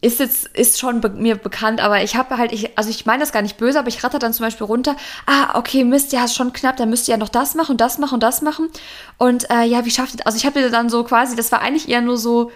ist 0.00 0.20
jetzt, 0.20 0.46
ist 0.48 0.78
schon 0.78 1.00
be 1.00 1.08
mir 1.08 1.36
bekannt, 1.36 1.80
aber 1.80 2.02
ich 2.02 2.14
habe 2.14 2.38
halt, 2.38 2.52
ich, 2.52 2.78
also 2.78 2.88
ich 2.88 3.04
meine 3.04 3.20
das 3.20 3.32
gar 3.32 3.42
nicht 3.42 3.56
böse, 3.56 3.80
aber 3.80 3.88
ich 3.88 4.02
ratter 4.04 4.20
dann 4.20 4.32
zum 4.32 4.46
Beispiel 4.46 4.66
runter, 4.66 4.94
ah, 5.26 5.58
okay, 5.58 5.82
Mist, 5.82 6.12
ja, 6.12 6.24
ist 6.24 6.36
schon 6.36 6.52
knapp, 6.52 6.76
dann 6.76 6.88
müsst 6.88 7.08
ihr 7.08 7.12
ja 7.12 7.18
noch 7.18 7.28
das 7.28 7.54
machen 7.56 7.72
und 7.72 7.80
das 7.80 7.98
machen 7.98 8.14
und 8.14 8.22
das 8.22 8.40
machen. 8.40 8.68
Und 9.16 9.50
äh, 9.50 9.64
ja, 9.64 9.84
wie 9.84 9.90
schafft 9.90 10.14
ihr, 10.14 10.26
also 10.26 10.38
ich 10.38 10.46
habe 10.46 10.60
dir 10.60 10.70
dann 10.70 10.88
so 10.88 11.02
quasi, 11.02 11.34
das 11.34 11.50
war 11.50 11.62
eigentlich 11.62 11.88
eher 11.88 12.00
nur 12.00 12.16
so, 12.16 12.52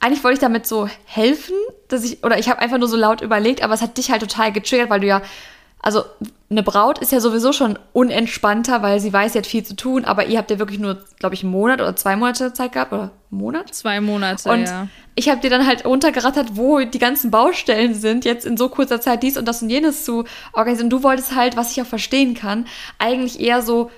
eigentlich 0.00 0.22
wollte 0.22 0.34
ich 0.34 0.40
damit 0.40 0.68
so 0.68 0.88
helfen, 1.04 1.56
dass 1.88 2.04
ich, 2.04 2.22
oder 2.22 2.38
ich 2.38 2.48
habe 2.48 2.60
einfach 2.60 2.78
nur 2.78 2.88
so 2.88 2.96
laut 2.96 3.22
überlegt, 3.22 3.62
aber 3.64 3.74
es 3.74 3.82
hat 3.82 3.98
dich 3.98 4.12
halt 4.12 4.22
total 4.22 4.52
getriggert, 4.52 4.88
weil 4.88 5.00
du 5.00 5.08
ja 5.08 5.20
also 5.84 6.02
eine 6.48 6.62
Braut 6.62 6.98
ist 6.98 7.12
ja 7.12 7.20
sowieso 7.20 7.52
schon 7.52 7.78
unentspannter, 7.92 8.80
weil 8.80 9.00
sie 9.00 9.12
weiß, 9.12 9.34
sie 9.34 9.38
hat 9.38 9.46
viel 9.46 9.64
zu 9.64 9.76
tun, 9.76 10.06
aber 10.06 10.26
ihr 10.26 10.38
habt 10.38 10.50
ja 10.50 10.58
wirklich 10.58 10.78
nur, 10.78 10.98
glaube 11.18 11.34
ich, 11.34 11.42
einen 11.42 11.52
Monat 11.52 11.82
oder 11.82 11.94
zwei 11.94 12.16
Monate 12.16 12.54
Zeit 12.54 12.72
gehabt 12.72 12.92
oder 12.92 13.10
einen 13.30 13.40
Monat? 13.40 13.74
Zwei 13.74 14.00
Monate, 14.00 14.50
und 14.50 14.64
ja. 14.64 14.88
Ich 15.14 15.28
habe 15.28 15.42
dir 15.42 15.50
dann 15.50 15.66
halt 15.66 15.84
runtergerattert, 15.84 16.56
wo 16.56 16.80
die 16.80 16.98
ganzen 16.98 17.30
Baustellen 17.30 17.94
sind, 17.94 18.24
jetzt 18.24 18.46
in 18.46 18.56
so 18.56 18.70
kurzer 18.70 19.00
Zeit 19.00 19.22
dies 19.22 19.36
und 19.36 19.46
das 19.46 19.60
und 19.60 19.68
jenes 19.68 20.04
zu 20.04 20.24
organisieren. 20.54 20.86
Und 20.86 20.90
du 20.90 21.02
wolltest 21.02 21.36
halt, 21.36 21.56
was 21.56 21.70
ich 21.72 21.82
auch 21.82 21.86
verstehen 21.86 22.34
kann, 22.34 22.66
eigentlich 22.98 23.38
eher 23.38 23.60
so 23.60 23.90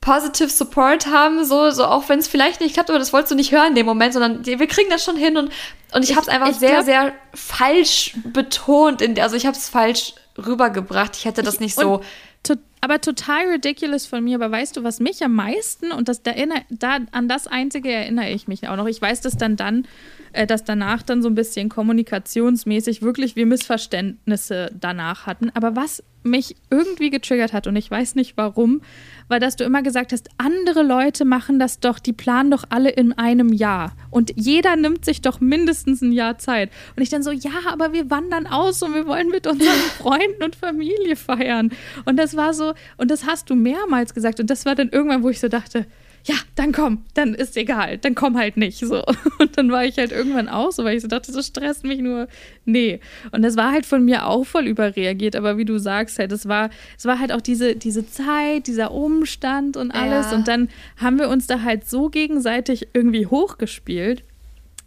positive 0.00 0.48
Support 0.48 1.06
haben, 1.06 1.44
so, 1.44 1.70
so 1.70 1.84
auch 1.84 2.08
wenn 2.08 2.18
es 2.18 2.28
vielleicht 2.28 2.60
nicht 2.60 2.74
klappt, 2.74 2.88
aber 2.90 2.98
das 2.98 3.12
wolltest 3.12 3.32
du 3.32 3.36
nicht 3.36 3.52
hören 3.52 3.68
in 3.68 3.74
dem 3.74 3.86
Moment, 3.86 4.14
sondern 4.14 4.46
wir 4.46 4.66
kriegen 4.66 4.88
das 4.88 5.04
schon 5.04 5.16
hin 5.16 5.36
und, 5.36 5.52
und 5.94 6.02
ich, 6.02 6.10
ich 6.10 6.16
habe 6.16 6.26
es 6.26 6.28
einfach 6.28 6.54
sehr, 6.54 6.70
glaub, 6.70 6.84
sehr 6.84 7.12
falsch 7.34 8.16
betont, 8.24 9.02
in, 9.02 9.18
also 9.20 9.36
ich 9.36 9.46
habe 9.46 9.56
es 9.56 9.68
falsch 9.68 10.14
rübergebracht. 10.38 11.16
Ich 11.16 11.24
hätte 11.24 11.42
das 11.42 11.60
nicht 11.60 11.74
so. 11.74 12.02
To 12.42 12.54
aber 12.82 13.00
total 13.02 13.46
ridiculous 13.48 14.06
von 14.06 14.24
mir. 14.24 14.36
Aber 14.36 14.50
weißt 14.50 14.76
du, 14.76 14.82
was 14.82 15.00
mich 15.00 15.22
am 15.22 15.34
meisten 15.34 15.92
und 15.92 16.08
das 16.08 16.22
da, 16.22 16.32
da 16.70 16.98
an 17.12 17.28
das 17.28 17.46
einzige 17.46 17.90
erinnere 17.90 18.30
ich 18.30 18.48
mich 18.48 18.68
auch 18.68 18.76
noch. 18.76 18.86
Ich 18.86 19.02
weiß, 19.02 19.20
dass 19.20 19.36
dann 19.36 19.56
dann, 19.56 19.86
äh, 20.32 20.46
dass 20.46 20.64
danach 20.64 21.02
dann 21.02 21.20
so 21.20 21.28
ein 21.28 21.34
bisschen 21.34 21.68
kommunikationsmäßig 21.68 23.02
wirklich 23.02 23.36
wir 23.36 23.44
Missverständnisse 23.44 24.70
danach 24.72 25.26
hatten. 25.26 25.50
Aber 25.54 25.76
was 25.76 26.02
mich 26.22 26.56
irgendwie 26.70 27.10
getriggert 27.10 27.52
hat 27.52 27.66
und 27.66 27.76
ich 27.76 27.90
weiß 27.90 28.14
nicht 28.14 28.36
warum, 28.36 28.82
war, 29.28 29.40
dass 29.40 29.56
du 29.56 29.64
immer 29.64 29.82
gesagt 29.82 30.12
hast, 30.12 30.28
andere 30.38 30.82
Leute 30.82 31.24
machen 31.24 31.58
das 31.58 31.80
doch, 31.80 31.98
die 31.98 32.12
planen 32.12 32.50
doch 32.50 32.64
alle 32.68 32.90
in 32.90 33.12
einem 33.12 33.52
Jahr. 33.52 33.92
Und 34.10 34.32
jeder 34.34 34.76
nimmt 34.76 35.04
sich 35.04 35.22
doch 35.22 35.40
mindestens 35.40 36.02
ein 36.02 36.12
Jahr 36.12 36.36
Zeit. 36.38 36.70
Und 36.96 37.02
ich 37.02 37.08
dann 37.08 37.22
so, 37.22 37.30
ja, 37.30 37.52
aber 37.66 37.92
wir 37.92 38.10
wandern 38.10 38.46
aus 38.46 38.82
und 38.82 38.94
wir 38.94 39.06
wollen 39.06 39.28
mit 39.28 39.46
unseren 39.46 39.68
Freunden 39.98 40.42
und 40.42 40.56
Familie 40.56 41.16
feiern. 41.16 41.70
Und 42.04 42.16
das 42.16 42.36
war 42.36 42.52
so, 42.52 42.74
und 42.96 43.10
das 43.10 43.24
hast 43.24 43.48
du 43.48 43.54
mehrmals 43.54 44.14
gesagt. 44.14 44.40
Und 44.40 44.50
das 44.50 44.66
war 44.66 44.74
dann 44.74 44.90
irgendwann, 44.90 45.22
wo 45.22 45.28
ich 45.28 45.40
so 45.40 45.48
dachte, 45.48 45.86
ja, 46.24 46.34
dann 46.54 46.72
komm, 46.72 47.04
dann 47.14 47.34
ist 47.34 47.56
egal, 47.56 47.98
dann 47.98 48.14
komm 48.14 48.36
halt 48.36 48.56
nicht. 48.56 48.78
So. 48.78 49.02
Und 49.38 49.56
dann 49.56 49.70
war 49.70 49.84
ich 49.84 49.96
halt 49.96 50.12
irgendwann 50.12 50.48
auch 50.48 50.70
so, 50.70 50.84
weil 50.84 50.96
ich 50.96 51.02
so 51.02 51.08
dachte, 51.08 51.32
so 51.32 51.42
stresst 51.42 51.84
mich 51.84 52.00
nur. 52.00 52.28
Nee. 52.64 53.00
Und 53.32 53.42
das 53.42 53.56
war 53.56 53.72
halt 53.72 53.86
von 53.86 54.04
mir 54.04 54.26
auch 54.26 54.44
voll 54.44 54.66
überreagiert, 54.66 55.34
aber 55.34 55.56
wie 55.56 55.64
du 55.64 55.78
sagst, 55.78 56.18
halt, 56.18 56.32
es 56.32 56.46
war, 56.46 56.70
es 56.98 57.06
war 57.06 57.18
halt 57.18 57.32
auch 57.32 57.40
diese, 57.40 57.74
diese 57.74 58.06
Zeit, 58.06 58.66
dieser 58.66 58.92
Umstand 58.92 59.76
und 59.76 59.90
alles. 59.90 60.30
Ja. 60.30 60.36
Und 60.36 60.48
dann 60.48 60.68
haben 60.98 61.18
wir 61.18 61.28
uns 61.28 61.46
da 61.46 61.62
halt 61.62 61.88
so 61.88 62.08
gegenseitig 62.08 62.88
irgendwie 62.92 63.26
hochgespielt, 63.26 64.24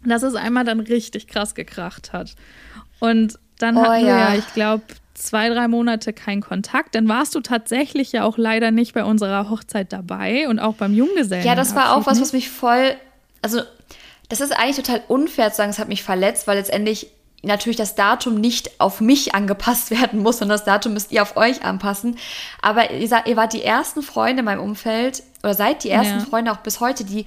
dass 0.04 0.22
es 0.22 0.34
einmal 0.34 0.64
dann 0.64 0.80
richtig 0.80 1.26
krass 1.26 1.54
gekracht 1.54 2.12
hat. 2.12 2.34
Und 3.00 3.38
dann 3.58 3.76
oh, 3.76 3.82
hatten 3.82 4.06
ja. 4.06 4.06
wir 4.06 4.34
ja, 4.34 4.34
ich 4.36 4.54
glaube, 4.54 4.84
zwei, 5.14 5.48
drei 5.48 5.68
Monate 5.68 6.12
kein 6.12 6.40
Kontakt. 6.40 6.94
Dann 6.94 7.08
warst 7.08 7.34
du 7.34 7.40
tatsächlich 7.40 8.12
ja 8.12 8.24
auch 8.24 8.36
leider 8.36 8.70
nicht 8.70 8.94
bei 8.94 9.04
unserer 9.04 9.48
Hochzeit 9.48 9.92
dabei 9.92 10.48
und 10.48 10.58
auch 10.58 10.74
beim 10.74 10.94
Junggesellen. 10.94 11.46
Ja, 11.46 11.54
das 11.54 11.74
war 11.74 11.96
auch 11.96 12.06
was, 12.06 12.20
was 12.20 12.32
mich 12.32 12.50
voll. 12.50 12.96
Also, 13.42 13.62
das 14.28 14.40
ist 14.40 14.52
eigentlich 14.52 14.76
total 14.76 15.02
unfair 15.08 15.50
zu 15.50 15.58
sagen, 15.58 15.70
es 15.70 15.78
hat 15.78 15.88
mich 15.88 16.02
verletzt, 16.02 16.46
weil 16.46 16.58
letztendlich 16.58 17.08
natürlich 17.42 17.76
das 17.76 17.94
Datum 17.94 18.40
nicht 18.40 18.80
auf 18.80 19.00
mich 19.00 19.34
angepasst 19.34 19.90
werden 20.02 20.20
muss, 20.20 20.38
sondern 20.38 20.58
das 20.58 20.64
Datum 20.64 20.94
müsst 20.94 21.12
ihr 21.12 21.22
auf 21.22 21.36
euch 21.36 21.62
anpassen. 21.62 22.16
Aber 22.60 22.90
ihr, 22.90 23.08
ihr 23.26 23.36
wart 23.36 23.52
die 23.52 23.62
ersten 23.62 24.02
Freunde 24.02 24.40
in 24.40 24.44
meinem 24.44 24.60
Umfeld 24.60 25.22
oder 25.42 25.54
seid 25.54 25.84
die 25.84 25.90
ersten 25.90 26.20
ja. 26.20 26.24
Freunde 26.24 26.52
auch 26.52 26.58
bis 26.58 26.80
heute, 26.80 27.04
die 27.04 27.26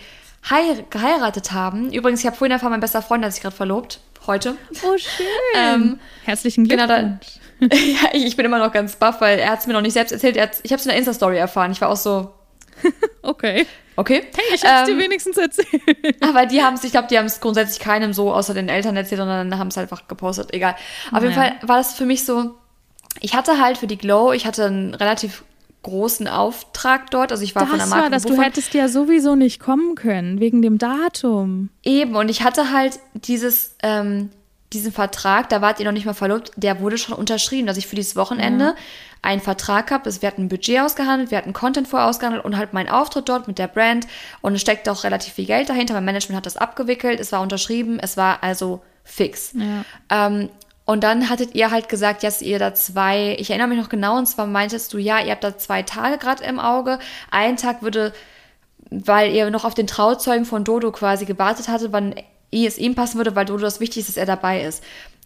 geheiratet 0.89 1.51
haben. 1.51 1.91
Übrigens, 1.91 2.21
ich 2.21 2.25
habe 2.25 2.35
vorhin 2.35 2.53
erfahren, 2.53 2.71
mein 2.71 2.79
bester 2.79 3.01
Freund 3.01 3.23
hat 3.25 3.33
sich 3.33 3.41
gerade 3.41 3.55
verlobt. 3.55 3.99
Heute. 4.27 4.55
Oh, 4.83 4.97
schön. 4.97 5.25
Ähm, 5.55 5.99
Herzlichen 6.23 6.65
Glückwunsch. 6.65 6.87
Genau, 6.89 7.17
da, 7.17 7.46
ja, 7.71 8.09
ich 8.13 8.35
bin 8.35 8.45
immer 8.45 8.59
noch 8.59 8.71
ganz 8.71 8.95
baff, 8.95 9.21
weil 9.21 9.39
er 9.39 9.51
hat 9.51 9.59
es 9.59 9.67
mir 9.67 9.73
noch 9.73 9.81
nicht 9.81 9.93
selbst 9.93 10.11
erzählt. 10.11 10.35
ich 10.35 10.71
habe 10.71 10.79
es 10.79 10.85
in 10.85 10.89
der 10.89 10.97
Insta-Story 10.97 11.37
erfahren. 11.37 11.71
Ich 11.71 11.81
war 11.81 11.89
auch 11.89 11.97
so. 11.97 12.33
okay. 13.23 13.65
Okay. 13.95 14.27
Hey, 14.35 14.55
ich 14.55 14.63
hab's 14.63 14.87
ähm, 14.87 14.95
dir 14.95 15.03
wenigstens 15.03 15.37
erzählt. 15.37 16.21
Aber 16.21 16.45
die 16.45 16.61
haben 16.61 16.75
es, 16.75 16.83
ich 16.83 16.91
glaube, 16.91 17.07
die 17.07 17.17
haben 17.17 17.25
es 17.25 17.39
grundsätzlich 17.39 17.79
keinem 17.79 18.13
so 18.13 18.31
außer 18.31 18.53
den 18.53 18.69
Eltern 18.69 18.95
erzählt, 18.95 19.19
sondern 19.19 19.57
haben 19.57 19.69
es 19.69 19.77
einfach 19.77 20.07
gepostet. 20.07 20.53
Egal. 20.53 20.75
Auf 21.11 21.23
jeden 21.23 21.33
Fall 21.33 21.55
war 21.63 21.77
das 21.77 21.95
für 21.95 22.05
mich 22.05 22.23
so. 22.23 22.55
Ich 23.21 23.35
hatte 23.35 23.59
halt 23.59 23.79
für 23.79 23.87
die 23.87 23.97
Glow, 23.97 24.31
ich 24.33 24.45
hatte 24.45 24.65
einen 24.65 24.93
relativ 24.93 25.43
großen 25.81 26.27
Auftrag 26.27 27.09
dort. 27.09 27.31
Also 27.31 27.43
ich 27.43 27.55
war 27.55 27.63
das 27.63 27.69
von 27.69 27.79
der 27.79 27.87
Marke. 27.87 28.03
War 28.03 28.09
das, 28.11 28.23
du 28.23 28.39
hättest 28.39 28.73
ja 28.75 28.87
sowieso 28.87 29.35
nicht 29.35 29.59
kommen 29.59 29.95
können, 29.95 30.39
wegen 30.39 30.61
dem 30.61 30.77
Datum. 30.77 31.69
Eben, 31.83 32.15
und 32.15 32.29
ich 32.29 32.43
hatte 32.43 32.71
halt 32.71 32.99
dieses, 33.13 33.75
ähm, 33.81 34.29
diesen 34.73 34.91
Vertrag, 34.91 35.49
da 35.49 35.61
wart 35.61 35.79
ihr 35.79 35.85
noch 35.85 35.93
nicht 35.93 36.05
mal 36.05 36.13
verlobt, 36.13 36.51
der 36.57 36.81
wurde 36.81 36.97
schon 36.97 37.15
unterschrieben, 37.15 37.67
dass 37.67 37.77
ich 37.77 37.87
für 37.87 37.95
dieses 37.95 38.17
Wochenende 38.17 38.65
ja. 38.65 38.75
einen 39.21 39.39
Vertrag 39.39 39.91
habe. 39.91 40.11
Wir 40.21 40.27
hatten 40.27 40.43
ein 40.43 40.49
Budget 40.49 40.81
ausgehandelt, 40.81 41.31
wir 41.31 41.37
hatten 41.37 41.53
Content 41.53 41.87
vorher 41.87 42.09
ausgehandelt 42.09 42.43
und 42.43 42.57
halt 42.57 42.73
mein 42.73 42.89
Auftritt 42.89 43.29
dort 43.29 43.47
mit 43.47 43.59
der 43.59 43.67
Brand. 43.67 44.07
Und 44.41 44.55
es 44.55 44.61
steckt 44.61 44.89
auch 44.89 45.05
relativ 45.05 45.33
viel 45.33 45.45
Geld 45.45 45.69
dahinter. 45.69 45.93
Mein 45.93 46.05
Management 46.05 46.37
hat 46.37 46.45
das 46.45 46.57
abgewickelt, 46.57 47.19
es 47.19 47.31
war 47.31 47.41
unterschrieben, 47.41 47.97
es 47.99 48.17
war 48.17 48.43
also 48.43 48.81
fix. 49.05 49.53
Ja. 49.53 50.27
Ähm, 50.27 50.49
und 50.83 51.03
dann 51.03 51.29
hattet 51.29 51.55
ihr 51.55 51.71
halt 51.71 51.89
gesagt, 51.89 52.23
dass 52.23 52.41
ihr 52.41 52.59
da 52.59 52.73
zwei, 52.73 53.35
ich 53.39 53.49
erinnere 53.49 53.67
mich 53.69 53.79
noch 53.79 53.89
genau, 53.89 54.17
und 54.17 54.25
zwar 54.25 54.47
meintest 54.47 54.93
du, 54.93 54.97
ja, 54.97 55.19
ihr 55.19 55.31
habt 55.31 55.43
da 55.43 55.57
zwei 55.57 55.83
Tage 55.83 56.17
gerade 56.17 56.43
im 56.43 56.59
Auge. 56.59 56.99
Ein 57.31 57.57
Tag 57.57 57.81
würde, 57.81 58.13
weil 58.89 59.33
ihr 59.33 59.49
noch 59.49 59.65
auf 59.65 59.73
den 59.73 59.87
Trauzeugen 59.87 60.45
von 60.45 60.63
Dodo 60.63 60.91
quasi 60.91 61.25
gewartet 61.25 61.67
hattet, 61.67 61.91
wann 61.91 62.15
es 62.51 62.77
ihm 62.77 62.95
passen 62.95 63.17
würde, 63.17 63.35
weil 63.35 63.45
Dodo 63.45 63.63
das 63.63 63.79
wichtig 63.79 64.01
ist, 64.01 64.09
dass 64.09 64.17
er 64.17 64.25
dabei 64.25 64.63
ist. 64.63 64.83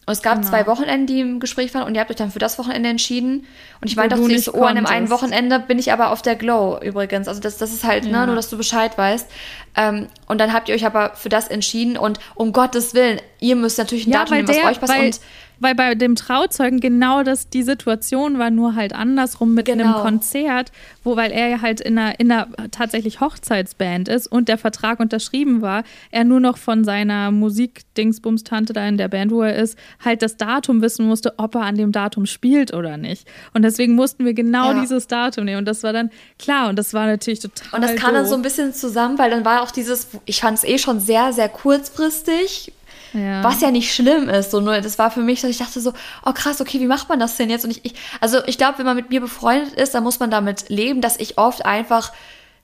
Und 0.08 0.14
es 0.14 0.24
gab 0.24 0.38
genau. 0.38 0.50
zwei 0.50 0.66
Wochenenden, 0.66 1.06
die 1.06 1.20
im 1.20 1.40
Gespräch 1.40 1.74
waren 1.76 1.84
und 1.84 1.94
ihr 1.94 2.02
habt 2.02 2.10
euch 2.10 2.18
dann 2.18 2.32
für 2.32 2.40
das 2.40 2.58
Wochenende 2.58 2.90
entschieden. 2.90 3.46
Und 3.82 3.88
ich 3.88 3.96
meinte 3.96 4.16
auch 4.16 4.28
zu 4.28 4.40
so, 4.40 4.54
oh, 4.56 4.64
an 4.64 4.76
dem 4.76 4.88
einen 4.88 5.12
Wochenende 5.12 5.60
bin 5.60 5.78
ich 5.78 5.94
aber 5.94 6.10
auf 6.10 6.24
der 6.24 6.36
Glow 6.36 6.80
übrigens. 6.82 7.28
Also 7.28 7.40
das, 7.40 7.58
das 7.58 7.72
ist 7.72 7.84
halt, 7.84 8.06
ne, 8.06 8.12
ja. 8.12 8.20
ne, 8.22 8.28
nur 8.28 8.36
dass 8.36 8.50
du 8.50 8.58
Bescheid 8.58 8.98
weißt. 8.98 9.30
Ähm, 9.78 10.08
und 10.28 10.42
dann 10.42 10.54
habt 10.54 10.70
ihr 10.70 10.76
euch 10.76 10.88
aber 10.88 11.14
für 11.16 11.30
das 11.30 11.48
entschieden 11.48 11.98
und 11.98 12.20
um 12.34 12.52
Gottes 12.52 12.96
Willen, 12.96 13.22
ihr 13.40 13.56
müsst 13.56 13.78
natürlich 13.78 14.08
ein 14.08 14.12
ja, 14.12 14.20
Datum 14.26 14.38
nehmen, 14.38 14.48
was 14.48 14.72
euch 14.72 14.80
passt. 14.80 14.94
und 15.00 15.20
weil 15.62 15.76
bei 15.76 15.96
dem 15.96 16.16
Trauzeugen 16.16 16.80
genau 16.80 17.24
das 17.24 17.50
die 17.50 17.64
Situation 17.64 18.40
war, 18.40 18.50
nur 18.50 18.76
halt 18.76 18.94
andersrum 18.94 19.54
mit 19.54 19.68
genau. 19.68 19.86
einem 19.86 19.94
Konzert, 19.94 20.72
wo, 21.04 21.16
weil 21.16 21.32
er 21.32 21.48
ja 21.48 21.62
halt 21.62 21.80
in 21.80 21.98
einer, 21.98 22.20
in 22.20 22.32
einer 22.32 22.48
tatsächlich 22.72 23.22
Hochzeitsband 23.22 24.10
ist 24.10 24.28
und 24.28 24.50
der 24.50 24.58
Vertrag 24.58 25.00
unterschrieben 25.00 25.62
war, 25.62 25.84
er 26.10 26.24
nur 26.24 26.40
noch 26.40 26.58
von 26.58 26.84
seiner 26.84 27.32
Musik-Dingsbums-Tante 27.32 28.74
da 28.74 28.88
in 28.88 28.98
der 28.98 29.08
Band, 29.08 29.32
wo 29.32 29.44
er 29.44 29.56
ist, 29.56 29.78
halt 30.04 30.24
das 30.24 30.36
Datum 30.36 30.82
wissen 30.82 31.08
musste, 31.08 31.36
ob 31.38 31.56
er 31.56 31.62
an 31.62 31.76
dem 31.76 31.92
Datum 31.92 32.26
spielt 32.26 32.74
oder 32.74 32.98
nicht. 32.98 33.28
Und 33.54 33.62
deswegen 33.62 33.94
mussten 33.94 34.26
wir 34.26 34.34
genau 34.34 34.72
ja. 34.72 34.82
dieses 34.82 35.08
Datum 35.08 35.46
nehmen. 35.46 35.60
Und 35.60 35.66
das 35.66 35.84
war 35.84 35.94
dann 35.94 36.10
klar 36.40 36.70
und 36.70 36.80
das 36.80 36.94
war 36.94 37.06
natürlich 37.06 37.40
total. 37.40 37.68
Und 37.72 37.84
das 37.84 37.96
kam 37.96 38.16
dann 38.16 38.26
so 38.26 38.36
ein 38.36 38.42
bisschen 38.42 38.74
zusammen, 38.74 39.20
weil 39.20 39.30
dann 39.30 39.46
war 39.46 39.62
auch 39.62 39.72
dieses, 39.72 40.08
ich 40.26 40.42
fand 40.42 40.58
es 40.58 40.64
eh 40.64 40.80
schon 40.80 41.00
sehr, 41.00 41.34
sehr 41.34 41.50
kurzfristig 41.50 42.74
ja. 43.14 43.44
Was 43.44 43.62
ja 43.62 43.72
nicht 43.72 43.94
schlimm 43.94 44.30
ist. 44.30 44.52
So, 44.52 44.62
nur 44.62 44.80
das 44.82 44.98
war 44.98 45.12
für 45.12 45.22
mich, 45.22 45.42
dass 45.42 45.50
ich 45.50 45.58
dachte 45.58 45.82
so, 45.82 45.94
oh 46.26 46.32
krass, 46.34 46.62
okay, 46.62 46.80
wie 46.80 46.88
macht 46.88 47.10
man 47.10 47.20
das 47.20 47.36
denn 47.36 47.50
jetzt? 47.50 47.66
Und 47.66 47.72
ich, 47.72 47.84
ich 47.84 47.96
also 48.22 48.40
ich 48.46 48.58
glaube, 48.58 48.80
wenn 48.80 48.86
man 48.86 48.96
mit 48.96 49.10
mir 49.10 49.22
befreundet 49.22 49.74
ist, 49.74 49.94
dann 49.94 50.04
muss 50.04 50.20
man 50.20 50.32
damit 50.32 50.70
leben, 50.70 51.02
dass 51.02 51.18
ich 51.18 51.38
oft 51.38 51.66
einfach 51.66 52.12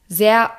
sehr, 0.08 0.52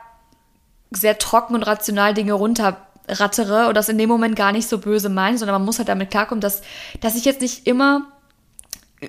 sehr 0.90 1.18
trocken 1.18 1.54
und 1.54 1.62
rational 1.62 2.12
Dinge 2.12 2.34
runterrattere 2.34 3.68
und 3.68 3.76
das 3.76 3.88
in 3.88 3.98
dem 3.98 4.08
Moment 4.08 4.36
gar 4.36 4.52
nicht 4.52 4.68
so 4.68 4.78
böse 4.78 5.08
meine, 5.08 5.38
sondern 5.38 5.54
man 5.54 5.64
muss 5.64 5.78
halt 5.78 5.88
damit 5.88 6.10
klarkommen, 6.10 6.40
dass, 6.40 6.62
dass 7.00 7.16
ich 7.16 7.24
jetzt 7.24 7.40
nicht 7.40 7.66
immer 7.66 8.06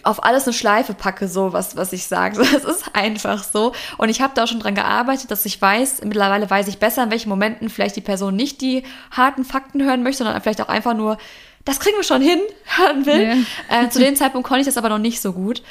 auf 0.04 0.24
alles 0.24 0.46
eine 0.46 0.54
Schleife 0.54 0.94
packe, 0.94 1.28
so 1.28 1.52
was, 1.54 1.76
was 1.76 1.94
ich 1.94 2.06
sage. 2.06 2.40
Es 2.56 2.64
ist 2.64 2.86
einfach 2.94 3.44
so. 3.44 3.74
Und 3.98 4.10
ich 4.10 4.22
habe 4.22 4.34
da 4.36 4.44
auch 4.44 4.48
schon 4.48 4.60
dran 4.60 4.76
gearbeitet, 4.76 5.32
dass 5.32 5.46
ich 5.46 5.62
weiß, 5.62 6.02
mittlerweile 6.04 6.50
weiß 6.50 6.68
ich 6.68 6.78
besser, 6.78 7.04
in 7.04 7.12
welchen 7.12 7.30
Momenten 7.30 7.70
vielleicht 7.70 7.96
die 7.96 8.02
Person 8.02 8.36
nicht 8.36 8.62
die 8.62 8.84
harten 9.12 9.44
Fakten 9.44 9.84
hören 9.84 10.04
möchte, 10.04 10.24
sondern 10.24 10.42
vielleicht 10.42 10.62
auch 10.62 10.70
einfach 10.70 10.94
nur, 10.94 11.18
das 11.66 11.80
kriegen 11.80 11.98
wir 11.98 12.04
schon 12.04 12.22
hin, 12.22 12.40
hören 12.78 13.06
will. 13.06 13.24
Ja. 13.70 13.84
Äh, 13.84 13.90
zu 13.90 14.00
dem 14.00 14.16
Zeitpunkt 14.16 14.48
konnte 14.48 14.62
ich 14.62 14.68
das 14.68 14.78
aber 14.78 14.90
noch 14.90 15.00
nicht 15.00 15.22
so 15.22 15.34
gut. 15.34 15.64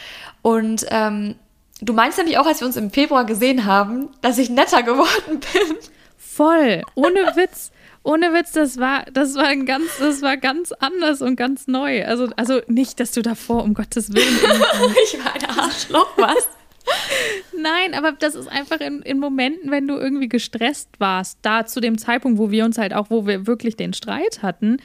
Und 0.42 0.86
ähm, 0.90 1.36
du 1.80 1.92
meinst 1.92 2.18
nämlich 2.18 2.38
auch, 2.38 2.46
als 2.46 2.60
wir 2.60 2.66
uns 2.66 2.76
im 2.76 2.90
Februar 2.90 3.24
gesehen 3.24 3.64
haben, 3.64 4.08
dass 4.20 4.38
ich 4.38 4.50
netter 4.50 4.82
geworden 4.82 5.40
bin. 5.52 5.76
Voll, 6.16 6.82
ohne 6.94 7.36
Witz. 7.36 7.70
Ohne 8.08 8.32
Witz, 8.32 8.52
das 8.52 8.78
war, 8.78 9.04
das 9.12 9.34
war 9.34 9.48
ein 9.48 9.66
ganz, 9.66 9.98
das 9.98 10.22
war 10.22 10.38
ganz 10.38 10.72
anders 10.72 11.20
und 11.20 11.36
ganz 11.36 11.66
neu. 11.66 12.06
Also, 12.06 12.30
also 12.36 12.62
nicht, 12.66 13.00
dass 13.00 13.12
du 13.12 13.20
davor, 13.20 13.62
um 13.62 13.74
Gottes 13.74 14.14
Willen. 14.14 14.34
ich 15.04 15.22
war 15.22 15.34
ein 15.34 15.58
Arschloch, 15.58 16.16
was? 16.16 16.48
Nein, 17.54 17.92
aber 17.92 18.12
das 18.12 18.34
ist 18.34 18.48
einfach 18.48 18.80
in, 18.80 19.02
in 19.02 19.18
Momenten, 19.18 19.70
wenn 19.70 19.86
du 19.86 19.96
irgendwie 19.96 20.30
gestresst 20.30 20.88
warst, 20.98 21.40
da 21.42 21.66
zu 21.66 21.80
dem 21.80 21.98
Zeitpunkt, 21.98 22.38
wo 22.38 22.50
wir 22.50 22.64
uns 22.64 22.78
halt 22.78 22.94
auch, 22.94 23.10
wo 23.10 23.26
wir 23.26 23.46
wirklich 23.46 23.76
den 23.76 23.92
Streit 23.92 24.40
hatten, 24.40 24.78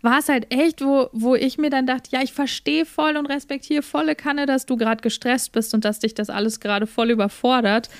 war 0.00 0.20
es 0.20 0.30
halt 0.30 0.46
echt, 0.50 0.82
wo, 0.82 1.10
wo 1.12 1.34
ich 1.34 1.58
mir 1.58 1.68
dann 1.68 1.86
dachte, 1.86 2.08
ja, 2.12 2.22
ich 2.22 2.32
verstehe 2.32 2.86
voll 2.86 3.18
und 3.18 3.26
respektiere 3.26 3.82
volle 3.82 4.14
Kanne, 4.14 4.46
dass 4.46 4.64
du 4.64 4.78
gerade 4.78 5.02
gestresst 5.02 5.52
bist 5.52 5.74
und 5.74 5.84
dass 5.84 5.98
dich 5.98 6.14
das 6.14 6.30
alles 6.30 6.60
gerade 6.60 6.86
voll 6.86 7.10
überfordert. 7.10 7.90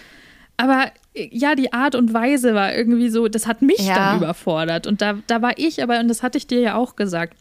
Aber 0.60 0.90
ja, 1.14 1.54
die 1.54 1.72
Art 1.72 1.94
und 1.94 2.12
Weise 2.12 2.54
war 2.54 2.74
irgendwie 2.74 3.08
so, 3.08 3.28
das 3.28 3.46
hat 3.46 3.62
mich 3.62 3.78
ja. 3.78 3.94
dann 3.94 4.18
überfordert. 4.18 4.86
Und 4.86 5.00
da, 5.00 5.14
da 5.26 5.40
war 5.40 5.54
ich 5.56 5.82
aber, 5.82 6.00
und 6.00 6.08
das 6.08 6.22
hatte 6.22 6.36
ich 6.36 6.46
dir 6.46 6.60
ja 6.60 6.74
auch 6.74 6.96
gesagt, 6.96 7.34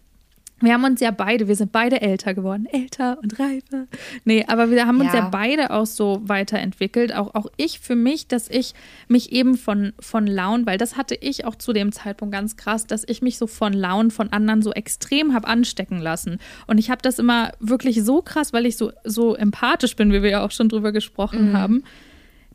wir 0.62 0.74
haben 0.74 0.84
uns 0.84 1.00
ja 1.00 1.12
beide, 1.12 1.48
wir 1.48 1.56
sind 1.56 1.72
beide 1.72 2.02
älter 2.02 2.34
geworden, 2.34 2.66
älter 2.66 3.18
und 3.22 3.40
reifer. 3.40 3.88
Nee, 4.26 4.46
aber 4.48 4.70
wir 4.72 4.88
haben 4.88 5.00
uns 5.00 5.14
ja, 5.14 5.20
ja 5.20 5.30
beide 5.30 5.72
auch 5.72 5.86
so 5.86 6.22
weiterentwickelt. 6.26 7.16
Auch, 7.16 7.34
auch 7.34 7.48
ich 7.56 7.80
für 7.80 7.96
mich, 7.96 8.28
dass 8.28 8.50
ich 8.50 8.74
mich 9.08 9.32
eben 9.32 9.56
von, 9.56 9.94
von 10.00 10.28
Launen, 10.28 10.66
weil 10.66 10.78
das 10.78 10.98
hatte 10.98 11.16
ich 11.16 11.46
auch 11.46 11.56
zu 11.56 11.72
dem 11.72 11.94
Zeitpunkt 11.94 12.34
ganz 12.34 12.58
krass, 12.58 12.88
dass 12.88 13.06
ich 13.08 13.22
mich 13.22 13.38
so 13.38 13.48
von 13.48 13.72
Launen 13.72 14.12
von 14.12 14.34
anderen 14.34 14.62
so 14.62 14.74
extrem 14.74 15.34
habe 15.34 15.48
anstecken 15.48 16.00
lassen. 16.00 16.40
Und 16.68 16.78
ich 16.78 16.90
habe 16.90 17.02
das 17.02 17.20
immer 17.20 17.52
wirklich 17.60 18.04
so 18.04 18.22
krass, 18.22 18.52
weil 18.52 18.66
ich 18.66 18.76
so, 18.76 18.92
so 19.06 19.36
empathisch 19.36 19.96
bin, 19.96 20.12
wie 20.12 20.24
wir 20.24 20.30
ja 20.30 20.46
auch 20.46 20.52
schon 20.52 20.68
drüber 20.68 20.92
gesprochen 20.92 21.52
mhm. 21.52 21.58
haben 21.58 21.84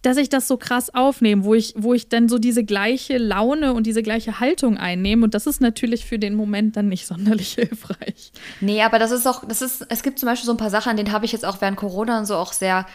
dass 0.04 0.18
ich 0.18 0.28
das 0.28 0.46
so 0.46 0.56
krass 0.56 0.94
aufnehme, 0.94 1.44
wo 1.44 1.54
ich, 1.54 1.74
wo 1.76 1.94
ich 1.94 2.08
dann 2.08 2.28
so 2.28 2.38
diese 2.38 2.62
gleiche 2.62 3.16
Laune 3.16 3.72
und 3.72 3.86
diese 3.86 4.02
gleiche 4.02 4.38
Haltung 4.38 4.76
einnehme. 4.76 5.24
Und 5.24 5.34
das 5.34 5.46
ist 5.46 5.60
natürlich 5.60 6.04
für 6.04 6.18
den 6.18 6.34
Moment 6.34 6.76
dann 6.76 6.88
nicht 6.88 7.06
sonderlich 7.08 7.54
hilfreich. 7.54 8.32
Nee, 8.60 8.82
aber 8.82 8.98
das 8.98 9.10
ist 9.10 9.26
auch, 9.26 9.44
das 9.46 9.62
ist, 9.62 9.86
es 9.88 10.02
gibt 10.02 10.18
zum 10.18 10.28
Beispiel 10.28 10.46
so 10.46 10.52
ein 10.52 10.58
paar 10.58 10.70
Sachen, 10.70 10.90
an 10.90 10.96
denen 10.96 11.12
habe 11.12 11.24
ich 11.24 11.32
jetzt 11.32 11.44
auch 11.44 11.60
während 11.60 11.78
Corona 11.78 12.18
und 12.18 12.26
so 12.26 12.36
auch 12.36 12.52
sehr, 12.52 12.86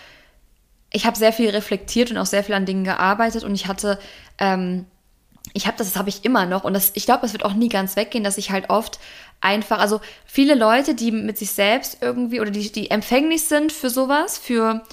ich 0.92 1.06
habe 1.06 1.18
sehr 1.18 1.34
viel 1.34 1.50
reflektiert 1.50 2.12
und 2.12 2.18
auch 2.18 2.28
sehr 2.28 2.44
viel 2.44 2.56
an 2.56 2.66
Dingen 2.66 2.84
gearbeitet 2.84 3.44
und 3.44 3.56
ich 3.56 3.68
hatte, 3.68 3.98
ähm, 4.38 4.86
ich 5.54 5.66
habe 5.66 5.78
das, 5.78 5.88
das 5.88 5.98
habe 5.98 6.10
ich 6.10 6.26
immer 6.26 6.46
noch 6.46 6.64
und 6.64 6.74
das, 6.74 6.92
ich 6.94 7.06
glaube, 7.06 7.22
das 7.24 7.34
wird 7.34 7.44
auch 7.44 7.54
nie 7.54 7.70
ganz 7.70 7.96
weggehen, 7.96 8.24
dass 8.24 8.38
ich 8.38 8.52
halt 8.52 8.70
oft 8.70 9.00
einfach, 9.42 9.80
also 9.80 10.00
viele 10.26 10.54
Leute, 10.54 10.94
die 10.94 11.12
mit 11.12 11.40
sich 11.40 11.52
selbst 11.52 11.98
irgendwie 12.02 12.40
oder 12.40 12.52
die, 12.52 12.72
die 12.72 12.92
empfänglich 12.92 13.46
sind 13.46 13.72
für 13.72 13.90
sowas, 13.90 14.38
für 14.38 14.84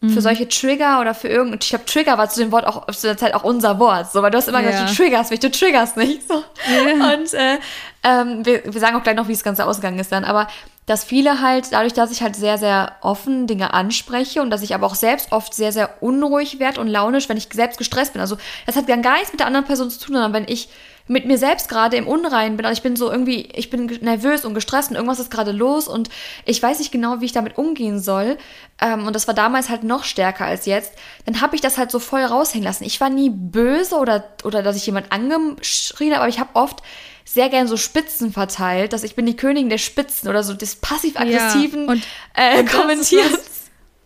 für 0.00 0.06
mhm. 0.06 0.20
solche 0.20 0.48
Trigger 0.48 1.00
oder 1.00 1.14
für 1.14 1.28
irgendein, 1.28 1.58
ich 1.62 1.68
glaube, 1.68 1.84
Trigger 1.84 2.16
war 2.16 2.30
zu 2.30 2.40
dem 2.40 2.52
Wort 2.52 2.66
auch 2.66 2.86
zu 2.86 3.06
der 3.06 3.18
Zeit 3.18 3.34
auch 3.34 3.44
unser 3.44 3.78
Wort, 3.78 4.10
so, 4.10 4.22
weil 4.22 4.30
du 4.30 4.38
hast 4.38 4.48
immer 4.48 4.62
ja. 4.62 4.70
gesagt, 4.70 4.90
du 4.90 4.94
triggerst 4.94 5.30
mich, 5.30 5.40
du 5.40 5.50
triggerst 5.50 5.98
nicht, 5.98 6.26
so. 6.26 6.34
Ja. 6.34 7.12
Und 7.12 7.34
äh, 7.34 7.58
ähm, 8.02 8.46
wir, 8.46 8.62
wir 8.64 8.80
sagen 8.80 8.96
auch 8.96 9.02
gleich 9.02 9.16
noch, 9.16 9.28
wie 9.28 9.34
das 9.34 9.44
Ganze 9.44 9.66
ausgegangen 9.66 9.98
ist 9.98 10.10
dann, 10.10 10.24
aber 10.24 10.48
dass 10.86 11.04
viele 11.04 11.42
halt, 11.42 11.70
dadurch, 11.72 11.92
dass 11.92 12.10
ich 12.10 12.22
halt 12.22 12.34
sehr, 12.34 12.56
sehr 12.56 12.96
offen 13.02 13.46
Dinge 13.46 13.74
anspreche 13.74 14.40
und 14.40 14.48
dass 14.48 14.62
ich 14.62 14.74
aber 14.74 14.86
auch 14.86 14.94
selbst 14.94 15.32
oft 15.32 15.52
sehr, 15.52 15.70
sehr 15.70 16.02
unruhig 16.02 16.58
werde 16.58 16.80
und 16.80 16.88
launisch, 16.88 17.28
wenn 17.28 17.36
ich 17.36 17.48
selbst 17.52 17.76
gestresst 17.76 18.14
bin. 18.14 18.22
Also 18.22 18.38
das 18.66 18.76
hat 18.76 18.88
dann 18.88 19.02
gar 19.02 19.14
nichts 19.14 19.32
mit 19.32 19.40
der 19.40 19.46
anderen 19.46 19.66
Person 19.66 19.90
zu 19.90 20.00
tun, 20.00 20.14
sondern 20.14 20.32
wenn 20.32 20.48
ich 20.48 20.70
mit 21.10 21.26
mir 21.26 21.38
selbst 21.38 21.68
gerade 21.68 21.96
im 21.96 22.06
Unreinen 22.06 22.56
bin. 22.56 22.64
Also 22.64 22.78
ich 22.78 22.84
bin 22.84 22.94
so 22.94 23.10
irgendwie, 23.10 23.48
ich 23.56 23.68
bin 23.68 23.86
nervös 24.00 24.44
und 24.44 24.54
gestresst 24.54 24.90
und 24.90 24.94
irgendwas 24.94 25.18
ist 25.18 25.28
gerade 25.32 25.50
los 25.50 25.88
und 25.88 26.08
ich 26.44 26.62
weiß 26.62 26.78
nicht 26.78 26.92
genau, 26.92 27.20
wie 27.20 27.24
ich 27.24 27.32
damit 27.32 27.58
umgehen 27.58 27.98
soll. 27.98 28.38
Ähm, 28.80 29.08
und 29.08 29.16
das 29.16 29.26
war 29.26 29.34
damals 29.34 29.70
halt 29.70 29.82
noch 29.82 30.04
stärker 30.04 30.44
als 30.44 30.66
jetzt. 30.66 30.92
Dann 31.26 31.40
habe 31.40 31.56
ich 31.56 31.60
das 31.60 31.78
halt 31.78 31.90
so 31.90 31.98
voll 31.98 32.22
raushängen 32.22 32.62
lassen. 32.62 32.84
Ich 32.84 33.00
war 33.00 33.10
nie 33.10 33.28
böse 33.28 33.96
oder, 33.96 34.22
oder 34.44 34.62
dass 34.62 34.76
ich 34.76 34.86
jemand 34.86 35.10
angeschrien 35.10 36.12
habe, 36.12 36.20
aber 36.20 36.28
ich 36.28 36.38
habe 36.38 36.50
oft 36.54 36.80
sehr 37.24 37.48
gern 37.48 37.66
so 37.66 37.76
Spitzen 37.76 38.32
verteilt, 38.32 38.92
dass 38.92 39.02
ich 39.02 39.16
bin 39.16 39.26
die 39.26 39.34
Königin 39.34 39.68
der 39.68 39.78
Spitzen 39.78 40.28
oder 40.28 40.44
so 40.44 40.54
des 40.54 40.76
passiv-aggressiven 40.76 41.86
ja, 41.86 41.90
und, 41.90 42.06
äh, 42.34 42.62
Kommentierens. 42.62 43.59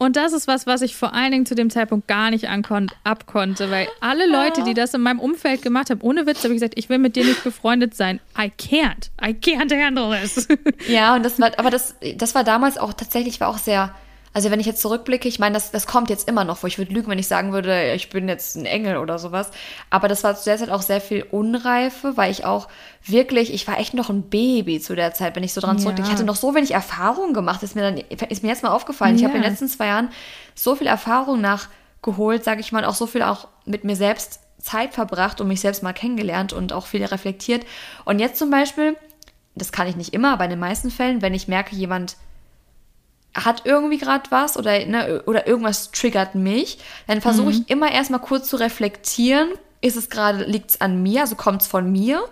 Und 0.04 0.16
das 0.16 0.34
ist 0.34 0.46
was, 0.46 0.66
was 0.66 0.82
ich 0.82 0.96
vor 0.96 1.14
allen 1.14 1.32
Dingen 1.32 1.46
zu 1.46 1.54
dem 1.54 1.70
Zeitpunkt 1.70 2.06
gar 2.08 2.30
nicht 2.30 2.46
abkonnte, 3.04 3.70
weil 3.70 3.88
alle 4.00 4.30
Leute, 4.30 4.62
die 4.62 4.74
das 4.74 4.92
in 4.92 5.00
meinem 5.00 5.18
Umfeld 5.18 5.62
gemacht 5.62 5.88
haben, 5.88 6.02
ohne 6.02 6.26
Witz, 6.26 6.44
habe 6.44 6.52
ich 6.52 6.60
gesagt, 6.60 6.74
ich 6.76 6.90
will 6.90 6.98
mit 6.98 7.16
dir 7.16 7.24
nicht 7.24 7.42
befreundet 7.42 7.94
sein. 7.94 8.20
I 8.38 8.52
can't. 8.60 9.08
I 9.22 9.30
can't 9.30 9.72
handle 9.74 10.14
this. 10.14 10.46
Ja, 10.88 11.14
und 11.14 11.24
das 11.24 11.40
war, 11.40 11.52
aber 11.56 11.70
das, 11.70 11.94
das 12.16 12.34
war 12.34 12.44
damals 12.44 12.76
auch 12.76 12.92
tatsächlich, 12.92 13.40
war 13.40 13.48
auch 13.48 13.56
sehr 13.56 13.94
also 14.34 14.50
wenn 14.50 14.58
ich 14.58 14.66
jetzt 14.66 14.82
zurückblicke, 14.82 15.28
ich 15.28 15.38
meine, 15.38 15.54
das, 15.54 15.70
das 15.70 15.86
kommt 15.86 16.10
jetzt 16.10 16.28
immer 16.28 16.44
noch 16.44 16.58
vor. 16.58 16.66
Ich 16.66 16.76
würde 16.76 16.92
lügen, 16.92 17.08
wenn 17.08 17.20
ich 17.20 17.28
sagen 17.28 17.52
würde, 17.52 17.94
ich 17.94 18.10
bin 18.10 18.28
jetzt 18.28 18.56
ein 18.56 18.66
Engel 18.66 18.96
oder 18.96 19.20
sowas. 19.20 19.52
Aber 19.90 20.08
das 20.08 20.24
war 20.24 20.34
zu 20.34 20.44
der 20.44 20.58
Zeit 20.58 20.70
auch 20.70 20.82
sehr 20.82 21.00
viel 21.00 21.22
Unreife, 21.30 22.16
weil 22.16 22.32
ich 22.32 22.44
auch 22.44 22.66
wirklich, 23.06 23.54
ich 23.54 23.68
war 23.68 23.78
echt 23.78 23.94
noch 23.94 24.10
ein 24.10 24.28
Baby 24.28 24.80
zu 24.80 24.96
der 24.96 25.14
Zeit, 25.14 25.36
wenn 25.36 25.44
ich 25.44 25.52
so 25.54 25.60
dran 25.60 25.76
ja. 25.76 25.82
zurückdenke. 25.82 26.10
Ich 26.10 26.14
hatte 26.14 26.26
noch 26.26 26.34
so 26.34 26.52
wenig 26.52 26.72
Erfahrung 26.72 27.32
gemacht, 27.32 27.62
ist 27.62 27.76
mir 27.76 27.82
dann, 27.82 27.96
ist 27.96 28.42
mir 28.42 28.48
jetzt 28.48 28.64
mal 28.64 28.70
aufgefallen. 28.70 29.14
Ja. 29.14 29.18
Ich 29.18 29.24
habe 29.24 29.36
in 29.36 29.42
den 29.42 29.50
letzten 29.52 29.68
zwei 29.68 29.86
Jahren 29.86 30.08
so 30.56 30.74
viel 30.74 30.88
Erfahrung 30.88 31.40
nachgeholt, 31.40 32.42
sage 32.42 32.60
ich 32.60 32.72
mal, 32.72 32.84
auch 32.84 32.96
so 32.96 33.06
viel 33.06 33.22
auch 33.22 33.46
mit 33.66 33.84
mir 33.84 33.94
selbst 33.94 34.40
Zeit 34.58 34.94
verbracht 34.94 35.40
und 35.40 35.46
mich 35.46 35.60
selbst 35.60 35.84
mal 35.84 35.92
kennengelernt 35.92 36.52
und 36.52 36.72
auch 36.72 36.86
viel 36.86 37.04
reflektiert. 37.04 37.64
Und 38.04 38.18
jetzt 38.18 38.38
zum 38.38 38.50
Beispiel, 38.50 38.96
das 39.54 39.70
kann 39.70 39.86
ich 39.86 39.94
nicht 39.94 40.12
immer, 40.12 40.32
aber 40.32 40.42
in 40.42 40.50
den 40.50 40.58
meisten 40.58 40.90
Fällen, 40.90 41.22
wenn 41.22 41.34
ich 41.34 41.46
merke, 41.46 41.76
jemand 41.76 42.16
hat 43.34 43.62
irgendwie 43.64 43.98
gerade 43.98 44.30
was 44.30 44.56
oder, 44.56 44.84
ne, 44.86 45.22
oder 45.26 45.46
irgendwas 45.46 45.90
triggert 45.90 46.34
mich, 46.34 46.78
dann 47.06 47.20
versuche 47.20 47.46
mhm. 47.46 47.52
ich 47.52 47.70
immer 47.70 47.90
erstmal 47.90 48.20
kurz 48.20 48.48
zu 48.48 48.56
reflektieren, 48.56 49.48
ist 49.80 49.96
es 49.96 50.08
gerade, 50.08 50.44
liegt 50.44 50.70
es 50.70 50.80
an 50.80 51.02
mir, 51.02 51.22
also 51.22 51.34
kommt 51.34 51.62
es 51.62 51.68
von 51.68 51.90
mir? 51.90 52.24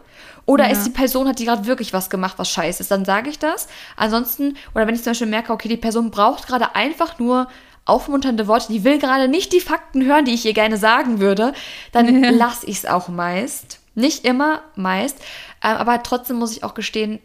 Oder 0.45 0.65
ja. 0.65 0.71
ist 0.71 0.85
die 0.85 0.91
Person, 0.91 1.29
hat 1.29 1.39
die 1.39 1.45
gerade 1.45 1.67
wirklich 1.67 1.93
was 1.93 2.11
gemacht, 2.11 2.35
was 2.37 2.51
scheiße 2.51 2.83
ist? 2.83 2.91
Dann 2.91 3.05
sage 3.05 3.31
ich 3.31 3.39
das. 3.39 3.69
Ansonsten, 3.97 4.57
oder 4.75 4.87
wenn 4.87 4.95
ich 4.95 5.03
zum 5.03 5.11
Beispiel 5.11 5.29
merke, 5.29 5.53
okay, 5.53 5.69
die 5.69 5.77
Person 5.77 6.11
braucht 6.11 6.49
gerade 6.49 6.75
einfach 6.75 7.19
nur 7.19 7.49
aufmunternde 7.85 8.47
Worte, 8.47 8.73
die 8.73 8.85
will 8.85 8.99
gerade 8.99 9.29
nicht 9.29 9.53
die 9.53 9.61
Fakten 9.61 10.05
hören, 10.05 10.25
die 10.25 10.35
ich 10.35 10.45
ihr 10.45 10.55
gerne 10.55 10.79
sagen 10.79 11.21
würde, 11.21 11.53
dann 11.93 12.23
ja. 12.23 12.31
lasse 12.31 12.67
ich 12.67 12.79
es 12.79 12.87
auch 12.87 13.09
meist. 13.09 13.81
Nicht 13.95 14.25
immer, 14.25 14.63
meist. 14.75 15.19
Ähm, 15.63 15.77
aber 15.77 16.03
trotzdem 16.03 16.39
muss 16.39 16.57
ich 16.57 16.65
auch 16.65 16.75
gestehen, 16.75 17.21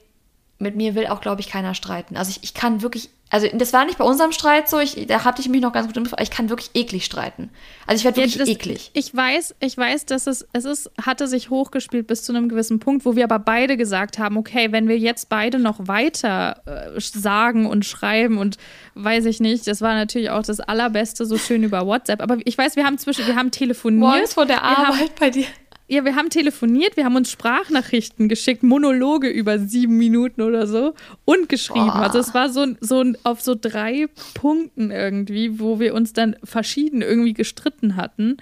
mit 0.59 0.75
mir 0.75 0.95
will 0.95 1.07
auch, 1.07 1.21
glaube 1.21 1.41
ich, 1.41 1.49
keiner 1.49 1.73
streiten. 1.73 2.17
Also 2.17 2.31
ich, 2.31 2.43
ich 2.43 2.53
kann 2.53 2.81
wirklich 2.81 3.09
also 3.29 3.47
das 3.53 3.73
war 3.73 3.85
nicht 3.85 3.97
bei 3.97 4.05
unserem 4.05 4.31
Streit 4.31 4.69
so, 4.69 4.79
ich, 4.79 5.05
da 5.07 5.25
hatte 5.25 5.41
ich 5.41 5.49
mich 5.49 5.61
noch 5.61 5.73
ganz 5.73 5.87
gut 5.87 5.97
im 5.97 6.07
aber 6.07 6.21
ich 6.21 6.31
kann 6.31 6.49
wirklich 6.49 6.69
eklig 6.75 7.03
streiten. 7.03 7.49
Also 7.85 7.99
ich 7.99 8.05
werde 8.05 8.17
wirklich 8.17 8.35
ja, 8.35 8.39
das, 8.39 8.49
eklig. 8.49 8.91
Ich 8.93 9.13
weiß, 9.13 9.55
ich 9.59 9.77
weiß, 9.77 10.05
dass 10.05 10.27
es, 10.27 10.47
es 10.53 10.63
ist, 10.63 10.89
hatte 11.01 11.27
sich 11.27 11.49
hochgespielt 11.49 12.07
bis 12.07 12.23
zu 12.23 12.31
einem 12.31 12.47
gewissen 12.47 12.79
Punkt, 12.79 13.05
wo 13.05 13.17
wir 13.17 13.25
aber 13.25 13.39
beide 13.39 13.75
gesagt 13.75 14.17
haben, 14.17 14.37
okay, 14.37 14.71
wenn 14.71 14.87
wir 14.87 14.97
jetzt 14.97 15.27
beide 15.27 15.59
noch 15.59 15.87
weiter 15.87 16.61
äh, 16.65 16.99
sagen 17.01 17.65
und 17.65 17.85
schreiben 17.85 18.37
und 18.37 18.57
weiß 18.95 19.25
ich 19.25 19.41
nicht, 19.41 19.67
das 19.67 19.81
war 19.81 19.93
natürlich 19.93 20.29
auch 20.29 20.43
das 20.43 20.61
Allerbeste, 20.61 21.25
so 21.25 21.37
schön 21.37 21.63
über 21.63 21.85
WhatsApp. 21.85 22.21
Aber 22.21 22.37
ich 22.45 22.57
weiß, 22.57 22.77
wir 22.77 22.85
haben 22.85 22.97
zwischen, 22.97 23.27
wir 23.27 23.35
haben 23.35 23.51
telefoniert. 23.51 23.99
Morgens 23.99 24.33
vor 24.35 24.45
der 24.45 24.63
Arbeit 24.63 24.87
haben, 24.87 25.09
bei 25.19 25.29
dir. 25.31 25.45
Ja, 25.89 26.03
wir 26.03 26.15
haben 26.15 26.29
telefoniert, 26.29 26.97
wir 26.97 27.05
haben 27.05 27.15
uns 27.15 27.31
Sprachnachrichten 27.31 28.27
geschickt, 28.27 28.61
Monologe 28.61 29.29
über 29.29 29.57
sieben 29.57 29.97
Minuten 29.97 30.41
oder 30.41 30.67
so 30.67 30.93
und 31.23 31.47
geschrieben. 31.47 31.87
Boah. 31.87 32.03
Also 32.03 32.19
es 32.19 32.33
war 32.33 32.49
so, 32.49 32.65
so 32.81 33.05
auf 33.23 33.39
so 33.39 33.55
drei 33.59 34.07
Punkten 34.33 34.91
irgendwie, 34.91 35.61
wo 35.61 35.79
wir 35.79 35.93
uns 35.93 36.11
dann 36.11 36.35
verschieden 36.43 37.01
irgendwie 37.01 37.33
gestritten 37.33 37.95
hatten. 37.95 38.37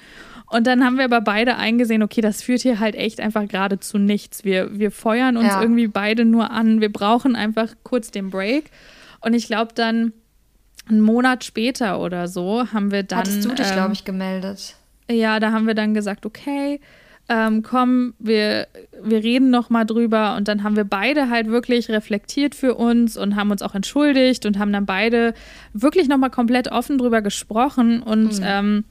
Und 0.47 0.65
dann 0.65 0.83
haben 0.83 0.97
wir 0.97 1.05
aber 1.05 1.21
beide 1.21 1.57
eingesehen, 1.57 2.01
okay, 2.01 2.21
das 2.21 2.41
führt 2.41 2.61
hier 2.61 2.79
halt 2.79 2.95
echt 2.95 3.19
einfach 3.19 3.47
gerade 3.47 3.79
zu 3.79 3.99
nichts. 3.99 4.43
Wir, 4.43 4.79
wir 4.79 4.89
feuern 4.89 5.37
uns 5.37 5.47
ja. 5.47 5.61
irgendwie 5.61 5.87
beide 5.87 6.25
nur 6.25 6.49
an. 6.49 6.81
Wir 6.81 6.91
brauchen 6.91 7.35
einfach 7.35 7.73
kurz 7.83 8.09
den 8.09 8.31
Break. 8.31 8.71
Und 9.21 9.33
ich 9.33 9.47
glaube 9.47 9.73
dann, 9.75 10.13
einen 10.87 11.01
Monat 11.01 11.43
später 11.43 11.99
oder 11.99 12.27
so, 12.27 12.71
haben 12.71 12.91
wir 12.91 13.03
dann. 13.03 13.19
Hattest 13.19 13.45
du 13.45 13.49
dich, 13.49 13.67
ähm, 13.67 13.73
glaube 13.73 13.93
ich, 13.93 14.05
gemeldet? 14.05 14.75
Ja, 15.09 15.39
da 15.39 15.51
haben 15.51 15.67
wir 15.67 15.73
dann 15.73 15.93
gesagt, 15.93 16.25
okay, 16.25 16.79
ähm, 17.27 17.63
komm, 17.63 18.13
wir, 18.19 18.67
wir 19.01 19.23
reden 19.23 19.49
noch 19.49 19.69
mal 19.69 19.83
drüber 19.83 20.35
und 20.35 20.47
dann 20.47 20.63
haben 20.63 20.75
wir 20.75 20.83
beide 20.83 21.29
halt 21.29 21.47
wirklich 21.47 21.89
reflektiert 21.89 22.53
für 22.53 22.75
uns 22.75 23.17
und 23.17 23.35
haben 23.35 23.49
uns 23.49 23.63
auch 23.63 23.73
entschuldigt 23.73 24.45
und 24.45 24.59
haben 24.59 24.71
dann 24.71 24.85
beide 24.85 25.33
wirklich 25.73 26.07
noch 26.07 26.17
mal 26.17 26.29
komplett 26.29 26.71
offen 26.71 26.97
drüber 26.97 27.21
gesprochen 27.21 28.03
und 28.03 28.39
mhm. 28.39 28.45
ähm, 28.45 28.83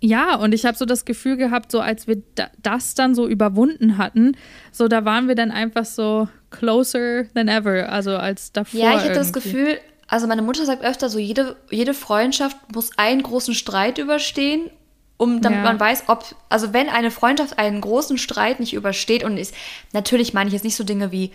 ja, 0.00 0.36
und 0.36 0.52
ich 0.52 0.66
habe 0.66 0.76
so 0.76 0.84
das 0.84 1.04
Gefühl 1.04 1.36
gehabt, 1.36 1.72
so 1.72 1.80
als 1.80 2.06
wir 2.06 2.22
da, 2.34 2.48
das 2.62 2.94
dann 2.94 3.14
so 3.14 3.26
überwunden 3.26 3.96
hatten, 3.96 4.36
so 4.70 4.88
da 4.88 5.04
waren 5.04 5.26
wir 5.26 5.34
dann 5.34 5.50
einfach 5.50 5.84
so 5.84 6.28
closer 6.50 7.24
than 7.34 7.48
ever, 7.48 7.88
also 7.90 8.16
als 8.16 8.52
davor. 8.52 8.80
Ja, 8.80 8.96
ich 8.96 9.04
hatte 9.04 9.14
das 9.14 9.32
Gefühl, 9.32 9.78
also 10.08 10.26
meine 10.26 10.42
Mutter 10.42 10.66
sagt 10.66 10.84
öfter 10.84 11.08
so, 11.08 11.18
jede, 11.18 11.56
jede 11.70 11.94
Freundschaft 11.94 12.56
muss 12.74 12.90
einen 12.98 13.22
großen 13.22 13.54
Streit 13.54 13.98
überstehen 13.98 14.70
um 15.18 15.40
damit 15.40 15.58
ja. 15.58 15.64
man 15.64 15.80
weiß, 15.80 16.04
ob, 16.08 16.24
also 16.48 16.72
wenn 16.72 16.88
eine 16.88 17.10
Freundschaft 17.10 17.58
einen 17.58 17.80
großen 17.80 18.18
Streit 18.18 18.60
nicht 18.60 18.74
übersteht 18.74 19.24
und 19.24 19.38
ist, 19.38 19.54
natürlich 19.92 20.34
meine 20.34 20.48
ich 20.48 20.54
jetzt 20.54 20.64
nicht 20.64 20.76
so 20.76 20.84
Dinge 20.84 21.12
wie 21.12 21.32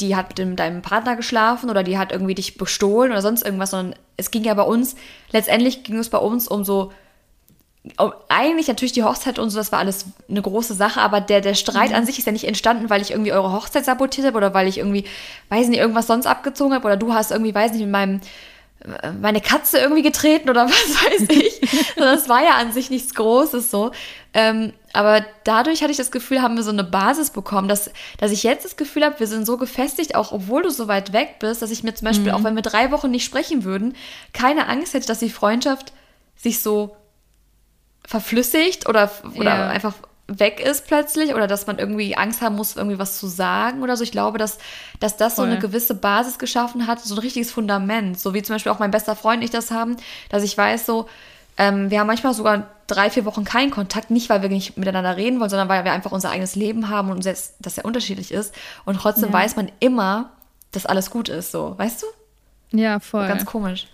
die 0.00 0.14
hat 0.14 0.28
mit 0.28 0.38
dem, 0.38 0.56
deinem 0.56 0.82
Partner 0.82 1.16
geschlafen 1.16 1.70
oder 1.70 1.82
die 1.82 1.98
hat 1.98 2.12
irgendwie 2.12 2.34
dich 2.34 2.58
bestohlen 2.58 3.12
oder 3.12 3.22
sonst 3.22 3.44
irgendwas, 3.44 3.70
sondern 3.70 3.98
es 4.16 4.30
ging 4.30 4.44
ja 4.44 4.54
bei 4.54 4.62
uns, 4.62 4.94
letztendlich 5.32 5.84
ging 5.84 5.98
es 5.98 6.10
bei 6.10 6.18
uns 6.18 6.48
um 6.48 6.64
so, 6.64 6.92
um, 7.98 8.12
eigentlich 8.28 8.68
natürlich 8.68 8.92
die 8.92 9.04
Hochzeit 9.04 9.38
und 9.38 9.48
so, 9.48 9.56
das 9.56 9.72
war 9.72 9.78
alles 9.78 10.06
eine 10.28 10.42
große 10.42 10.74
Sache, 10.74 11.00
aber 11.00 11.20
der, 11.20 11.40
der 11.40 11.54
Streit 11.54 11.90
mhm. 11.90 11.96
an 11.96 12.06
sich 12.06 12.18
ist 12.18 12.26
ja 12.26 12.32
nicht 12.32 12.46
entstanden, 12.46 12.90
weil 12.90 13.00
ich 13.00 13.12
irgendwie 13.12 13.32
eure 13.32 13.52
Hochzeit 13.52 13.86
sabotiert 13.86 14.26
habe 14.26 14.36
oder 14.36 14.52
weil 14.52 14.68
ich 14.68 14.78
irgendwie, 14.78 15.04
weiß 15.48 15.68
nicht, 15.68 15.78
irgendwas 15.78 16.06
sonst 16.06 16.26
abgezogen 16.26 16.74
habe 16.74 16.86
oder 16.86 16.96
du 16.98 17.14
hast 17.14 17.30
irgendwie, 17.30 17.54
weiß 17.54 17.72
nicht, 17.72 17.82
mit 17.82 17.90
meinem 17.90 18.20
meine 19.20 19.40
Katze 19.40 19.78
irgendwie 19.78 20.02
getreten 20.02 20.48
oder 20.48 20.66
was 20.68 21.04
weiß 21.04 21.28
ich. 21.30 21.60
das 21.96 22.28
war 22.28 22.42
ja 22.42 22.52
an 22.56 22.72
sich 22.72 22.90
nichts 22.90 23.14
Großes 23.14 23.70
so. 23.70 23.90
Ähm, 24.32 24.72
aber 24.92 25.24
dadurch 25.44 25.82
hatte 25.82 25.90
ich 25.90 25.96
das 25.96 26.10
Gefühl, 26.10 26.42
haben 26.42 26.56
wir 26.56 26.62
so 26.62 26.70
eine 26.70 26.84
Basis 26.84 27.30
bekommen, 27.30 27.68
dass, 27.68 27.90
dass 28.18 28.30
ich 28.30 28.42
jetzt 28.42 28.64
das 28.64 28.76
Gefühl 28.76 29.04
habe, 29.04 29.18
wir 29.18 29.26
sind 29.26 29.46
so 29.46 29.56
gefestigt, 29.56 30.14
auch 30.14 30.32
obwohl 30.32 30.62
du 30.62 30.70
so 30.70 30.88
weit 30.88 31.12
weg 31.12 31.36
bist, 31.38 31.62
dass 31.62 31.70
ich 31.70 31.82
mir 31.82 31.94
zum 31.94 32.06
Beispiel, 32.06 32.32
mhm. 32.32 32.38
auch 32.38 32.44
wenn 32.44 32.54
wir 32.54 32.62
drei 32.62 32.90
Wochen 32.90 33.10
nicht 33.10 33.24
sprechen 33.24 33.64
würden, 33.64 33.94
keine 34.32 34.68
Angst 34.68 34.94
hätte, 34.94 35.06
dass 35.06 35.18
die 35.18 35.30
Freundschaft 35.30 35.92
sich 36.36 36.60
so 36.60 36.96
verflüssigt 38.06 38.88
oder, 38.88 39.10
oder 39.34 39.56
ja. 39.56 39.68
einfach 39.68 39.94
weg 40.28 40.60
ist 40.60 40.86
plötzlich 40.86 41.34
oder 41.34 41.46
dass 41.46 41.66
man 41.66 41.78
irgendwie 41.78 42.16
Angst 42.16 42.40
haben 42.40 42.56
muss, 42.56 42.76
irgendwie 42.76 42.98
was 42.98 43.18
zu 43.18 43.28
sagen 43.28 43.82
oder 43.82 43.96
so. 43.96 44.02
Ich 44.02 44.10
glaube, 44.10 44.38
dass, 44.38 44.58
dass 44.98 45.16
das 45.16 45.34
Voll. 45.34 45.46
so 45.46 45.50
eine 45.50 45.60
gewisse 45.60 45.94
Basis 45.94 46.38
geschaffen 46.38 46.86
hat, 46.86 47.00
so 47.00 47.14
ein 47.14 47.18
richtiges 47.18 47.52
Fundament. 47.52 48.18
So 48.18 48.34
wie 48.34 48.42
zum 48.42 48.54
Beispiel 48.54 48.72
auch 48.72 48.78
mein 48.78 48.90
bester 48.90 49.14
Freund 49.14 49.38
und 49.38 49.44
ich 49.44 49.50
das 49.50 49.70
haben, 49.70 49.96
dass 50.28 50.42
ich 50.42 50.56
weiß, 50.56 50.84
so, 50.84 51.08
ähm, 51.58 51.90
wir 51.90 52.00
haben 52.00 52.06
manchmal 52.06 52.34
sogar 52.34 52.66
drei, 52.86 53.08
vier 53.10 53.24
Wochen 53.24 53.44
keinen 53.44 53.70
Kontakt, 53.70 54.10
nicht 54.10 54.28
weil 54.28 54.42
wir 54.42 54.48
nicht 54.48 54.76
miteinander 54.76 55.16
reden 55.16 55.38
wollen, 55.40 55.50
sondern 55.50 55.68
weil 55.68 55.84
wir 55.84 55.92
einfach 55.92 56.12
unser 56.12 56.30
eigenes 56.30 56.56
Leben 56.56 56.88
haben 56.88 57.10
und 57.10 57.24
das 57.24 57.54
sehr 57.64 57.84
unterschiedlich 57.84 58.32
ist. 58.32 58.54
Und 58.84 58.98
trotzdem 58.98 59.28
ja. 59.28 59.34
weiß 59.34 59.56
man 59.56 59.70
immer, 59.80 60.30
dass 60.72 60.86
alles 60.86 61.10
gut 61.10 61.28
ist, 61.28 61.52
so, 61.52 61.78
weißt 61.78 62.02
du? 62.02 62.76
Ja, 62.76 63.00
voll. 63.00 63.28
Ganz 63.28 63.46
komisch. 63.46 63.86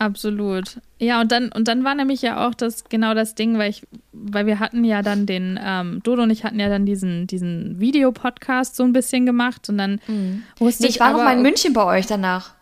Absolut. 0.00 0.80
Ja, 0.98 1.20
und 1.20 1.30
dann, 1.30 1.52
und 1.52 1.68
dann 1.68 1.84
war 1.84 1.94
nämlich 1.94 2.22
ja 2.22 2.48
auch 2.48 2.54
das 2.54 2.84
genau 2.84 3.12
das 3.12 3.34
Ding, 3.34 3.58
weil 3.58 3.68
ich, 3.68 3.86
weil 4.12 4.46
wir 4.46 4.58
hatten 4.58 4.82
ja 4.82 5.02
dann 5.02 5.26
den, 5.26 5.60
ähm, 5.62 6.00
Dodo 6.02 6.22
und 6.22 6.30
ich 6.30 6.42
hatten 6.42 6.58
ja 6.58 6.70
dann 6.70 6.86
diesen, 6.86 7.26
diesen 7.26 7.78
Videopodcast 7.78 8.76
so 8.76 8.82
ein 8.82 8.94
bisschen 8.94 9.26
gemacht 9.26 9.68
und 9.68 9.76
dann 9.76 10.00
mhm. 10.06 10.42
wusste 10.56 10.84
nee, 10.84 10.88
ich. 10.88 10.94
Ich 10.94 11.00
war 11.00 11.08
aber, 11.08 11.18
noch 11.18 11.24
mal 11.24 11.36
in 11.36 11.42
München 11.42 11.74
bei 11.74 11.84
euch 11.84 12.06
danach. 12.06 12.54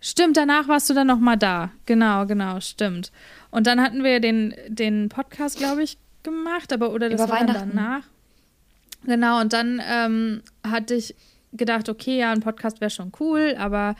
Stimmt, 0.00 0.38
danach 0.38 0.68
warst 0.68 0.88
du 0.88 0.94
dann 0.94 1.06
noch 1.06 1.18
mal 1.18 1.36
da. 1.36 1.70
Genau, 1.84 2.24
genau, 2.24 2.60
stimmt. 2.60 3.12
Und 3.50 3.66
dann 3.66 3.82
hatten 3.82 4.02
wir 4.02 4.18
den, 4.18 4.54
den 4.68 5.10
Podcast, 5.10 5.58
glaube 5.58 5.82
ich, 5.82 5.98
gemacht, 6.22 6.72
aber 6.72 6.92
oder 6.92 7.10
das 7.10 7.20
Über 7.20 7.30
war 7.30 7.44
dann 7.44 7.72
danach. 7.74 8.04
Genau, 9.04 9.42
und 9.42 9.52
dann 9.52 9.82
ähm, 9.86 10.40
hatte 10.66 10.94
ich 10.94 11.14
gedacht, 11.52 11.90
okay, 11.90 12.20
ja, 12.20 12.32
ein 12.32 12.40
Podcast 12.40 12.80
wäre 12.80 12.90
schon 12.90 13.12
cool, 13.20 13.54
aber 13.58 13.96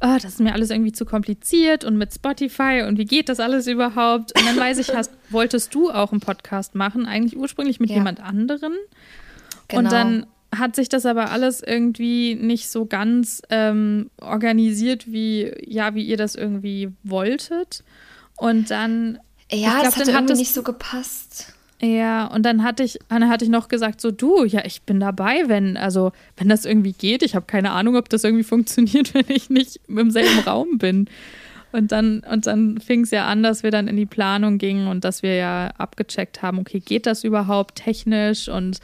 oh, 0.00 0.14
das 0.14 0.24
ist 0.24 0.40
mir 0.40 0.52
alles 0.52 0.70
irgendwie 0.70 0.92
zu 0.92 1.04
kompliziert 1.04 1.84
und 1.84 1.96
mit 1.96 2.12
Spotify 2.12 2.84
und 2.86 2.98
wie 2.98 3.04
geht 3.04 3.28
das 3.28 3.40
alles 3.40 3.66
überhaupt? 3.66 4.38
Und 4.38 4.46
dann 4.46 4.56
weiß 4.56 4.78
ich, 4.78 4.94
hast, 4.94 5.12
wolltest 5.30 5.74
du 5.74 5.90
auch 5.90 6.12
einen 6.12 6.20
Podcast 6.20 6.74
machen, 6.74 7.06
eigentlich 7.06 7.36
ursprünglich 7.36 7.80
mit 7.80 7.90
ja. 7.90 7.96
jemand 7.96 8.20
anderen. 8.20 8.74
Genau. 9.68 9.80
Und 9.80 9.92
dann 9.92 10.26
hat 10.54 10.76
sich 10.76 10.88
das 10.88 11.06
aber 11.06 11.30
alles 11.30 11.60
irgendwie 11.60 12.34
nicht 12.34 12.68
so 12.68 12.86
ganz 12.86 13.42
ähm, 13.50 14.10
organisiert, 14.20 15.10
wie, 15.10 15.52
ja, 15.66 15.94
wie 15.94 16.04
ihr 16.04 16.16
das 16.16 16.34
irgendwie 16.34 16.92
wolltet. 17.02 17.82
Und 18.36 18.70
dann. 18.70 19.18
Ja, 19.50 19.80
glaub, 19.80 19.84
das 19.84 19.96
hat 19.96 20.08
irgendwie 20.08 20.34
nicht 20.34 20.54
so 20.54 20.62
gepasst. 20.62 21.55
Ja, 21.82 22.26
und 22.28 22.42
dann 22.44 22.62
hatte 22.62 22.82
ich, 22.82 22.98
dann 23.08 23.28
hatte 23.28 23.44
ich 23.44 23.50
noch 23.50 23.68
gesagt, 23.68 24.00
so 24.00 24.10
du, 24.10 24.44
ja, 24.44 24.64
ich 24.64 24.82
bin 24.82 24.98
dabei, 24.98 25.44
wenn, 25.46 25.76
also, 25.76 26.12
wenn 26.36 26.48
das 26.48 26.64
irgendwie 26.64 26.92
geht. 26.92 27.22
Ich 27.22 27.34
habe 27.34 27.44
keine 27.46 27.72
Ahnung, 27.72 27.96
ob 27.96 28.08
das 28.08 28.24
irgendwie 28.24 28.44
funktioniert, 28.54 29.12
wenn 29.14 29.26
ich 29.28 29.50
nicht 29.50 29.80
im 29.88 30.10
selben 30.10 30.40
Raum 30.40 30.78
bin. 30.78 31.08
Und 31.72 31.92
dann, 31.92 32.20
und 32.20 32.46
dann 32.46 32.80
fing 32.80 33.02
es 33.02 33.10
ja 33.10 33.26
an, 33.26 33.42
dass 33.42 33.62
wir 33.62 33.70
dann 33.70 33.88
in 33.88 33.96
die 33.96 34.06
Planung 34.06 34.56
gingen 34.56 34.88
und 34.88 35.04
dass 35.04 35.22
wir 35.22 35.34
ja 35.34 35.68
abgecheckt 35.76 36.40
haben, 36.40 36.58
okay, 36.58 36.80
geht 36.80 37.04
das 37.04 37.24
überhaupt 37.24 37.74
technisch 37.76 38.48
und 38.48 38.78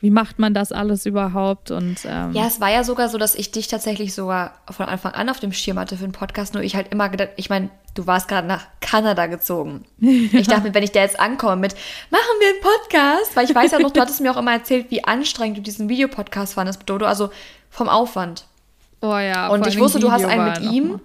wie 0.00 0.10
macht 0.10 0.38
man 0.38 0.54
das 0.54 0.70
alles 0.70 1.06
überhaupt? 1.06 1.70
Und, 1.70 2.04
ähm 2.04 2.32
ja, 2.32 2.46
es 2.46 2.60
war 2.60 2.70
ja 2.70 2.84
sogar 2.84 3.08
so, 3.08 3.18
dass 3.18 3.34
ich 3.34 3.50
dich 3.50 3.66
tatsächlich 3.66 4.14
sogar 4.14 4.52
von 4.70 4.86
Anfang 4.86 5.12
an 5.12 5.28
auf 5.28 5.40
dem 5.40 5.52
Schirm 5.52 5.78
hatte 5.78 5.96
für 5.96 6.04
einen 6.04 6.12
Podcast, 6.12 6.54
nur 6.54 6.62
ich 6.62 6.76
halt 6.76 6.92
immer 6.92 7.08
gedacht, 7.08 7.30
ich 7.36 7.50
meine, 7.50 7.70
du 7.94 8.06
warst 8.06 8.28
gerade 8.28 8.46
nach 8.46 8.66
Kanada 8.80 9.26
gezogen. 9.26 9.84
Ich 10.00 10.46
dachte 10.46 10.68
mir, 10.68 10.74
wenn 10.74 10.84
ich 10.84 10.92
da 10.92 11.00
jetzt 11.00 11.18
ankomme 11.18 11.56
mit, 11.56 11.74
machen 12.10 12.22
wir 12.38 12.48
einen 12.48 12.60
Podcast, 12.60 13.34
weil 13.34 13.44
ich 13.44 13.54
weiß 13.54 13.72
ja 13.72 13.80
noch, 13.80 13.90
du 13.90 14.00
hattest 14.00 14.20
mir 14.20 14.30
auch 14.30 14.36
immer 14.36 14.52
erzählt, 14.52 14.90
wie 14.90 15.02
anstrengend 15.02 15.58
du 15.58 15.62
diesen 15.62 15.88
Videopodcast 15.88 16.54
fandest 16.54 16.80
mit 16.80 16.90
Dodo, 16.90 17.06
also 17.06 17.30
vom 17.70 17.88
Aufwand. 17.88 18.44
Oh 19.00 19.16
ja. 19.16 19.48
Und 19.48 19.66
ich 19.66 19.78
wusste, 19.78 19.98
du 19.98 20.12
hast 20.12 20.24
einen 20.24 20.44
mit 20.44 20.72
ihm. 20.72 21.00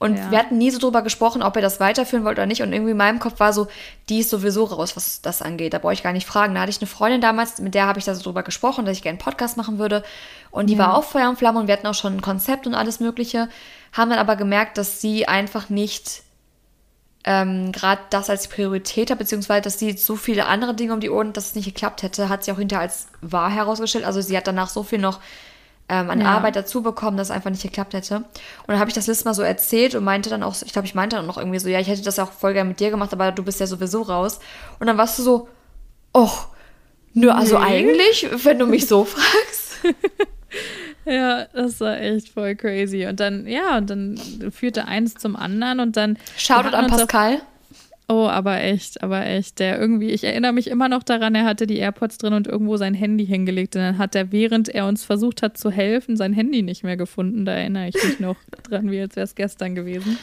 Und 0.00 0.16
ja. 0.16 0.30
wir 0.30 0.38
hatten 0.38 0.56
nie 0.56 0.70
so 0.70 0.78
drüber 0.78 1.02
gesprochen, 1.02 1.42
ob 1.42 1.54
er 1.56 1.62
das 1.62 1.78
weiterführen 1.78 2.24
wollte 2.24 2.40
oder 2.40 2.46
nicht. 2.46 2.62
Und 2.62 2.72
irgendwie 2.72 2.92
in 2.92 2.96
meinem 2.96 3.18
Kopf 3.18 3.38
war 3.38 3.52
so, 3.52 3.68
die 4.08 4.20
ist 4.20 4.30
sowieso 4.30 4.64
raus, 4.64 4.96
was 4.96 5.20
das 5.20 5.42
angeht. 5.42 5.74
Da 5.74 5.78
brauche 5.78 5.92
ich 5.92 6.02
gar 6.02 6.14
nicht 6.14 6.26
fragen. 6.26 6.54
Da 6.54 6.62
hatte 6.62 6.70
ich 6.70 6.80
eine 6.80 6.86
Freundin 6.86 7.20
damals, 7.20 7.58
mit 7.58 7.74
der 7.74 7.86
habe 7.86 7.98
ich 7.98 8.06
da 8.06 8.14
so 8.14 8.22
drüber 8.22 8.42
gesprochen, 8.42 8.86
dass 8.86 8.96
ich 8.96 9.02
gerne 9.02 9.18
einen 9.18 9.24
Podcast 9.24 9.58
machen 9.58 9.78
würde. 9.78 10.02
Und 10.50 10.68
die 10.68 10.74
ja. 10.74 10.78
war 10.78 10.96
auch 10.96 11.04
Feuer 11.04 11.28
und 11.28 11.36
Flamme 11.36 11.60
und 11.60 11.66
wir 11.66 11.74
hatten 11.74 11.86
auch 11.86 11.94
schon 11.94 12.16
ein 12.16 12.22
Konzept 12.22 12.66
und 12.66 12.74
alles 12.74 12.98
Mögliche. 12.98 13.50
Haben 13.92 14.08
dann 14.08 14.18
aber 14.18 14.36
gemerkt, 14.36 14.78
dass 14.78 15.02
sie 15.02 15.28
einfach 15.28 15.68
nicht 15.68 16.22
ähm, 17.24 17.70
gerade 17.70 18.00
das 18.08 18.30
als 18.30 18.48
Priorität 18.48 19.10
hat, 19.10 19.18
beziehungsweise 19.18 19.60
dass 19.60 19.78
sie 19.78 19.92
so 19.98 20.16
viele 20.16 20.46
andere 20.46 20.74
Dinge 20.74 20.94
um 20.94 21.00
die 21.00 21.10
Ohren, 21.10 21.34
dass 21.34 21.48
es 21.48 21.54
nicht 21.54 21.66
geklappt 21.66 22.02
hätte, 22.02 22.30
hat 22.30 22.42
sie 22.42 22.52
auch 22.52 22.58
hinterher 22.58 22.80
als 22.80 23.08
wahr 23.20 23.50
herausgestellt. 23.50 24.06
Also 24.06 24.22
sie 24.22 24.34
hat 24.34 24.46
danach 24.46 24.70
so 24.70 24.82
viel 24.82 24.98
noch 24.98 25.20
ähm, 25.90 26.08
an 26.08 26.20
ja. 26.20 26.26
Arbeit 26.26 26.56
dazu 26.56 26.82
bekommen, 26.82 27.16
dass 27.16 27.28
es 27.28 27.30
einfach 27.32 27.50
nicht 27.50 27.62
geklappt 27.62 27.94
hätte. 27.94 28.16
Und 28.16 28.26
dann 28.68 28.78
habe 28.78 28.88
ich 28.88 28.94
das 28.94 29.08
letzte 29.08 29.24
Mal 29.24 29.34
so 29.34 29.42
erzählt 29.42 29.94
und 29.94 30.04
meinte 30.04 30.30
dann 30.30 30.42
auch, 30.42 30.54
ich 30.64 30.72
glaube, 30.72 30.86
ich 30.86 30.94
meinte 30.94 31.16
dann 31.16 31.26
noch 31.26 31.36
irgendwie 31.36 31.58
so, 31.58 31.68
ja, 31.68 31.80
ich 31.80 31.88
hätte 31.88 32.02
das 32.02 32.18
auch 32.18 32.30
voll 32.30 32.52
gerne 32.52 32.68
mit 32.68 32.80
dir 32.80 32.90
gemacht, 32.90 33.12
aber 33.12 33.32
du 33.32 33.42
bist 33.42 33.58
ja 33.60 33.66
sowieso 33.66 34.02
raus. 34.02 34.38
Und 34.78 34.86
dann 34.86 34.96
warst 34.96 35.18
du 35.18 35.22
so, 35.22 35.48
oh, 36.14 36.30
nö, 37.12 37.30
also 37.30 37.58
nee. 37.58 37.64
eigentlich, 37.64 38.28
wenn 38.44 38.58
du 38.58 38.66
mich 38.66 38.86
so 38.86 39.04
fragst. 39.04 39.78
Ja, 41.04 41.46
das 41.46 41.80
war 41.80 41.98
echt 41.98 42.28
voll 42.28 42.54
crazy. 42.54 43.06
Und 43.06 43.18
dann, 43.18 43.46
ja, 43.46 43.78
und 43.78 43.90
dann 43.90 44.20
führte 44.52 44.86
eins 44.86 45.14
zum 45.14 45.34
anderen 45.34 45.80
und 45.80 45.96
dann. 45.96 46.18
Shoutout 46.36 46.76
an 46.76 46.86
Pascal. 46.86 47.40
Oh, 48.10 48.26
aber 48.26 48.60
echt, 48.60 49.04
aber 49.04 49.24
echt. 49.24 49.60
Der 49.60 49.78
irgendwie, 49.78 50.10
ich 50.10 50.24
erinnere 50.24 50.52
mich 50.52 50.66
immer 50.66 50.88
noch 50.88 51.04
daran, 51.04 51.36
er 51.36 51.44
hatte 51.44 51.68
die 51.68 51.76
AirPods 51.76 52.18
drin 52.18 52.32
und 52.32 52.48
irgendwo 52.48 52.76
sein 52.76 52.92
Handy 52.92 53.24
hingelegt. 53.24 53.76
Und 53.76 53.82
dann 53.82 53.98
hat 53.98 54.16
er, 54.16 54.32
während 54.32 54.68
er 54.68 54.88
uns 54.88 55.04
versucht 55.04 55.42
hat 55.42 55.56
zu 55.56 55.70
helfen, 55.70 56.16
sein 56.16 56.32
Handy 56.32 56.62
nicht 56.62 56.82
mehr 56.82 56.96
gefunden. 56.96 57.44
Da 57.44 57.52
erinnere 57.52 57.86
ich 57.86 57.94
mich 57.94 58.18
noch 58.18 58.34
dran, 58.68 58.90
wie 58.90 59.00
als 59.00 59.14
wäre 59.14 59.26
es 59.26 59.36
gestern 59.36 59.76
gewesen. 59.76 60.18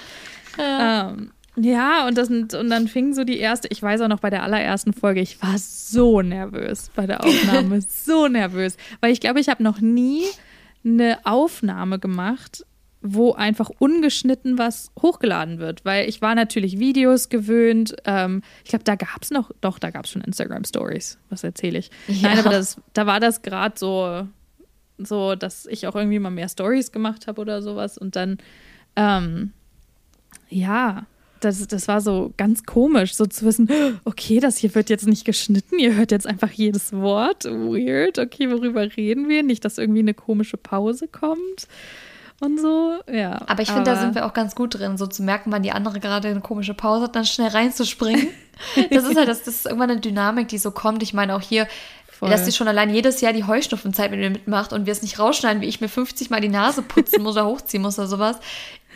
Ja. 0.58 1.12
Ähm, 1.12 1.32
ja, 1.56 2.06
und, 2.08 2.18
das, 2.18 2.30
und 2.30 2.52
dann 2.52 2.90
fing 2.90 3.14
so 3.14 3.24
die 3.24 3.40
erste, 3.40 3.70
ich 3.72 3.82
weiß 3.82 4.02
auch 4.02 4.10
noch 4.10 4.20
bei 4.20 4.30
der 4.30 4.44
allerersten 4.44 4.92
Folge, 4.92 5.22
ich 5.22 5.42
war 5.42 5.58
so 5.58 6.22
nervös 6.22 6.92
bei 6.94 7.08
der 7.08 7.24
Aufnahme, 7.24 7.80
so 7.88 8.28
nervös. 8.28 8.76
Weil 9.00 9.14
ich 9.14 9.22
glaube, 9.22 9.40
ich 9.40 9.48
habe 9.48 9.64
noch 9.64 9.80
nie 9.80 10.24
eine 10.84 11.20
Aufnahme 11.24 12.00
gemacht, 12.00 12.66
wo 13.14 13.34
einfach 13.34 13.70
ungeschnitten 13.80 14.58
was 14.58 14.92
hochgeladen 15.02 15.60
wird, 15.60 15.86
weil 15.86 16.08
ich 16.10 16.22
war 16.22 16.36
natürlich 16.36 16.80
Videos 16.80 17.30
gewöhnt. 17.30 17.96
Ähm, 18.06 18.42
ich 18.64 18.70
glaube, 18.70 18.84
da 18.84 18.96
gab 18.96 19.22
es 19.22 19.32
noch, 19.32 19.52
doch, 19.62 19.80
da 19.80 19.92
gab 19.92 20.06
es 20.06 20.12
schon 20.12 20.22
Instagram 20.22 20.64
Stories. 20.64 21.18
Was 21.30 21.44
erzähle 21.44 21.80
ich? 21.80 21.92
Ja. 22.08 22.30
Nein, 22.30 22.40
aber 22.40 22.50
das, 22.50 22.82
da 22.94 23.06
war 23.06 23.20
das 23.20 23.42
gerade 23.42 23.78
so, 23.78 24.28
so, 24.98 25.36
dass 25.36 25.66
ich 25.68 25.88
auch 25.88 25.96
irgendwie 25.96 26.20
mal 26.20 26.30
mehr 26.30 26.50
Stories 26.50 26.92
gemacht 26.92 27.28
habe 27.28 27.42
oder 27.42 27.62
sowas. 27.62 27.98
Und 27.98 28.16
dann, 28.16 28.38
ähm, 28.96 29.52
ja, 30.50 31.06
das, 31.40 31.68
das 31.68 31.88
war 31.88 32.02
so 32.02 32.34
ganz 32.38 32.64
komisch, 32.64 33.14
so 33.14 33.26
zu 33.26 33.46
wissen, 33.46 33.70
okay, 34.06 34.40
das 34.40 34.58
hier 34.58 34.74
wird 34.74 34.90
jetzt 34.90 35.08
nicht 35.08 35.24
geschnitten, 35.24 35.78
ihr 35.78 35.96
hört 35.96 36.12
jetzt 36.12 36.26
einfach 36.26 36.52
jedes 36.52 36.94
Wort. 36.94 37.46
Weird, 37.46 38.18
okay, 38.18 38.50
worüber 38.50 38.96
reden 38.98 39.30
wir? 39.30 39.44
Nicht, 39.44 39.64
dass 39.64 39.78
irgendwie 39.78 40.00
eine 40.00 40.14
komische 40.14 40.58
Pause 40.58 41.08
kommt 41.08 41.68
und 42.40 42.60
so, 42.60 43.00
ja. 43.12 43.42
Aber 43.48 43.64
ich 43.64 43.70
finde, 43.70 43.86
da 43.86 43.96
sind 43.96 44.14
wir 44.14 44.26
auch 44.26 44.34
ganz 44.34 44.54
gut 44.54 44.78
drin, 44.78 44.98
so 44.98 45.08
zu 45.08 45.24
merken, 45.24 45.52
wann 45.52 45.64
die 45.64 45.72
andere 45.72 46.00
gerade 46.00 46.28
eine 46.28 46.42
komische 46.42 46.76
Pause 46.76 47.06
hat, 47.06 47.16
dann 47.16 47.26
schnell 47.26 47.50
reinzuspringen. 47.50 48.28
das 48.92 49.06
ist 49.06 49.18
halt, 49.18 49.28
das, 49.28 49.44
das 49.44 49.56
ist 49.56 49.66
irgendwann 49.66 49.90
eine 49.90 50.00
Dynamik, 50.00 50.48
die 50.48 50.60
so 50.60 50.70
kommt. 50.70 51.02
Ich 51.02 51.16
meine, 51.16 51.36
auch 51.36 51.42
hier, 51.42 51.68
Voll. 52.08 52.30
dass 52.30 52.46
sie 52.46 52.52
schon 52.52 52.68
allein 52.68 52.94
jedes 52.94 53.22
Jahr 53.22 53.34
die 53.34 53.44
Heuschnupfenzeit 53.44 54.12
mit 54.12 54.20
mir 54.20 54.30
mitmacht 54.30 54.72
und 54.72 54.86
wir 54.86 54.92
es 54.92 55.02
nicht 55.02 55.18
rausschneiden, 55.18 55.64
wie 55.64 55.68
ich 55.68 55.82
mir 55.82 55.90
50 55.90 56.30
Mal 56.30 56.40
die 56.40 56.50
Nase 56.50 56.84
putzen 56.84 57.24
muss 57.24 57.34
oder 57.36 57.48
hochziehen 57.48 57.82
muss 57.82 57.98
oder 57.98 58.08
sowas. 58.08 58.38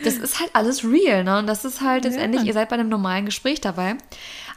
Das 0.03 0.15
ist 0.15 0.39
halt 0.39 0.51
alles 0.53 0.83
real, 0.83 1.23
ne? 1.23 1.39
Und 1.39 1.47
das 1.47 1.65
ist 1.65 1.81
halt 1.81 2.03
letztendlich, 2.03 2.43
ja. 2.43 2.47
ihr 2.47 2.53
seid 2.53 2.69
bei 2.69 2.75
einem 2.75 2.89
normalen 2.89 3.25
Gespräch 3.25 3.59
dabei. 3.59 3.95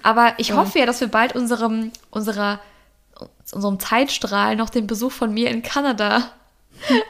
Aber 0.03 0.35
ich 0.37 0.49
ja. 0.49 0.57
hoffe 0.57 0.79
ja, 0.79 0.87
dass 0.87 1.01
wir 1.01 1.09
bald 1.09 1.35
unserem, 1.35 1.91
unserer, 2.11 2.61
unserem 3.53 3.81
Zeitstrahl 3.81 4.57
noch 4.57 4.69
den 4.69 4.87
Besuch 4.87 5.13
von 5.13 5.33
mir 5.33 5.51
in 5.51 5.63
Kanada 5.63 6.31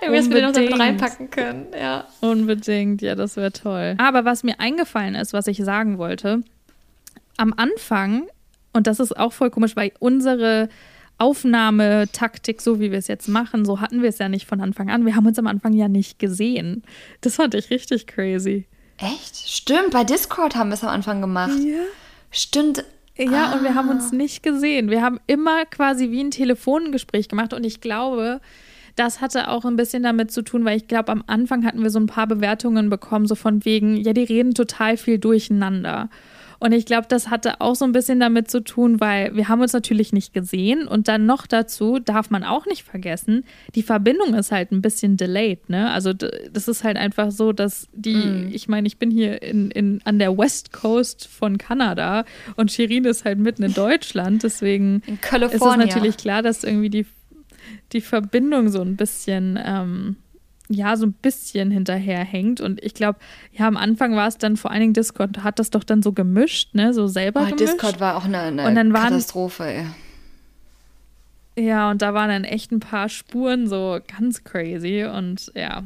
wir 0.00 0.12
es 0.12 0.28
noch 0.28 0.52
damit 0.52 0.78
reinpacken 0.78 1.30
können, 1.30 1.66
ja. 1.78 2.06
Unbedingt, 2.20 3.02
ja, 3.02 3.14
das 3.14 3.36
wäre 3.36 3.52
toll. 3.52 3.94
Aber 3.98 4.24
was 4.24 4.42
mir 4.42 4.60
eingefallen 4.60 5.14
ist, 5.14 5.32
was 5.32 5.46
ich 5.46 5.58
sagen 5.58 5.98
wollte, 5.98 6.42
am 7.36 7.52
Anfang, 7.56 8.28
und 8.72 8.86
das 8.86 9.00
ist 9.00 9.16
auch 9.16 9.32
voll 9.32 9.50
komisch, 9.50 9.76
weil 9.76 9.92
unsere 9.98 10.68
Aufnahmetaktik, 11.18 12.60
so 12.60 12.80
wie 12.80 12.90
wir 12.90 12.98
es 12.98 13.08
jetzt 13.08 13.28
machen, 13.28 13.64
so 13.64 13.80
hatten 13.80 14.02
wir 14.02 14.08
es 14.08 14.18
ja 14.18 14.28
nicht 14.28 14.46
von 14.46 14.60
Anfang 14.60 14.90
an. 14.90 15.06
Wir 15.06 15.14
haben 15.14 15.26
uns 15.26 15.38
am 15.38 15.46
Anfang 15.46 15.72
ja 15.72 15.88
nicht 15.88 16.18
gesehen. 16.18 16.82
Das 17.20 17.36
fand 17.36 17.54
ich 17.54 17.70
richtig 17.70 18.06
crazy. 18.06 18.66
Echt? 18.98 19.36
Stimmt, 19.36 19.90
bei 19.90 20.04
Discord 20.04 20.56
haben 20.56 20.70
wir 20.70 20.74
es 20.74 20.84
am 20.84 20.90
Anfang 20.90 21.20
gemacht. 21.20 21.58
Ja. 21.64 21.82
Stimmt. 22.30 22.84
Ja, 23.16 23.52
ah. 23.52 23.54
und 23.54 23.62
wir 23.62 23.74
haben 23.76 23.90
uns 23.90 24.12
ah. 24.12 24.16
nicht 24.16 24.42
gesehen. 24.42 24.90
Wir 24.90 25.02
haben 25.02 25.20
immer 25.26 25.66
quasi 25.66 26.10
wie 26.10 26.22
ein 26.22 26.32
Telefongespräch 26.32 27.28
gemacht 27.28 27.52
und 27.52 27.64
ich 27.64 27.80
glaube, 27.80 28.40
das 28.97 29.20
hatte 29.20 29.49
auch 29.49 29.64
ein 29.64 29.76
bisschen 29.76 30.03
damit 30.03 30.30
zu 30.30 30.42
tun, 30.42 30.64
weil 30.64 30.76
ich 30.76 30.88
glaube, 30.88 31.11
am 31.12 31.24
Anfang 31.26 31.64
hatten 31.64 31.82
wir 31.82 31.90
so 31.90 31.99
ein 31.99 32.07
paar 32.07 32.26
Bewertungen 32.26 32.90
bekommen, 32.90 33.26
so 33.26 33.34
von 33.34 33.64
wegen, 33.64 33.97
ja, 33.97 34.12
die 34.12 34.24
reden 34.24 34.55
total 34.55 34.97
viel 34.97 35.18
durcheinander. 35.18 36.09
Und 36.64 36.72
ich 36.72 36.86
glaube, 36.86 37.07
das 37.09 37.28
hatte 37.28 37.61
auch 37.61 37.74
so 37.74 37.84
ein 37.84 37.92
bisschen 37.92 38.20
damit 38.20 38.51
zu 38.51 38.62
tun, 38.62 38.99
weil 38.99 39.36
wir 39.36 39.49
haben 39.49 39.61
uns 39.61 39.74
natürlich 39.74 40.14
nicht 40.14 40.32
gesehen 40.32 40.86
und 40.88 41.09
dann 41.09 41.26
noch 41.26 41.47
dazu 41.47 41.99
darf 41.99 42.30
man 42.30 42.42
auch 42.42 42.64
nicht 42.64 42.84
vergessen, 42.84 43.45
die 43.74 43.82
Verbindung 43.82 44.32
ist 44.32 44.51
halt 44.51 44.72
ein 44.72 44.80
bisschen 44.80 45.18
delayed, 45.18 45.68
ne? 45.68 45.90
Also 45.90 46.14
das 46.14 46.66
ist 46.66 46.82
halt 46.82 46.97
einfach 46.97 47.32
so, 47.32 47.53
dass 47.53 47.88
die, 47.92 48.14
mm. 48.14 48.51
ich 48.53 48.66
meine, 48.66 48.86
ich 48.86 48.97
bin 48.97 49.11
hier 49.11 49.42
in, 49.42 49.70
in, 49.72 50.01
an 50.05 50.18
der 50.18 50.38
West 50.38 50.72
Coast 50.72 51.26
von 51.26 51.59
Kanada 51.59 52.24
und 52.57 52.72
Shirin 52.72 53.05
ist 53.05 53.26
halt 53.26 53.38
mitten 53.38 53.62
in 53.62 53.74
Deutschland, 53.74 54.42
deswegen 54.42 55.03
ist 55.07 55.55
es 55.55 55.61
natürlich 55.61 56.16
klar, 56.16 56.40
dass 56.40 56.64
irgendwie 56.64 56.88
die, 56.88 57.07
die 57.92 58.00
Verbindung 58.00 58.68
so 58.68 58.80
ein 58.80 58.96
bisschen 58.96 59.58
ähm, 59.62 60.16
ja, 60.68 60.96
so 60.96 61.06
ein 61.06 61.12
bisschen 61.12 61.70
hinterherhängt. 61.70 62.60
Und 62.60 62.82
ich 62.82 62.94
glaube, 62.94 63.18
ja, 63.52 63.66
am 63.66 63.76
Anfang 63.76 64.16
war 64.16 64.28
es 64.28 64.38
dann 64.38 64.56
vor 64.56 64.70
allen 64.70 64.80
Dingen 64.80 64.94
Discord, 64.94 65.44
hat 65.44 65.58
das 65.58 65.70
doch 65.70 65.84
dann 65.84 66.02
so 66.02 66.12
gemischt, 66.12 66.74
ne, 66.74 66.94
so 66.94 67.06
selber 67.06 67.42
oh, 67.42 67.44
gemischt. 67.44 67.74
Discord 67.74 68.00
war 68.00 68.16
auch 68.16 68.24
eine, 68.24 68.40
eine 68.40 68.92
Katastrophe, 68.92 69.64
ey. 69.64 69.86
Ja, 71.56 71.90
und 71.90 72.02
da 72.02 72.14
waren 72.14 72.30
dann 72.30 72.44
echt 72.44 72.72
ein 72.72 72.80
paar 72.80 73.08
Spuren 73.08 73.68
so 73.68 74.00
ganz 74.18 74.42
crazy 74.42 75.04
und 75.04 75.52
ja. 75.54 75.84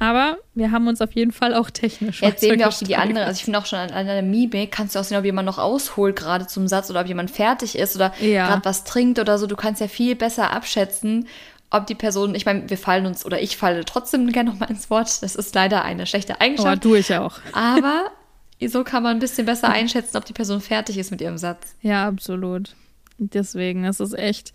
Aber 0.00 0.38
wir 0.54 0.72
haben 0.72 0.88
uns 0.88 1.02
auf 1.02 1.12
jeden 1.12 1.30
Fall 1.30 1.54
auch 1.54 1.68
technisch 1.68 2.22
Jetzt 2.22 2.40
sehen 2.40 2.58
wir 2.58 2.68
auch, 2.68 2.80
wie 2.80 2.86
die 2.86 2.96
anderen, 2.96 3.26
also 3.26 3.36
ich 3.36 3.44
finde 3.44 3.58
auch 3.58 3.66
schon 3.66 3.78
an, 3.78 4.06
der 4.06 4.22
Mimik 4.22 4.72
kannst 4.72 4.94
du 4.94 4.98
auch 4.98 5.04
sehen, 5.04 5.18
ob 5.18 5.26
jemand 5.26 5.44
noch 5.44 5.58
ausholt 5.58 6.16
gerade 6.16 6.46
zum 6.46 6.66
Satz 6.68 6.88
oder 6.88 7.02
ob 7.02 7.06
jemand 7.06 7.30
fertig 7.30 7.76
ist 7.76 7.96
oder 7.96 8.12
ja. 8.18 8.48
gerade 8.48 8.64
was 8.64 8.84
trinkt 8.84 9.18
oder 9.18 9.38
so. 9.38 9.46
Du 9.46 9.56
kannst 9.56 9.78
ja 9.80 9.88
viel 9.88 10.16
besser 10.16 10.52
abschätzen, 10.52 11.28
ob 11.68 11.86
die 11.86 11.94
Person, 11.94 12.34
ich 12.34 12.46
meine, 12.46 12.70
wir 12.70 12.78
fallen 12.78 13.04
uns 13.04 13.26
oder 13.26 13.42
ich 13.42 13.58
falle 13.58 13.84
trotzdem 13.84 14.32
gerne 14.32 14.48
nochmal 14.48 14.70
ins 14.70 14.88
Wort. 14.88 15.22
Das 15.22 15.36
ist 15.36 15.54
leider 15.54 15.84
eine 15.84 16.06
schlechte 16.06 16.40
Eigenschaft. 16.40 16.66
Aber 16.66 16.76
du 16.76 16.94
ich 16.94 17.14
auch. 17.14 17.38
Aber 17.52 18.06
so 18.66 18.84
kann 18.84 19.02
man 19.02 19.16
ein 19.16 19.20
bisschen 19.20 19.44
besser 19.44 19.68
einschätzen, 19.68 20.16
ob 20.16 20.24
die 20.24 20.32
Person 20.32 20.62
fertig 20.62 20.96
ist 20.96 21.10
mit 21.10 21.20
ihrem 21.20 21.36
Satz. 21.36 21.74
Ja, 21.82 22.08
absolut. 22.08 22.74
Deswegen, 23.18 23.82
das 23.82 24.00
ist 24.00 24.18
echt, 24.18 24.54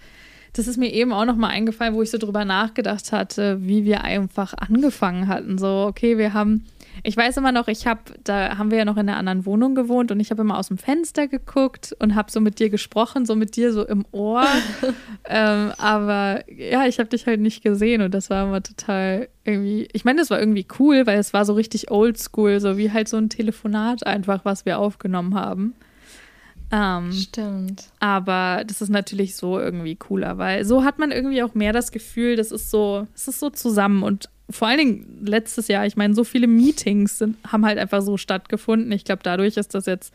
das 0.58 0.68
ist 0.68 0.78
mir 0.78 0.92
eben 0.92 1.12
auch 1.14 1.26
nochmal 1.26 1.52
eingefallen, 1.52 1.96
wo 1.96 2.02
ich 2.02 2.12
so 2.12 2.18
drüber 2.18 2.46
nachgedacht 2.46 3.12
hatte, 3.12 3.58
wie 3.62 3.84
wir 3.84 4.04
einfach 4.04 4.54
angefangen 4.54 5.28
hatten. 5.28 5.58
So, 5.58 5.86
okay, 5.88 6.18
wir 6.18 6.34
haben 6.34 6.64
ich 7.04 7.18
weiß 7.18 7.38
immer 7.38 7.52
noch, 7.52 7.68
ich 7.68 7.88
habe, 7.88 8.02
da 8.24 8.58
haben 8.58 8.72
wir 8.72 8.80
ja 8.80 8.86
noch 8.86 8.98
in 8.98 9.10
einer 9.10 9.18
anderen 9.18 9.46
Wohnung 9.46 9.76
gewohnt 9.76 10.12
und 10.12 10.20
ich 10.20 10.32
habe 10.32 10.42
immer 10.42 10.58
aus 10.58 10.70
dem 10.70 10.78
Fenster 10.78 11.28
geguckt 11.28 11.96
und 12.00 12.16
habe 12.16 12.32
so 12.32 12.40
mit 12.40 12.60
dir 12.60 12.70
gesprochen, 12.70 13.26
so 13.26 13.36
mit 13.36 13.56
dir 13.56 13.74
so 13.74 13.86
im 13.86 14.06
Ohr. 14.12 14.46
ähm, 15.26 15.72
aber 15.78 16.44
ja, 16.52 16.86
ich 16.86 17.00
habe 17.00 17.10
dich 17.10 17.26
halt 17.28 17.42
nicht 17.42 17.64
gesehen 17.64 18.02
und 18.02 18.14
das 18.14 18.30
war 18.30 18.46
immer 18.46 18.64
total 18.64 19.28
irgendwie, 19.44 19.88
ich 19.94 20.06
meine, 20.06 20.20
das 20.20 20.30
war 20.30 20.40
irgendwie 20.40 20.66
cool, 20.80 21.06
weil 21.06 21.20
es 21.20 21.34
war 21.34 21.46
so 21.46 21.54
richtig 21.54 21.92
oldschool, 21.92 22.60
so 22.60 22.78
wie 22.78 22.92
halt 22.92 23.08
so 23.08 23.18
ein 23.18 23.30
Telefonat 23.30 24.06
einfach, 24.06 24.46
was 24.46 24.66
wir 24.66 24.80
aufgenommen 24.80 25.36
haben. 25.36 25.76
Ähm, 26.72 27.12
Stimmt. 27.12 27.90
Aber 28.00 28.64
das 28.66 28.82
ist 28.82 28.90
natürlich 28.90 29.36
so 29.36 29.60
irgendwie 29.60 29.96
cooler, 29.96 30.38
weil 30.38 30.66
so 30.66 30.84
hat 30.84 31.00
man 31.00 31.12
irgendwie 31.12 31.44
auch 31.44 31.54
mehr 31.54 31.74
das 31.74 31.92
Gefühl, 31.92 32.36
das 32.36 32.52
ist 32.52 32.72
so, 32.72 33.08
es 33.16 33.28
ist 33.28 33.40
so 33.40 33.50
zusammen 33.50 34.04
und 34.04 34.30
vor 34.50 34.68
allen 34.68 34.78
Dingen 34.78 35.26
letztes 35.26 35.68
Jahr, 35.68 35.86
ich 35.86 35.98
meine, 35.98 36.14
so 36.14 36.24
viele 36.24 36.48
Meetings 36.48 37.18
sind, 37.18 37.38
haben 37.48 37.66
halt 37.66 37.80
einfach 37.80 38.02
so 38.02 38.16
stattgefunden. 38.18 38.92
Ich 38.92 39.04
glaube, 39.04 39.22
dadurch 39.24 39.58
ist 39.58 39.74
das 39.74 39.88
jetzt 39.88 40.14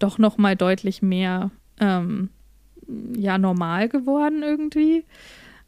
doch 0.00 0.18
noch 0.18 0.38
mal 0.38 0.56
deutlich 0.56 1.02
mehr 1.02 1.50
ähm, 1.78 2.30
ja 3.16 3.38
normal 3.38 3.88
geworden 3.88 4.42
irgendwie. 4.42 5.04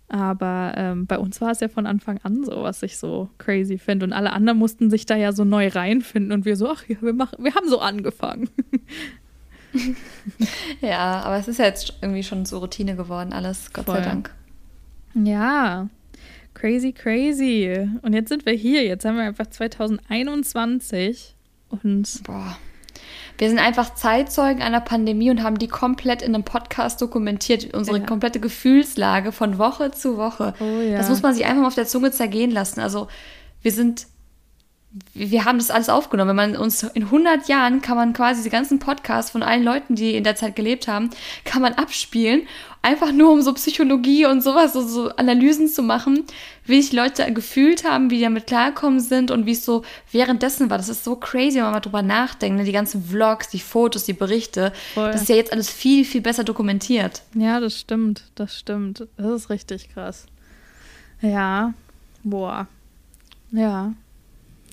Aber 0.09 0.75
ähm, 0.77 1.07
bei 1.07 1.19
uns 1.19 1.41
war 1.41 1.53
es 1.53 1.61
ja 1.61 1.69
von 1.69 1.87
Anfang 1.87 2.19
an 2.23 2.45
so, 2.45 2.63
was 2.63 2.83
ich 2.83 2.99
so 2.99 3.31
crazy 3.39 3.79
finde. 3.79 4.05
Und 4.05 4.13
alle 4.13 4.33
anderen 4.33 4.59
mussten 4.59 4.91
sich 4.91 5.07
da 5.07 5.17
ja 5.17 5.33
so 5.33 5.45
neu 5.45 5.69
reinfinden 5.69 6.33
und 6.33 6.45
wir 6.45 6.57
so, 6.57 6.69
ach 6.69 6.85
ja, 6.87 6.97
wir 7.01 7.15
machen, 7.15 7.43
wir 7.43 7.55
haben 7.55 7.69
so 7.69 7.79
angefangen. 7.79 8.51
ja, 10.81 11.21
aber 11.23 11.37
es 11.37 11.49
ist 11.49 11.59
ja 11.59 11.67
jetzt 11.67 11.95
irgendwie 12.01 12.23
schon 12.23 12.45
so 12.45 12.59
Routine 12.59 12.97
geworden, 12.97 13.33
alles, 13.33 13.73
Gott 13.73 13.87
Voll. 13.87 13.97
sei 13.97 14.03
Dank. 14.03 14.35
Ja, 15.15 15.89
Crazy, 16.55 16.93
crazy. 16.93 17.89
Und 18.03 18.13
jetzt 18.13 18.29
sind 18.29 18.47
wir 18.47 18.53
hier. 18.53 18.85
Jetzt 18.85 19.05
haben 19.05 19.17
wir 19.17 19.25
einfach 19.25 19.47
2021 19.47 21.35
und. 21.71 22.23
Boah. 22.25 22.57
Wir 23.39 23.49
sind 23.49 23.59
einfach 23.59 23.95
Zeitzeugen 23.95 24.63
einer 24.63 24.81
Pandemie 24.81 25.31
und 25.31 25.43
haben 25.43 25.59
die 25.59 25.67
komplett 25.67 26.23
in 26.23 26.35
einem 26.35 26.45
Podcast 26.45 27.01
dokumentiert, 27.01 27.75
unsere 27.75 27.99
ja. 27.99 28.07
komplette 28.07 28.39
Gefühlslage 28.39 29.33
von 29.33 29.59
Woche 29.59 29.91
zu 29.91 30.19
Woche. 30.19 30.55
Oh, 30.61 30.81
ja. 30.81 30.99
Das 30.99 31.09
muss 31.09 31.23
man 31.23 31.35
sich 31.35 31.45
einfach 31.47 31.63
mal 31.63 31.69
auf 31.69 31.75
der 31.75 31.87
Zunge 31.87 32.13
zergehen 32.13 32.51
lassen. 32.51 32.81
Also 32.81 33.09
wir 33.63 33.73
sind 33.73 34.07
wir 35.15 35.45
haben 35.45 35.59
das 35.59 35.71
alles 35.71 35.89
aufgenommen. 35.89 36.31
Wenn 36.31 36.53
man 36.53 36.57
uns 36.57 36.83
in 36.83 37.05
100 37.05 37.49
Jahren 37.49 37.81
kann 37.81 37.97
man 37.97 38.13
quasi 38.13 38.41
diese 38.41 38.51
ganzen 38.51 38.79
Podcasts 38.79 39.31
von 39.31 39.43
allen 39.43 39.63
Leuten, 39.63 39.95
die 39.95 40.17
in 40.17 40.25
der 40.25 40.37
Zeit 40.37 40.55
gelebt 40.55 40.87
haben, 40.87 41.11
kann 41.45 41.63
man 41.63 41.75
abspielen. 41.75 42.43
Einfach 42.83 43.13
nur, 43.13 43.31
um 43.33 43.43
so 43.43 43.55
Psychologie 43.55 44.27
und 44.27 44.43
sowas, 44.43 44.73
so, 44.73 44.83
so 44.83 45.11
Analysen 45.11 45.69
zu 45.69 45.83
machen, 45.83 46.25
wie 46.67 46.83
sich 46.83 46.93
Leute 46.93 47.33
gefühlt 47.33 47.85
haben, 47.89 48.11
wie 48.11 48.17
die 48.17 48.23
damit 48.23 48.49
klarkommen 48.49 48.99
sind 49.01 49.31
und 49.31 49.47
wie 49.47 49.53
es 49.53 49.65
so 49.65 49.83
währenddessen 50.11 50.69
war. 50.69 50.79
Das 50.79 50.89
ist 50.89 51.05
so 51.05 51.15
crazy, 51.17 51.57
wenn 51.57 51.65
man 51.65 51.75
mal 51.75 51.81
drüber 51.81 52.03
nachdenkt. 52.03 52.59
Ne? 52.59 52.65
Die 52.65 52.73
ganzen 52.73 53.03
Vlogs, 53.05 53.49
die 53.49 53.61
Fotos, 53.61 54.05
die 54.05 54.13
Berichte. 54.13 54.73
Voll. 54.95 55.13
Das 55.13 55.23
ist 55.23 55.29
ja 55.29 55.37
jetzt 55.37 55.53
alles 55.53 55.71
viel, 55.71 56.05
viel 56.05 56.21
besser 56.21 56.45
dokumentiert. 56.45 57.23
Ja, 57.35 57.61
das 57.61 57.79
stimmt. 57.79 58.25
Das 58.35 58.59
stimmt. 58.59 59.07
Das 59.17 59.31
ist 59.31 59.49
richtig 59.49 59.95
krass. 59.95 60.27
Ja. 61.21 61.73
Boah. 62.25 62.67
Ja. 63.53 63.93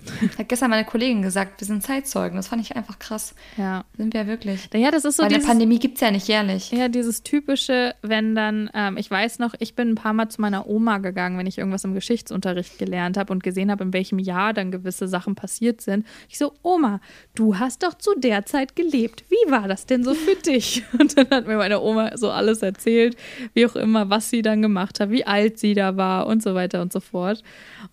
Hat 0.37 0.49
gestern 0.49 0.69
meine 0.69 0.85
Kollegin 0.85 1.21
gesagt, 1.21 1.61
wir 1.61 1.67
sind 1.67 1.83
Zeitzeugen. 1.83 2.35
Das 2.35 2.47
fand 2.47 2.61
ich 2.61 2.75
einfach 2.75 2.99
krass. 2.99 3.35
Ja. 3.57 3.85
Sind 3.97 4.13
wir 4.13 4.27
wirklich. 4.27 4.69
Ja, 4.73 4.91
das 4.91 5.05
ist 5.05 5.17
so. 5.17 5.23
Weil 5.23 5.33
eine 5.33 5.43
Pandemie 5.43 5.79
gibt 5.79 5.95
es 5.95 6.01
ja 6.01 6.11
nicht 6.11 6.27
jährlich. 6.27 6.71
Ja, 6.71 6.87
dieses 6.87 7.23
typische, 7.23 7.95
wenn 8.01 8.35
dann, 8.35 8.69
ähm, 8.73 8.97
ich 8.97 9.09
weiß 9.09 9.39
noch, 9.39 9.53
ich 9.59 9.75
bin 9.75 9.91
ein 9.91 9.95
paar 9.95 10.13
Mal 10.13 10.29
zu 10.29 10.41
meiner 10.41 10.67
Oma 10.67 10.99
gegangen, 10.99 11.37
wenn 11.37 11.47
ich 11.47 11.57
irgendwas 11.57 11.83
im 11.83 11.93
Geschichtsunterricht 11.93 12.77
gelernt 12.77 13.17
habe 13.17 13.31
und 13.33 13.43
gesehen 13.43 13.71
habe, 13.71 13.83
in 13.83 13.93
welchem 13.93 14.19
Jahr 14.19 14.53
dann 14.53 14.71
gewisse 14.71 15.07
Sachen 15.07 15.35
passiert 15.35 15.81
sind. 15.81 16.05
Ich 16.27 16.37
so, 16.37 16.53
Oma, 16.61 17.01
du 17.39 17.57
hast 17.57 17.83
doch 17.83 17.93
zu 17.93 18.11
der 18.17 18.45
Zeit 18.45 18.75
gelebt. 18.75 19.23
Wie 19.29 19.49
war 19.51 19.69
das 19.69 19.85
denn 19.85 20.03
so 20.03 20.13
für 20.13 20.35
dich? 20.35 20.83
Und 20.99 21.17
dann 21.17 21.29
hat 21.29 21.47
mir 21.47 21.55
meine 21.55 21.79
Oma 21.79 22.17
so 22.17 22.29
alles 22.29 22.61
erzählt, 22.61 23.15
wie 23.53 23.65
auch 23.65 23.77
immer, 23.77 24.09
was 24.09 24.29
sie 24.29 24.41
dann 24.41 24.61
gemacht 24.61 24.99
hat, 24.99 25.09
wie 25.09 25.25
alt 25.25 25.57
sie 25.57 25.73
da 25.73 25.95
war 25.95 26.27
und 26.27 26.43
so 26.43 26.53
weiter 26.53 26.81
und 26.81 26.91
so 26.91 26.99
fort. 26.99 27.41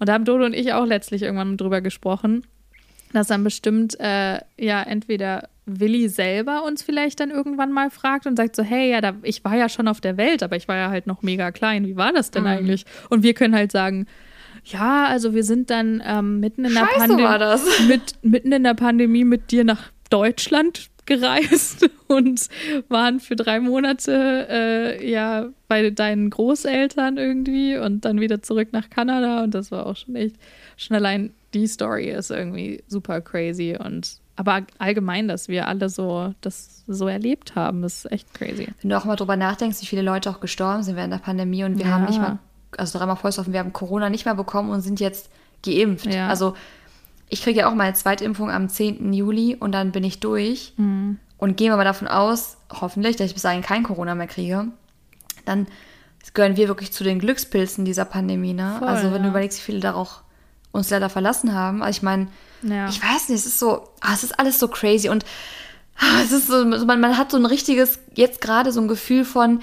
Und 0.01 0.09
da 0.09 0.15
haben 0.15 0.25
Dodo 0.25 0.45
und 0.45 0.55
ich 0.55 0.73
auch 0.73 0.85
letztlich 0.85 1.23
irgendwann 1.23 1.57
drüber 1.57 1.81
gesprochen, 1.81 2.45
dass 3.13 3.29
dann 3.29 3.45
bestimmt 3.45 3.99
äh, 4.01 4.41
ja 4.59 4.83
entweder 4.83 5.49
Willi 5.65 6.09
selber 6.09 6.65
uns 6.65 6.83
vielleicht 6.83 7.21
dann 7.21 7.31
irgendwann 7.31 7.73
mal 7.73 7.91
fragt 7.91 8.27
und 8.27 8.37
sagt 8.37 8.57
so, 8.57 8.65
hey, 8.65 8.91
ja, 8.91 9.01
da, 9.01 9.15
ich 9.23 9.45
war 9.45 9.57
ja 9.57 9.69
schon 9.69 9.87
auf 9.87 10.01
der 10.01 10.17
Welt, 10.17 10.43
aber 10.43 10.57
ich 10.57 10.67
war 10.67 10.77
ja 10.77 10.91
halt 10.91 11.07
noch 11.07 11.23
mega 11.23 11.53
klein. 11.53 11.87
Wie 11.87 11.97
war 11.97 12.13
das 12.13 12.33
denn 12.33 12.43
mhm. 12.43 12.49
eigentlich? 12.49 12.85
Und 13.11 13.23
wir 13.23 13.35
können 13.35 13.55
halt 13.55 13.71
sagen, 13.71 14.07
ja, 14.67 15.07
also 15.07 15.33
wir 15.35 15.45
sind 15.45 15.71
dann 15.71 16.03
ähm, 16.05 16.41
mitten 16.41 16.65
in 16.65 16.75
der 16.75 16.83
Pandemie 16.83 17.23
mit 17.89 18.15
mitten 18.23 18.53
in 18.53 18.65
der 18.65 18.75
Pandemie 18.75 19.25
mit 19.25 19.51
dir 19.51 19.65
nach 19.65 19.91
Deutschland 20.11 20.91
gereist 21.07 21.89
und 22.09 22.49
waren 22.89 23.21
für 23.21 23.37
drei 23.37 23.61
Monate 23.61 24.47
äh, 24.51 25.11
ja 25.11 25.49
bei 25.69 25.91
deinen 25.91 26.31
Großeltern 26.31 27.17
irgendwie 27.17 27.77
und 27.79 28.05
dann 28.05 28.21
wieder 28.21 28.43
zurück 28.43 28.69
nach 28.73 28.91
Kanada 28.91 29.45
und 29.45 29.55
das 29.55 29.71
war 29.71 29.87
auch 29.87 29.97
schon 29.97 30.17
echt, 30.17 30.37
schon 30.77 30.97
allein 30.97 31.33
die 31.55 31.69
Story 31.69 32.11
ist 32.11 32.31
irgendwie 32.31 32.83
super 32.89 33.21
crazy 33.21 33.79
und 33.79 34.19
aber 34.39 34.67
allgemein, 34.79 35.29
dass 35.29 35.49
wir 35.49 35.67
alle 35.67 35.89
so 35.89 36.35
das 36.43 36.85
so 36.87 37.09
erlebt 37.09 37.55
haben, 37.55 37.83
ist 37.85 38.11
echt 38.13 38.35
crazy. 38.35 38.69
Wenn 38.83 38.91
du 38.91 38.99
auch 38.99 39.07
mal 39.07 39.17
drüber 39.17 39.37
nachdenkst, 39.37 39.81
wie 39.81 39.87
viele 39.87 40.03
Leute 40.03 40.29
auch 40.29 40.41
gestorben 40.41 40.83
sind 40.83 40.97
während 40.97 41.15
der 41.15 41.19
Pandemie 41.19 41.65
und 41.65 41.79
wir 41.79 41.87
ja. 41.87 41.93
haben 41.93 42.05
nicht 42.05 42.21
mal, 42.21 42.39
also 42.77 42.99
dreimal 42.99 43.17
Vollstoffen, 43.17 43.53
wir 43.53 43.61
haben 43.61 43.73
Corona 43.73 44.11
nicht 44.11 44.25
mehr 44.25 44.35
bekommen 44.35 44.71
und 44.71 44.81
sind 44.81 45.01
jetzt 45.01 45.31
geimpft. 45.65 46.07
Ja. 46.07 46.29
Also 46.29 46.55
ich 47.29 47.43
kriege 47.43 47.61
ja 47.61 47.69
auch 47.69 47.75
meine 47.75 47.95
Zweitimpfung 47.95 48.51
am 48.51 48.69
10. 48.69 49.13
Juli 49.13 49.57
und 49.59 49.73
dann 49.73 49.93
bin 49.93 50.05
ich 50.05 50.21
durch. 50.21 50.73
Mhm. 50.77 51.19
Und 51.39 51.59
wir 51.59 51.77
mal 51.77 51.85
davon 51.85 52.09
aus, 52.09 52.57
hoffentlich, 52.73 53.17
dass 53.17 53.27
ich 53.27 53.35
bis 53.35 53.43
dahin 53.43 53.63
kein 53.63 53.83
Corona 53.83 54.15
mehr 54.15 54.27
kriege. 54.27 54.67
Dann 55.45 55.67
gehören 56.35 56.57
wir 56.57 56.69
wirklich 56.69 56.93
zu 56.93 57.05
den 57.05 57.19
Glückspilzen 57.19 57.85
dieser 57.85 58.05
Pandemie. 58.05 58.53
Ne? 58.53 58.77
Voll, 58.79 58.89
also 58.89 59.07
wenn 59.07 59.19
ja. 59.19 59.23
du 59.25 59.29
überlegst, 59.29 59.59
wie 59.59 59.65
viele 59.65 59.81
da 59.81 59.95
auch 59.95 60.23
uns 60.73 60.91
leider 60.91 61.09
verlassen 61.09 61.55
haben. 61.55 61.83
Also 61.83 61.99
ich 61.99 62.03
meine, 62.03 62.29
ja. 62.63 62.89
ich 62.89 63.03
weiß 63.03 63.29
nicht, 63.29 63.39
es 63.39 63.47
ist 63.47 63.59
so, 63.59 63.89
ah, 64.01 64.13
es 64.13 64.23
ist 64.23 64.39
alles 64.39 64.59
so 64.59 64.69
crazy 64.69 65.09
und 65.09 65.25
ah, 65.99 66.21
es 66.23 66.33
ist 66.33 66.49
so, 66.49 66.65
man, 66.65 67.01
man 67.01 67.17
hat 67.17 67.31
so 67.31 67.37
ein 67.37 67.47
richtiges, 67.47 67.99
jetzt 68.15 68.41
gerade 68.41 68.73
so 68.73 68.81
ein 68.81 68.89
Gefühl 68.89 69.25
von, 69.25 69.61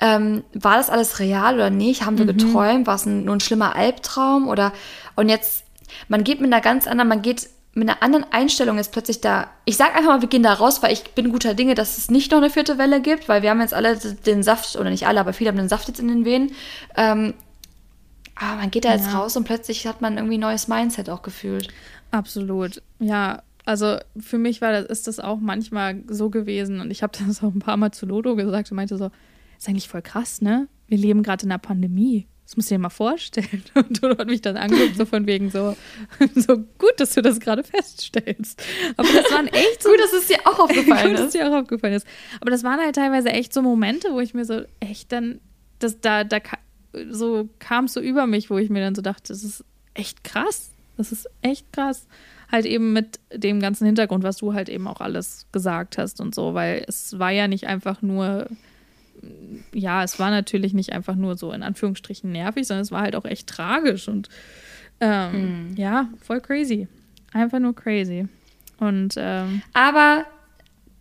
ähm, 0.00 0.44
war 0.54 0.76
das 0.76 0.90
alles 0.90 1.18
real 1.18 1.54
oder 1.54 1.70
nicht? 1.70 2.04
Haben 2.04 2.18
wir 2.18 2.24
mhm. 2.24 2.38
geträumt? 2.38 2.86
War 2.86 2.94
es 2.94 3.06
ein, 3.06 3.24
nur 3.24 3.36
ein 3.36 3.40
schlimmer 3.40 3.76
Albtraum? 3.76 4.48
Oder 4.48 4.72
und 5.16 5.28
jetzt, 5.28 5.64
man 6.08 6.24
geht 6.24 6.40
mit 6.40 6.52
einer 6.52 6.62
ganz 6.62 6.86
anderen, 6.86 7.08
man 7.08 7.22
geht 7.22 7.48
mit 7.72 7.88
einer 7.88 8.02
anderen 8.02 8.26
Einstellung 8.32 8.78
ist 8.78 8.90
plötzlich 8.90 9.20
da. 9.20 9.48
Ich 9.64 9.76
sag 9.76 9.94
einfach 9.94 10.10
mal, 10.10 10.20
wir 10.20 10.28
gehen 10.28 10.42
da 10.42 10.52
raus, 10.52 10.82
weil 10.82 10.92
ich 10.92 11.04
bin 11.12 11.30
guter 11.30 11.54
Dinge, 11.54 11.74
dass 11.74 11.98
es 11.98 12.10
nicht 12.10 12.32
noch 12.32 12.38
eine 12.38 12.50
vierte 12.50 12.78
Welle 12.78 13.00
gibt, 13.00 13.28
weil 13.28 13.42
wir 13.42 13.50
haben 13.50 13.60
jetzt 13.60 13.74
alle 13.74 13.96
den 13.96 14.42
Saft, 14.42 14.74
oder 14.76 14.90
nicht 14.90 15.06
alle, 15.06 15.20
aber 15.20 15.32
viele 15.32 15.50
haben 15.50 15.56
den 15.56 15.68
Saft 15.68 15.86
jetzt 15.86 16.00
in 16.00 16.08
den 16.08 16.24
Venen. 16.24 16.52
Ähm, 16.96 17.34
aber 18.34 18.56
man 18.56 18.70
geht 18.70 18.84
da 18.84 18.92
jetzt 18.92 19.06
ja. 19.06 19.18
raus 19.18 19.36
und 19.36 19.44
plötzlich 19.44 19.86
hat 19.86 20.00
man 20.00 20.16
irgendwie 20.16 20.38
ein 20.38 20.40
neues 20.40 20.66
Mindset 20.66 21.10
auch 21.10 21.22
gefühlt. 21.22 21.68
Absolut. 22.10 22.82
Ja, 22.98 23.42
also 23.64 23.98
für 24.18 24.38
mich 24.38 24.60
war 24.60 24.72
das, 24.72 24.86
ist 24.86 25.06
das 25.06 25.20
auch 25.20 25.38
manchmal 25.38 26.02
so 26.08 26.28
gewesen 26.28 26.80
und 26.80 26.90
ich 26.90 27.02
habe 27.04 27.12
das 27.26 27.42
auch 27.42 27.54
ein 27.54 27.60
paar 27.60 27.76
Mal 27.76 27.92
zu 27.92 28.06
Lodo 28.06 28.34
gesagt 28.34 28.72
und 28.72 28.76
meinte 28.76 28.96
so, 28.96 29.10
ist 29.60 29.68
eigentlich 29.68 29.88
voll 29.88 30.02
krass, 30.02 30.40
ne? 30.40 30.68
Wir 30.86 30.98
leben 30.98 31.22
gerade 31.22 31.44
in 31.44 31.52
einer 31.52 31.58
Pandemie. 31.58 32.26
Das 32.44 32.56
musst 32.56 32.70
du 32.70 32.74
dir 32.74 32.80
mal 32.80 32.88
vorstellen. 32.88 33.62
Und 33.74 34.02
Dodo 34.02 34.18
hat 34.18 34.26
mich 34.26 34.40
dann 34.40 34.56
angeguckt, 34.56 34.96
so 34.96 35.04
von 35.04 35.26
wegen 35.26 35.50
so, 35.50 35.76
so 36.34 36.56
gut, 36.56 36.94
dass 36.96 37.12
du 37.12 37.22
das 37.22 37.38
gerade 37.38 37.62
feststellst. 37.62 38.60
Aber 38.96 39.08
das 39.08 39.30
waren 39.30 39.46
echt 39.48 39.82
so. 39.82 39.88
gut, 39.90 40.00
dass 40.00 40.12
es 40.12 40.26
dir 40.26 40.38
auch 40.44 40.58
aufgefallen 40.58 41.10
gut, 41.10 41.14
ist. 41.14 41.20
dass 41.20 41.32
dir 41.32 41.48
auch 41.48 41.60
aufgefallen 41.60 41.94
ist. 41.94 42.06
Aber 42.40 42.50
das 42.50 42.64
waren 42.64 42.80
halt 42.80 42.96
teilweise 42.96 43.28
echt 43.28 43.52
so 43.52 43.62
Momente, 43.62 44.08
wo 44.12 44.20
ich 44.20 44.34
mir 44.34 44.44
so 44.44 44.62
echt 44.80 45.12
dann, 45.12 45.40
das, 45.78 46.00
da, 46.00 46.24
da 46.24 46.38
so 47.10 47.48
kam 47.58 47.84
es 47.84 47.92
so 47.92 48.00
über 48.00 48.26
mich, 48.26 48.50
wo 48.50 48.58
ich 48.58 48.70
mir 48.70 48.80
dann 48.80 48.94
so 48.94 49.02
dachte, 49.02 49.28
das 49.28 49.44
ist 49.44 49.64
echt 49.94 50.24
krass. 50.24 50.70
Das 50.96 51.12
ist 51.12 51.28
echt 51.42 51.72
krass. 51.72 52.08
Halt 52.50 52.66
eben 52.66 52.92
mit 52.92 53.20
dem 53.32 53.60
ganzen 53.60 53.86
Hintergrund, 53.86 54.24
was 54.24 54.38
du 54.38 54.54
halt 54.54 54.68
eben 54.68 54.88
auch 54.88 55.00
alles 55.00 55.46
gesagt 55.52 55.98
hast 55.98 56.20
und 56.20 56.34
so, 56.34 56.54
weil 56.54 56.84
es 56.88 57.18
war 57.18 57.30
ja 57.30 57.46
nicht 57.46 57.68
einfach 57.68 58.02
nur 58.02 58.48
ja, 59.72 60.02
es 60.02 60.18
war 60.18 60.30
natürlich 60.30 60.72
nicht 60.74 60.92
einfach 60.92 61.14
nur 61.14 61.36
so 61.36 61.52
in 61.52 61.62
Anführungsstrichen 61.62 62.30
nervig, 62.30 62.66
sondern 62.66 62.82
es 62.82 62.92
war 62.92 63.02
halt 63.02 63.16
auch 63.16 63.24
echt 63.24 63.48
tragisch 63.48 64.08
und 64.08 64.28
ähm, 65.00 65.72
mm. 65.72 65.76
ja, 65.76 66.08
voll 66.20 66.40
crazy. 66.40 66.88
Einfach 67.32 67.58
nur 67.58 67.74
crazy. 67.74 68.26
Und 68.78 69.14
ähm, 69.16 69.62
aber 69.72 70.26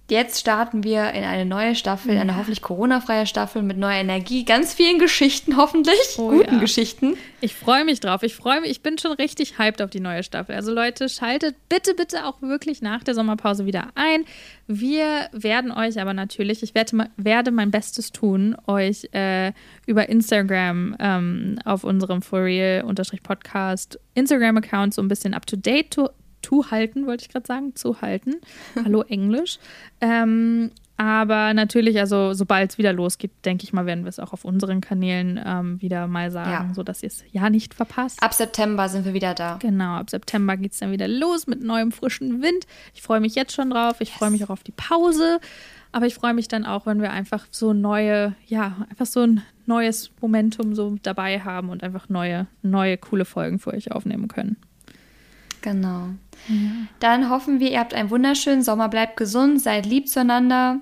Jetzt 0.10 0.40
starten 0.40 0.84
wir 0.84 1.12
in 1.12 1.24
eine 1.24 1.46
neue 1.46 1.76
Staffel, 1.76 2.18
eine 2.18 2.36
hoffentlich 2.36 2.64
Corona-freie 2.64 3.28
Staffel 3.28 3.62
mit 3.62 3.78
neuer 3.78 4.00
Energie, 4.00 4.44
ganz 4.44 4.74
vielen 4.74 4.98
Geschichten 4.98 5.56
hoffentlich, 5.56 6.16
oh, 6.18 6.30
guten 6.30 6.56
ja. 6.56 6.60
Geschichten. 6.60 7.16
Ich 7.42 7.54
freue 7.54 7.86
mich 7.86 8.00
drauf. 8.00 8.24
Ich 8.24 8.36
freue 8.36 8.60
mich. 8.62 8.72
Ich 8.72 8.82
bin 8.82 8.98
schon 8.98 9.12
richtig 9.12 9.60
hyped 9.60 9.84
auf 9.84 9.92
die 9.92 10.00
neue 10.00 10.24
Staffel. 10.24 10.56
Also 10.56 10.74
Leute, 10.74 11.10
schaltet 11.10 11.56
bitte, 11.70 11.94
bitte 11.94 12.26
auch 12.26 12.42
wirklich 12.42 12.82
nach 12.82 13.04
der 13.04 13.14
Sommerpause 13.14 13.68
wieder 13.68 13.90
ein. 13.94 14.26
Wir 14.66 15.30
werden 15.32 15.72
euch 15.72 16.02
aber 16.02 16.16
natürlich, 16.16 16.64
ich 16.64 16.74
werde, 16.74 17.10
werde 17.18 17.52
mein 17.52 17.70
Bestes 17.70 18.12
tun, 18.12 18.58
euch 18.66 19.08
äh, 19.14 19.54
über 19.86 20.10
Instagram 20.10 20.96
ähm, 21.00 21.60
auf 21.66 21.84
unserem 21.84 22.24
For 22.24 22.44
Real-Podcast 22.44 24.00
Instagram-Account 24.16 24.96
so 24.96 25.04
ein 25.04 25.08
bisschen 25.08 25.36
up 25.36 25.46
to 25.46 25.56
date 25.56 25.96
zu 26.42 26.72
halten, 26.72 27.08
wollte 27.08 27.24
ich 27.24 27.30
gerade 27.30 27.48
sagen, 27.48 27.76
zu 27.76 28.02
halten. 28.02 28.36
Hallo 28.84 29.02
Englisch. 29.08 29.60
Ähm, 30.02 30.72
aber 31.00 31.54
natürlich, 31.54 31.98
also 31.98 32.34
sobald 32.34 32.72
es 32.72 32.78
wieder 32.78 32.92
losgeht, 32.92 33.32
denke 33.46 33.64
ich 33.64 33.72
mal, 33.72 33.86
werden 33.86 34.04
wir 34.04 34.10
es 34.10 34.20
auch 34.20 34.34
auf 34.34 34.44
unseren 34.44 34.82
Kanälen 34.82 35.40
ähm, 35.46 35.82
wieder 35.82 36.08
mal 36.08 36.30
sagen, 36.30 36.68
ja. 36.68 36.74
sodass 36.74 37.02
ihr 37.04 37.08
es 37.08 37.24
ja 37.32 37.50
nicht 37.50 37.74
verpasst. 37.74 38.22
Ab 38.22 38.34
September 38.34 38.90
sind 38.90 39.06
wir 39.06 39.14
wieder 39.14 39.34
da. 39.34 39.58
Genau, 39.62 39.94
ab 39.94 40.10
September 40.10 40.58
geht 40.58 40.74
es 40.74 40.80
dann 40.80 40.92
wieder 40.92 41.08
los 41.08 41.48
mit 41.48 41.64
neuem 41.64 41.94
frischen 41.94 42.42
Wind. 42.42 42.68
Ich 42.94 43.02
freue 43.02 43.22
mich 43.22 43.34
jetzt 43.34 43.54
schon 43.54 43.70
drauf. 43.70 44.02
Ich 44.02 44.10
yes. 44.10 44.18
freue 44.18 44.32
mich 44.32 44.44
auch 44.44 44.50
auf 44.50 44.64
die 44.64 44.74
Pause. 44.74 45.40
Aber 45.94 46.06
ich 46.06 46.16
freue 46.16 46.34
mich 46.34 46.50
dann 46.50 46.66
auch, 46.66 46.86
wenn 46.86 47.02
wir 47.02 47.12
einfach 47.12 47.46
so 47.50 47.72
neue, 47.72 48.36
ja, 48.46 48.86
einfach 48.90 49.06
so 49.06 49.22
ein 49.22 49.42
neues 49.66 50.12
Momentum 50.20 50.76
so 50.76 50.98
dabei 51.02 51.40
haben 51.40 51.70
und 51.70 51.82
einfach 51.82 52.10
neue, 52.10 52.48
neue, 52.62 52.98
coole 52.98 53.24
Folgen 53.24 53.58
für 53.58 53.74
euch 53.74 53.94
aufnehmen 53.94 54.28
können. 54.28 54.58
Genau. 55.62 56.10
Ja. 56.48 56.56
Dann 57.00 57.30
hoffen 57.30 57.60
wir, 57.60 57.72
ihr 57.72 57.80
habt 57.80 57.94
einen 57.94 58.10
wunderschönen 58.10 58.64
Sommer, 58.64 58.90
bleibt 58.90 59.18
gesund, 59.18 59.62
seid 59.62 59.86
lieb 59.86 60.08
zueinander, 60.08 60.80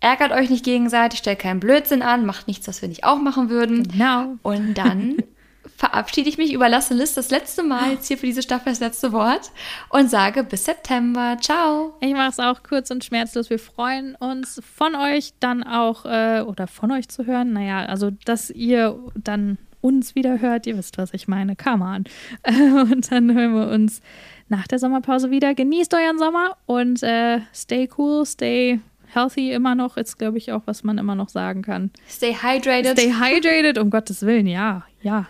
ärgert 0.00 0.32
euch 0.32 0.50
nicht 0.50 0.64
gegenseitig, 0.64 1.20
stellt 1.20 1.38
keinen 1.38 1.60
Blödsinn 1.60 2.02
an, 2.02 2.26
macht 2.26 2.46
nichts, 2.46 2.68
was 2.68 2.82
wir 2.82 2.88
nicht 2.88 3.04
auch 3.04 3.18
machen 3.18 3.50
würden. 3.50 3.88
Genau. 3.88 4.36
Und 4.42 4.74
dann 4.74 5.16
verabschiede 5.76 6.28
ich 6.28 6.38
mich, 6.38 6.52
überlasse 6.52 6.94
Liz 6.94 7.14
das 7.14 7.30
letzte 7.30 7.62
Mal 7.62 7.92
jetzt 7.92 8.06
hier 8.08 8.18
für 8.18 8.26
diese 8.26 8.42
Staffel 8.42 8.72
das 8.72 8.80
letzte 8.80 9.12
Wort 9.12 9.50
und 9.88 10.08
sage 10.10 10.44
bis 10.44 10.64
September. 10.64 11.36
Ciao. 11.40 11.94
Ich 12.00 12.12
mache 12.12 12.30
es 12.30 12.38
auch 12.38 12.62
kurz 12.62 12.90
und 12.90 13.04
schmerzlos. 13.04 13.50
Wir 13.50 13.58
freuen 13.58 14.14
uns 14.14 14.60
von 14.76 14.94
euch 14.94 15.32
dann 15.40 15.62
auch 15.62 16.04
äh, 16.04 16.42
oder 16.42 16.66
von 16.66 16.92
euch 16.92 17.08
zu 17.08 17.26
hören. 17.26 17.52
Naja, 17.52 17.86
also 17.86 18.10
dass 18.24 18.50
ihr 18.50 18.98
dann 19.16 19.58
uns 19.84 20.14
wieder 20.14 20.40
hört. 20.40 20.66
Ihr 20.66 20.78
wisst, 20.78 20.96
was 20.96 21.12
ich 21.12 21.28
meine. 21.28 21.56
Come 21.56 21.84
on. 21.84 22.04
Und 22.90 23.12
dann 23.12 23.34
hören 23.34 23.54
wir 23.54 23.68
uns 23.68 24.00
nach 24.48 24.66
der 24.66 24.78
Sommerpause 24.78 25.30
wieder. 25.30 25.54
Genießt 25.54 25.94
euren 25.94 26.18
Sommer 26.18 26.56
und 26.66 27.02
äh, 27.02 27.40
stay 27.54 27.88
cool, 27.98 28.26
stay 28.26 28.80
healthy 29.12 29.52
immer 29.52 29.74
noch. 29.74 29.96
Ist, 29.96 30.18
glaube 30.18 30.38
ich, 30.38 30.52
auch, 30.52 30.62
was 30.66 30.84
man 30.84 30.98
immer 30.98 31.14
noch 31.14 31.28
sagen 31.28 31.62
kann. 31.62 31.90
Stay 32.08 32.34
hydrated. 32.34 32.98
Stay 32.98 33.12
hydrated, 33.12 33.78
um 33.78 33.90
Gottes 33.90 34.22
Willen, 34.22 34.46
ja, 34.46 34.84
ja. 35.02 35.26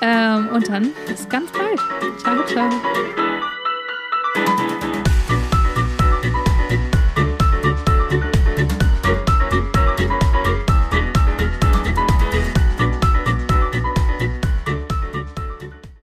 Ähm, 0.00 0.48
und 0.48 0.68
dann 0.68 0.90
bis 1.06 1.28
ganz 1.28 1.50
bald. 1.52 1.80
Ciao, 2.20 2.44
ciao. 2.46 2.70